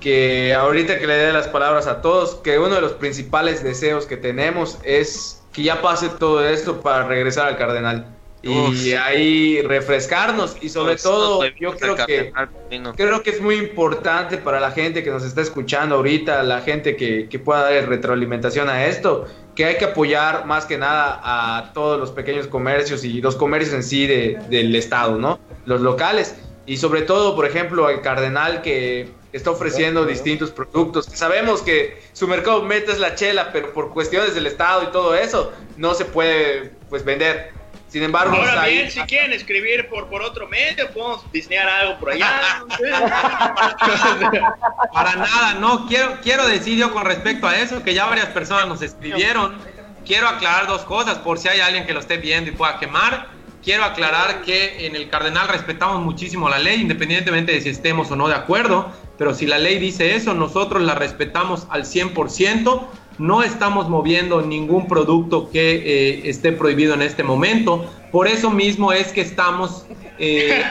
[0.00, 4.06] que ahorita que le dé las palabras a todos, que uno de los principales deseos
[4.06, 8.15] que tenemos es que ya pase todo esto para regresar al Cardenal.
[8.42, 8.48] Y
[8.94, 9.00] Uf.
[9.02, 12.32] ahí refrescarnos y sobre Pues, todo yo creo que.
[12.96, 16.96] Creo que es muy importante para la gente que nos está escuchando ahorita, la gente
[16.96, 19.24] que, que pueda dar retroalimentación a esto,
[19.54, 23.74] que hay que apoyar más que nada a todos los pequeños comercios y los comercios
[23.74, 25.40] en sí de- del estado, ¿no?
[25.64, 26.36] Los locales.
[26.66, 31.06] Y sobre todo, por ejemplo, al Cardenal que está ofreciendo distintos productos.
[31.12, 35.14] Sabemos que su mercado meta es la chela, pero por cuestiones del estado y todo
[35.14, 37.55] eso, no se puede pues vender.
[37.88, 41.98] Sin embargo, Ahora ahí- bien, si quieren escribir por, por otro medio, podemos diseñar algo
[41.98, 42.64] por allá.
[44.92, 45.86] Para nada, no.
[45.86, 49.56] Quiero, quiero decir yo con respecto a eso que ya varias personas nos escribieron.
[50.04, 53.28] Quiero aclarar dos cosas por si hay alguien que lo esté viendo y pueda quemar.
[53.62, 58.16] Quiero aclarar que en el Cardenal respetamos muchísimo la ley, independientemente de si estemos o
[58.16, 58.92] no de acuerdo.
[59.18, 62.86] Pero si la ley dice eso, nosotros la respetamos al 100%.
[63.18, 67.84] No estamos moviendo ningún producto que eh, esté prohibido en este momento.
[68.12, 69.86] Por eso mismo es que estamos
[70.18, 70.62] eh,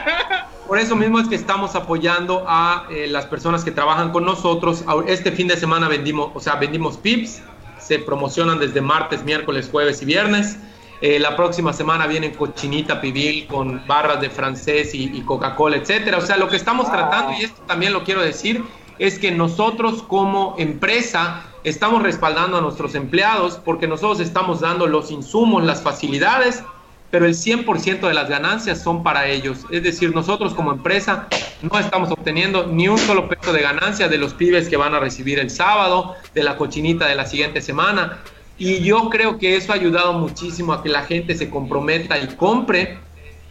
[0.66, 4.84] por eso mismo es que estamos apoyando a eh, las personas que trabajan con nosotros.
[5.06, 7.42] Este fin de semana vendimos, o sea, vendimos pips,
[7.78, 10.58] se promocionan desde martes, miércoles, jueves y viernes.
[11.00, 16.18] Eh, la próxima semana vienen cochinita pibil con barras de francés y, y Coca-Cola, etcétera.
[16.18, 18.64] O sea, lo que estamos tratando, y esto también lo quiero decir,
[18.98, 25.10] es que nosotros como empresa estamos respaldando a nuestros empleados porque nosotros estamos dando los
[25.10, 26.62] insumos, las facilidades
[27.10, 29.64] pero el 100% de las ganancias son para ellos.
[29.70, 31.26] Es decir, nosotros como empresa
[31.62, 35.00] no estamos obteniendo ni un solo peso de ganancia de los pibes que van a
[35.00, 38.18] recibir el sábado, de la cochinita de la siguiente semana.
[38.58, 42.26] Y yo creo que eso ha ayudado muchísimo a que la gente se comprometa y
[42.36, 42.98] compre,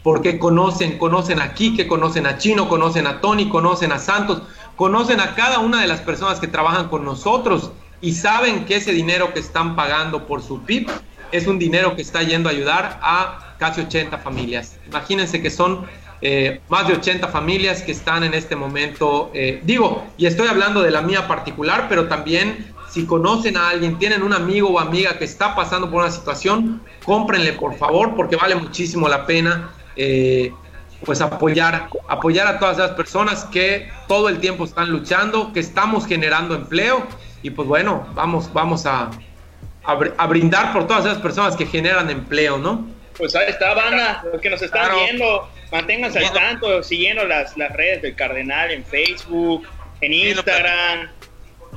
[0.04, 4.44] porque conocen, conocen a Quique, conocen a Chino, conocen a Tony, conocen a Santos,
[4.76, 7.72] conocen a cada una de las personas que trabajan con nosotros
[8.02, 10.90] y saben que ese dinero que están pagando por su PIB
[11.32, 14.78] es un dinero que está yendo a ayudar a casi 80 familias.
[14.88, 15.86] Imagínense que son
[16.22, 20.82] eh, más de 80 familias que están en este momento, eh, digo, y estoy hablando
[20.82, 25.18] de la mía particular, pero también si conocen a alguien, tienen un amigo o amiga
[25.18, 29.72] que está pasando por una situación, cómprenle por favor, porque vale muchísimo la pena.
[29.96, 30.54] eh,
[31.06, 36.08] pues apoyar, apoyar a todas esas personas que todo el tiempo están luchando, que estamos
[36.08, 37.06] generando empleo
[37.44, 39.10] y pues bueno, vamos, vamos a,
[39.84, 42.88] a, br- a brindar por todas esas personas que generan empleo, ¿no?
[43.18, 45.04] Pues ahí está, banda, los que nos están Claro.
[45.04, 49.66] viendo, manténganse al tanto, siguiendo las, las redes del Cardenal en Facebook,
[50.02, 51.10] en Instagram.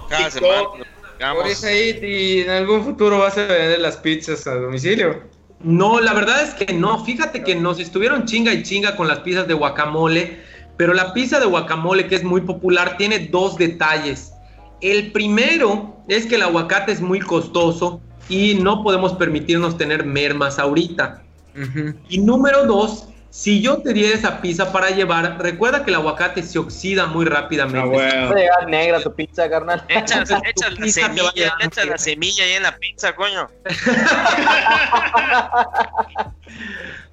[0.09, 0.77] Cada TikTok.
[1.19, 1.35] semana.
[1.35, 5.23] Por Said, y en algún futuro vas a vender las pizzas a domicilio.
[5.61, 7.05] No, la verdad es que no.
[7.05, 10.41] Fíjate que nos estuvieron chinga y chinga con las pizzas de guacamole,
[10.79, 14.30] pero la pizza de guacamole, que es muy popular, tiene dos detalles.
[14.81, 20.59] El primero es que el aguacate es muy costoso y no podemos permitirnos tener mermas
[20.59, 21.23] ahorita.
[22.09, 26.43] Y número dos, si yo te diera esa pizza para llevar, recuerda que el aguacate
[26.43, 27.81] se oxida muy rápidamente.
[27.81, 28.31] Ah, bueno.
[28.31, 29.85] A llegar negra tu pizza, carnal.
[29.89, 30.31] Echas
[30.79, 33.49] la semilla, echas la semilla ahí en la pizza, coño.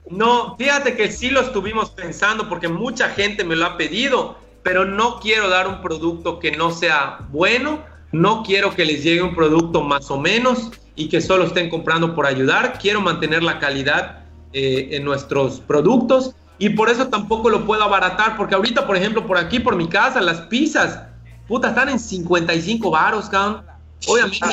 [0.09, 4.37] No, fíjate que sí lo estuvimos pensando porque mucha gente me lo ha pedido,
[4.67, 9.21] pero no quiero dar un producto que no sea bueno, no quiero que les llegue
[9.21, 13.59] un producto más o menos y que solo estén comprando por ayudar, quiero mantener la
[13.59, 18.97] calidad eh, en nuestros productos y por eso tampoco lo puedo abaratar porque ahorita, por
[18.97, 21.01] ejemplo, por aquí, por mi casa, las pizzas,
[21.47, 23.63] puta, están en 55 varos, cabrón.
[24.05, 24.47] Obviamente,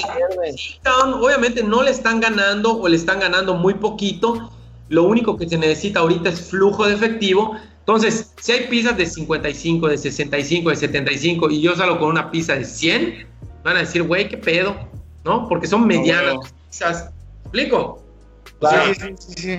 [0.56, 4.48] sí, cabrón, obviamente no le están ganando o le están ganando muy poquito.
[4.90, 7.56] Lo único que se necesita ahorita es flujo de efectivo.
[7.84, 12.30] Entonces, si hay pizzas de 55, de 65, de 75 y yo salgo con una
[12.30, 13.26] pizza de 100,
[13.62, 14.88] van a decir, güey, qué pedo,
[15.22, 15.46] ¿no?
[15.46, 17.10] Porque son medianas las pizzas.
[17.42, 18.02] ¿Explico?
[18.58, 19.58] O sea, Sí, sí, sí, sí.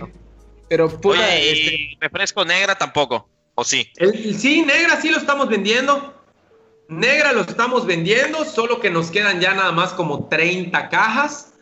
[0.67, 3.29] Pero Oye, este, y refresco negra tampoco.
[3.53, 3.87] ¿O sí?
[3.97, 6.15] El- sí, negra sí lo estamos vendiendo.
[6.87, 11.53] Negra lo estamos vendiendo, solo que nos quedan ya nada más como 30 cajas.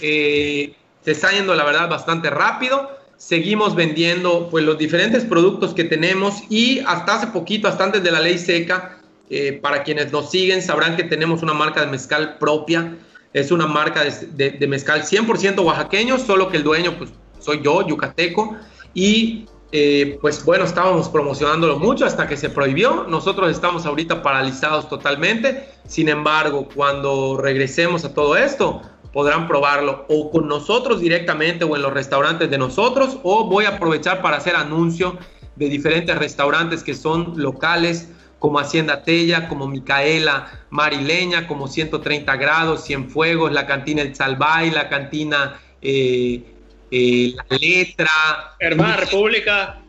[0.00, 0.74] Eh,
[1.04, 2.99] se está yendo, la verdad, bastante rápido.
[3.20, 8.10] Seguimos vendiendo pues, los diferentes productos que tenemos y hasta hace poquito, hasta antes de
[8.10, 8.98] la ley seca,
[9.28, 12.96] eh, para quienes nos siguen sabrán que tenemos una marca de mezcal propia.
[13.34, 17.60] Es una marca de, de- de mezcal 100% oaxaqueño, solo que el dueño pues, soy
[17.62, 18.56] yo, yucateco.
[18.94, 23.04] Y eh, pues bueno, estábamos promocionándolo mucho hasta que se prohibió.
[23.06, 25.68] Nosotros estamos ahorita paralizados totalmente.
[25.86, 28.80] Sin embargo, cuando regresemos a todo esto,
[29.12, 33.70] podrán probarlo o con nosotros directamente o en los restaurantes de nosotros o voy a
[33.76, 35.18] aprovechar para hacer anuncio
[35.56, 38.08] de diferentes restaurantes que son locales
[38.38, 44.88] como Hacienda Tella, como Micaela Marileña, como 130 grados, Cienfuegos, la cantina El Salvay, la
[44.88, 46.42] cantina eh,
[46.90, 48.10] eh, La Letra,
[48.58, 49.80] Hermana República,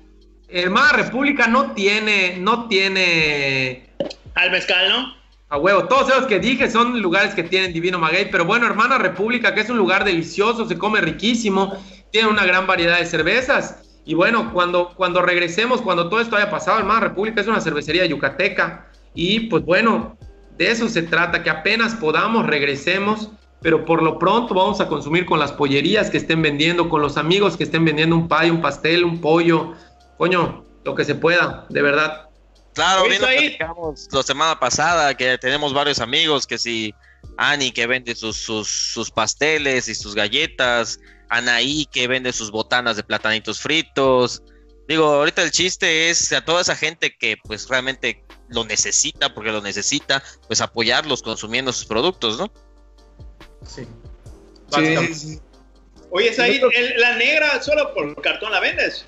[0.49, 3.89] Hermana República no tiene, no tiene
[4.35, 5.20] al mezcal, ¿no?
[5.51, 5.83] A huevo.
[5.83, 9.59] Todos esos que dije son lugares que tienen Divino Maguey, pero bueno, Hermana República, que
[9.59, 11.77] es un lugar delicioso, se come riquísimo,
[12.09, 13.83] tiene una gran variedad de cervezas.
[14.05, 18.05] Y bueno, cuando, cuando regresemos, cuando todo esto haya pasado, Hermana República es una cervecería
[18.05, 18.87] yucateca.
[19.13, 20.17] Y pues bueno,
[20.57, 23.29] de eso se trata, que apenas podamos, regresemos.
[23.61, 27.17] Pero por lo pronto vamos a consumir con las pollerías que estén vendiendo, con los
[27.17, 29.73] amigos que estén vendiendo un pay, un pastel, un pollo.
[30.17, 32.30] Coño, lo que se pueda, de verdad.
[32.73, 36.93] Claro, bien lo la semana pasada que tenemos varios amigos que si
[37.37, 40.99] Ani que vende sus, sus, sus pasteles y sus galletas,
[41.29, 44.43] Anaí que vende sus botanas de platanitos fritos.
[44.87, 49.51] Digo, ahorita el chiste es a toda esa gente que pues realmente lo necesita, porque
[49.51, 52.51] lo necesita, pues apoyarlos consumiendo sus productos, ¿no?
[53.65, 53.87] Sí.
[54.73, 55.39] sí, sí.
[56.09, 59.05] Oye, el- la negra solo por cartón la vendes.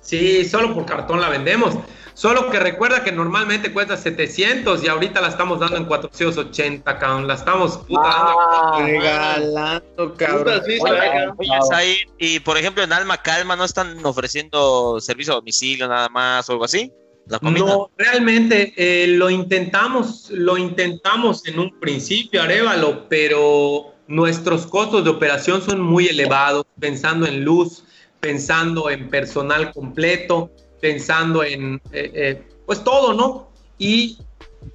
[0.00, 1.74] Sí, solo por cartón la vendemos.
[2.16, 7.26] Solo que recuerda que normalmente cuesta 700 y ahorita la estamos dando en 480, cabrón.
[7.26, 8.40] La estamos puta dando.
[8.40, 10.62] Ah, Regalando, cabrón.
[10.66, 11.28] Oye.
[11.76, 16.48] Oye, y por ejemplo en Alma Calma no están ofreciendo servicio a domicilio nada más
[16.48, 16.90] o algo así.
[17.26, 17.38] La.
[17.42, 25.10] No, realmente eh, lo intentamos, lo intentamos en un principio, Arevalo, pero nuestros costos de
[25.10, 27.84] operación son muy elevados, pensando en luz,
[28.20, 33.48] pensando en personal completo, pensando en, eh, eh, pues todo, ¿no?
[33.78, 34.18] Y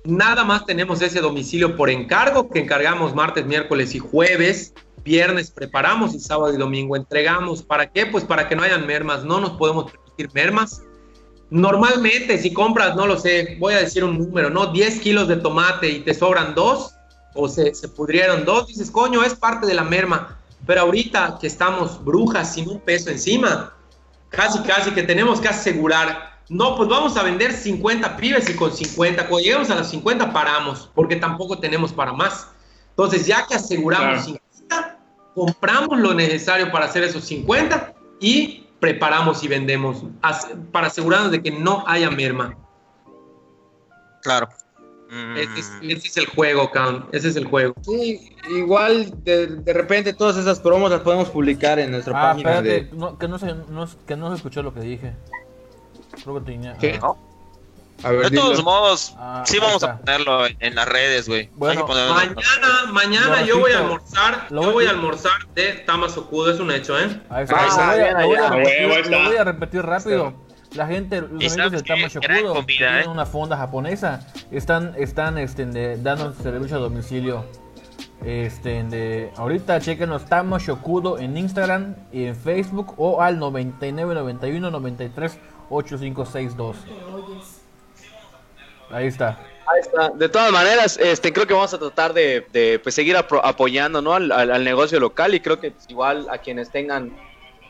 [0.06, 4.74] nada más tenemos ese domicilio por encargo, que encargamos martes, miércoles y jueves.
[5.04, 7.64] Viernes preparamos y sábado y domingo entregamos.
[7.64, 8.06] ¿Para qué?
[8.06, 9.24] Pues para que no hayan mermas.
[9.24, 10.84] No nos podemos permitir mermas.
[11.50, 14.68] Normalmente, si compras, no lo sé, voy a decir un número, ¿no?
[14.68, 16.94] 10 kilos de tomate y te sobran dos,
[17.34, 20.38] o se, se pudrieron dos, dices, coño, es parte de la merma.
[20.66, 23.74] Pero ahorita que estamos brujas sin un peso encima,
[24.32, 28.74] casi, casi que tenemos que asegurar, no, pues vamos a vender 50 pibes y con
[28.74, 32.48] 50, cuando lleguemos a los 50 paramos, porque tampoco tenemos para más.
[32.90, 34.40] Entonces, ya que aseguramos Claro.
[34.60, 35.00] 50,
[35.36, 40.04] compramos lo necesario para hacer esos 50 y preparamos y vendemos
[40.72, 42.58] para asegurarnos de que no haya merma.
[44.22, 44.50] Claro.
[45.12, 47.06] Mm, Ese es, ese es el juego, Cam.
[47.12, 47.74] Ese es el juego.
[47.82, 52.52] Sí, igual de, de repente todas esas promos las podemos publicar en nuestra Ah, página
[52.60, 52.96] espérate, de.
[52.98, 55.14] no, que, no se, no, que no se escuchó lo que dije.
[56.24, 56.78] Creo que tenía.
[56.78, 56.98] ¿Qué?
[57.04, 57.12] ah,
[58.04, 58.64] A ver, de todos dilo.
[58.64, 60.00] modos, Ah, sí ahí vamos a está.
[60.00, 61.42] ponerlo en, las redes, güey.
[61.42, 64.48] Hay Bueno, que ponerlo en- Mañana, mañana yo voy a almorzar.
[64.50, 67.22] Lo Yo voy- a almorzar de Tamas Okudo, es un hecho, ¿eh?
[67.30, 67.58] Ahí está.
[67.60, 69.10] Ah, lo, voy a, bien lo voy a repetir, ahí está.
[69.18, 70.34] lo voy a repetir rápido.
[70.76, 73.08] La gente, los amigos del que Tama Shokudo, comida, que tienen ¿eh?
[73.08, 77.46] una fonda japonesa, están, están este, de- dando servicio a domicilio.
[78.24, 84.72] Este, de, ahorita chequen los Tama Shokudo en Instagram y en Facebook o al 9991
[84.72, 85.40] 93
[85.70, 86.78] 8562.
[88.92, 89.40] Ahí está.
[89.68, 90.10] Ahí está.
[90.10, 94.02] De todas maneras, este, creo que vamos a tratar de, de, pues, seguir apro- apoyando
[94.02, 94.14] ¿no?
[94.14, 97.12] al, al- al negocio local y creo que igual a quienes tengan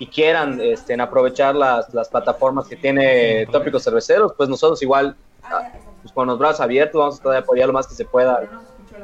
[0.02, 5.74] y quieran este, aprovechar las, las plataformas que tiene Tópicos Cerveceros, pues nosotros igual ah,
[6.02, 8.50] pues, con los brazos abiertos vamos a tratar de apoyar lo más que se pueda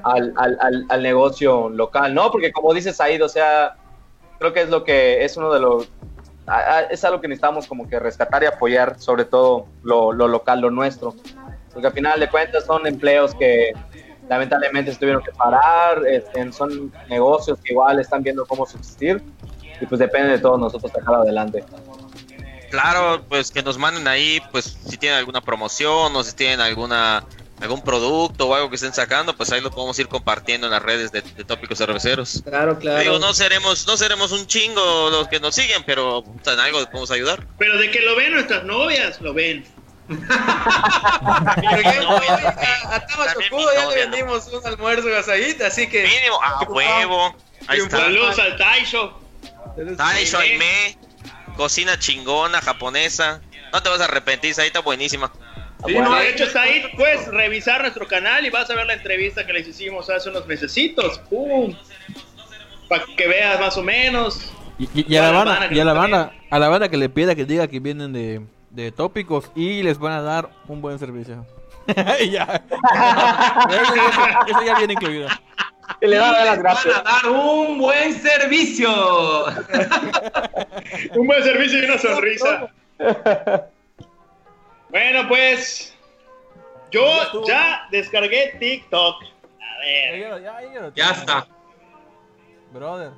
[0.01, 2.31] al, al, al, al negocio local, ¿no?
[2.31, 3.75] Porque como dices Said, o sea,
[4.39, 5.87] creo que es lo que es uno de los...
[6.89, 10.71] Es algo que necesitamos como que rescatar y apoyar, sobre todo lo, lo local, lo
[10.71, 11.13] nuestro
[11.73, 13.71] porque al final de cuentas son empleos que,
[14.29, 19.21] lamentablemente se tuvieron que parar, este, son negocios que igual están viendo cómo subsistir
[19.79, 21.63] y pues depende de todos nosotros sacar adelante.
[22.69, 27.23] Claro, pues que nos manden ahí, pues si tienen alguna promoción o si tienen alguna
[27.61, 30.81] algún producto o algo que estén sacando, pues ahí lo podemos ir compartiendo en las
[30.81, 32.43] redes de, de tópicos cerveceros.
[32.45, 32.99] Claro, claro.
[32.99, 37.09] Digo, no seremos, no seremos un chingo los que nos siguen, pero en algo podemos
[37.11, 37.45] ayudar.
[37.57, 39.65] Pero de que lo ven nuestras novias, lo ven.
[40.09, 41.55] A,
[42.95, 46.03] a Tama también Chocudo mi ya le vendimos un almuerzo gasadita, así que.
[46.03, 47.35] Mínimo, a huevo.
[47.67, 47.97] Ahí está.
[47.97, 49.19] Saludos al Taisho.
[49.97, 50.97] Taisho Aime,
[51.55, 53.41] cocina chingona, japonesa.
[53.73, 55.31] No te vas a arrepentir, ahí está buenísima.
[55.85, 58.85] Sí, Bueno, no, De hecho, está ahí, puedes revisar nuestro canal y vas a ver
[58.87, 61.19] la entrevista que les hicimos hace unos mesecitos.
[61.29, 61.75] ¡Pum!
[62.89, 64.39] Para que veas más o menos.
[64.79, 66.97] Y, y- y a la banda, y a la que banda, a la banda que
[66.97, 70.81] le pida que diga que vienen de, de tópicos y les van a dar un
[70.81, 71.45] buen servicio.
[72.31, 72.61] Ya.
[73.69, 75.27] eso, eso- eso ya viene incluido.
[76.01, 77.03] Y le da las Les gracias.
[77.03, 79.45] Van a dar un buen servicio.
[81.15, 82.69] Un buen servicio y una sonrisa.
[84.89, 85.95] Bueno, pues.
[86.91, 87.05] Yo
[87.45, 89.23] ya descargué TikTok.
[89.23, 90.43] A ver.
[90.95, 91.47] Ya está.
[92.73, 93.11] Brother.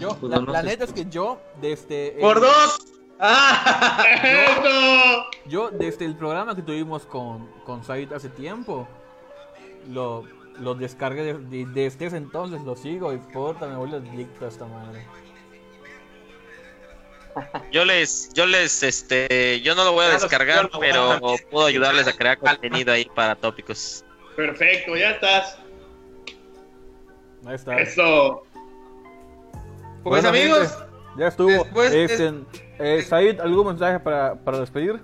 [0.00, 2.16] Yo, pues, la, neta es que yo, desde.
[2.20, 2.78] Por dos.
[3.20, 5.27] Ah, ¡Esto!
[5.48, 8.86] Yo, desde el programa que tuvimos con, con Said hace tiempo,
[9.90, 10.24] lo,
[10.60, 14.48] lo descargué de- de- desde ese entonces, lo sigo y puta, me vuelvo adicto a
[14.48, 15.06] esta madre.
[17.70, 21.20] Yo les, yo les, este, yo no lo voy a Claro, descargar, pero
[21.50, 24.04] puedo ayudarles a crear contenido ahí para tópicos.
[24.34, 25.56] Perfecto, ya estás.
[27.46, 27.78] Ahí está.
[27.78, 28.42] Eso.
[30.02, 30.84] pues Bueno, amigos, gente,
[31.16, 31.50] ya estuvo.
[31.50, 32.32] después de- Este,
[32.80, 34.98] eh, Said, ¿algún mensaje para, para despedir?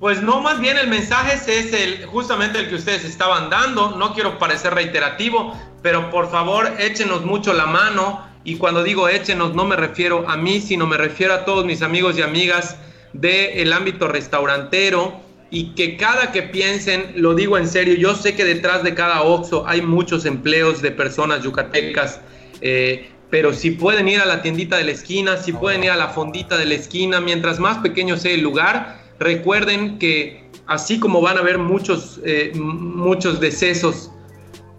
[0.00, 3.96] Pues no, más bien el mensaje es el, justamente el que ustedes estaban dando.
[3.96, 8.24] No quiero parecer reiterativo, pero por favor échenos mucho la mano.
[8.44, 11.82] Y cuando digo échenos, no me refiero a mí, sino me refiero a todos mis
[11.82, 12.76] amigos y amigas
[13.12, 15.20] del ámbito restaurantero.
[15.50, 19.22] Y que cada que piensen, lo digo en serio, yo sé que detrás de cada
[19.22, 22.20] OXO hay muchos empleos de personas yucatecas.
[22.60, 25.96] eh, pero si pueden ir a la tiendita de la esquina, si pueden ir a
[25.96, 31.20] la fondita de la esquina, mientras más pequeño sea el lugar, recuerden que así como
[31.20, 34.10] van a haber muchos, eh, muchos decesos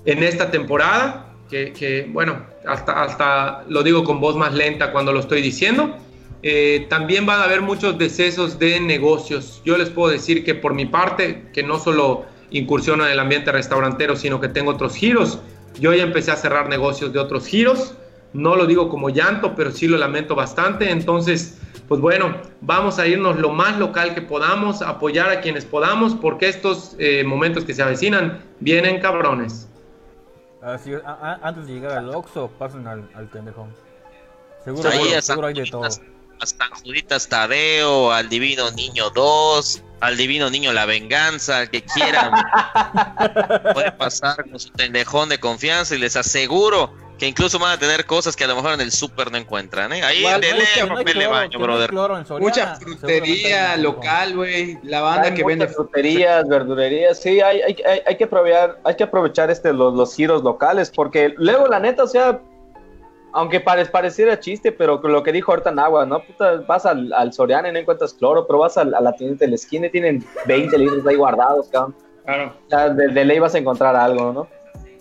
[0.06, 5.12] en esta temporada, que, que, bueno, hasta, hasta lo digo con voz más lenta cuando
[5.12, 5.96] lo estoy diciendo,
[6.42, 9.62] eh, también van a haber muchos decesos de negocios.
[9.66, 13.52] Yo les puedo decir que por mi parte, que no solo incursiono en el ambiente
[13.52, 15.40] restaurantero, sino que tengo otros giros,
[15.80, 17.96] yo ya empecé a cerrar negocios de otros giros.
[18.34, 20.92] No lo digo como llanto, pero sí lo lamento bastante.
[20.92, 21.58] Entonces,
[21.88, 26.48] pues bueno, vamos a irnos lo más local que podamos, apoyar a quienes podamos, porque
[26.48, 29.68] estos eh, momentos que se avecinan vienen cabrones.
[30.62, 33.74] Así es, a- a- antes de llegar al Oxxo, pasen al, al Tendejón.
[34.64, 35.86] Seguro, Ahí San seguro hay de todo.
[35.86, 41.82] A San Juditas Tadeo, al Divino Niño 2, al Divino Niño La Venganza, al que
[41.82, 42.32] quieran.
[43.74, 48.06] Puede pasar con su tendejón de confianza y les aseguro que incluso van a tener
[48.06, 49.92] cosas que a lo mejor en el súper no encuentran.
[49.94, 50.02] ¿eh?
[50.04, 50.42] Ahí Igual,
[50.88, 51.90] no papel de baño, brother.
[51.90, 54.78] cloro en Soriana, mucha frutería local, güey.
[54.84, 58.96] La banda Hay que vende fruterías, verdurerías, sí, hay, hay, hay, hay que aprovechar, hay
[58.96, 62.40] que aprovechar este, los, los giros locales, porque luego la neta, o sea,
[63.34, 66.24] aunque pare- pareciera chiste, pero con lo que dijo ahorita Nagua, ¿no?
[66.24, 69.36] Puta, vas al, al Soriana y no encuentras cloro, pero vas al- a la tienda
[69.40, 71.96] de la esquina y tienen 20 litros ahí guardados, cabrón.
[72.26, 72.54] Claro.
[72.66, 74.48] O sea, de, de ley vas a encontrar algo, ¿no?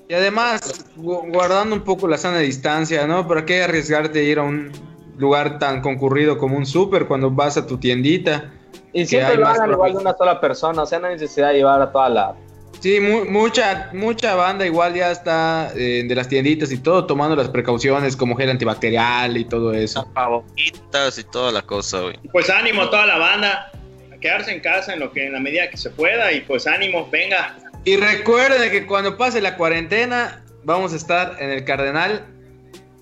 [0.09, 3.29] Y además, gu- guardando un poco la sana distancia, ¿no?
[3.29, 4.73] ¿Para qué arriesgarte a ir a un
[5.19, 8.51] lugar tan concurrido como un súper cuando vas a tu tiendita?
[8.93, 11.49] Y siempre hay lo hagan igual de una sola persona, o sea, no hay necesidad
[11.49, 12.35] de llevar a toda la...
[12.81, 17.35] Sí, mu- mucha, mucha banda igual ya está eh, de las tienditas y todo tomando
[17.37, 20.09] las precauciones como gel antibacterial y todo eso.
[20.15, 22.19] Pavoquitas y toda la cosa, güey.
[22.33, 23.73] Pues ánimo a toda la banda.
[24.15, 26.31] A quedarse en casa en lo que en la medida que se pueda.
[26.33, 27.57] Y pues ánimo, venga.
[27.85, 32.27] Y recuerden que cuando pase la cuarentena vamos a estar en el Cardenal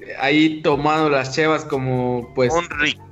[0.01, 2.53] eh, ahí tomando las chevas como pues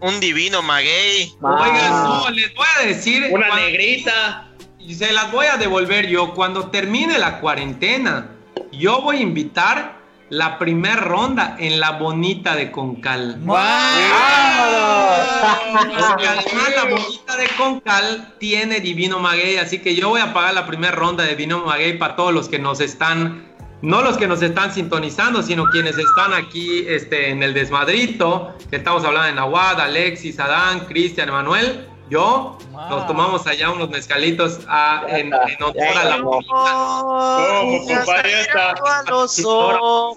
[0.01, 1.33] Un, divino maguey.
[1.43, 2.23] Oigan, Ah.
[2.25, 3.27] no, les voy a decir.
[3.31, 4.49] Una cuando- negrita.
[4.79, 6.35] Y se las voy a devolver yo.
[6.35, 8.29] Cuando termine la cuarentena,
[8.71, 9.97] yo voy a invitar
[10.31, 13.41] la primer ronda en la bonita de Concal.
[13.45, 13.55] Porque
[16.29, 20.67] además la bonita de Concal tiene Divino Maguey, así que yo voy a pagar la
[20.67, 23.45] primera ronda de Divino Maguey para todos los que nos están,
[23.83, 28.77] no los que nos están sintonizando, sino quienes están aquí este, en el desmadrito, que
[28.77, 31.89] estamos hablando de Nahuad, Alexis, Adán, Cristian, Emanuel.
[32.15, 36.31] Yo yo, nos tomamos allá unos mezcalitos a- en, en honor a la No.
[36.49, 38.71] Oh, papá, ya está.
[38.71, 40.17] a los ojos.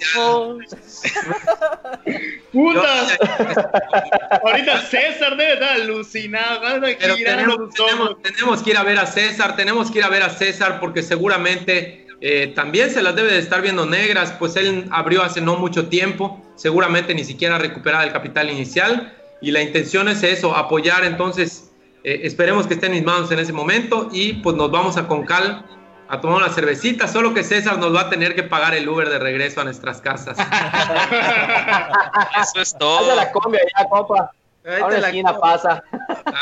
[2.53, 3.07] Puta.
[4.43, 6.61] Ahorita César debe estar alucinado.
[6.99, 10.21] Pero tenemos, tenemos- tenemos que ir a ver a César, tenemos que ir a ver
[10.21, 14.85] a César porque seguramente eh, también se las debe de estar viendo negras, pues él
[14.91, 20.07] abrió hace no mucho tiempo, seguramente ni siquiera recuperada el capital inicial y la intención
[20.09, 21.66] es eso, apoyar entonces,
[22.07, 25.09] eh, esperemos que esté en mis manos en ese momento y pues nos vamos a
[25.09, 25.65] Concal
[26.07, 29.09] a tomar una cervecita, solo que César nos va a tener que pagar el Uber
[29.09, 30.37] de regreso a nuestras casas.
[32.41, 33.13] Eso es Haz todo.
[33.13, 34.31] la combi allá, compa.
[34.65, 35.83] Ahí Ahora la esquina pasa.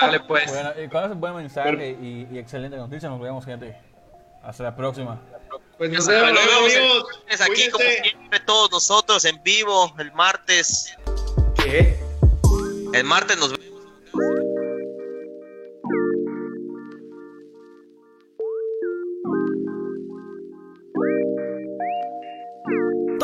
[0.02, 0.52] Dale pues.
[0.52, 3.76] Bueno, y con ese buen mensaje y, y excelente noticia, nos vemos, gente.
[4.44, 5.20] Hasta la próxima.
[5.80, 6.30] Pues nos vemos.
[6.30, 7.08] Amigos.
[7.28, 10.96] Es aquí como siempre todos nosotros en vivo el martes.
[11.56, 12.00] ¿Qué?
[12.94, 14.45] El martes nos vemos.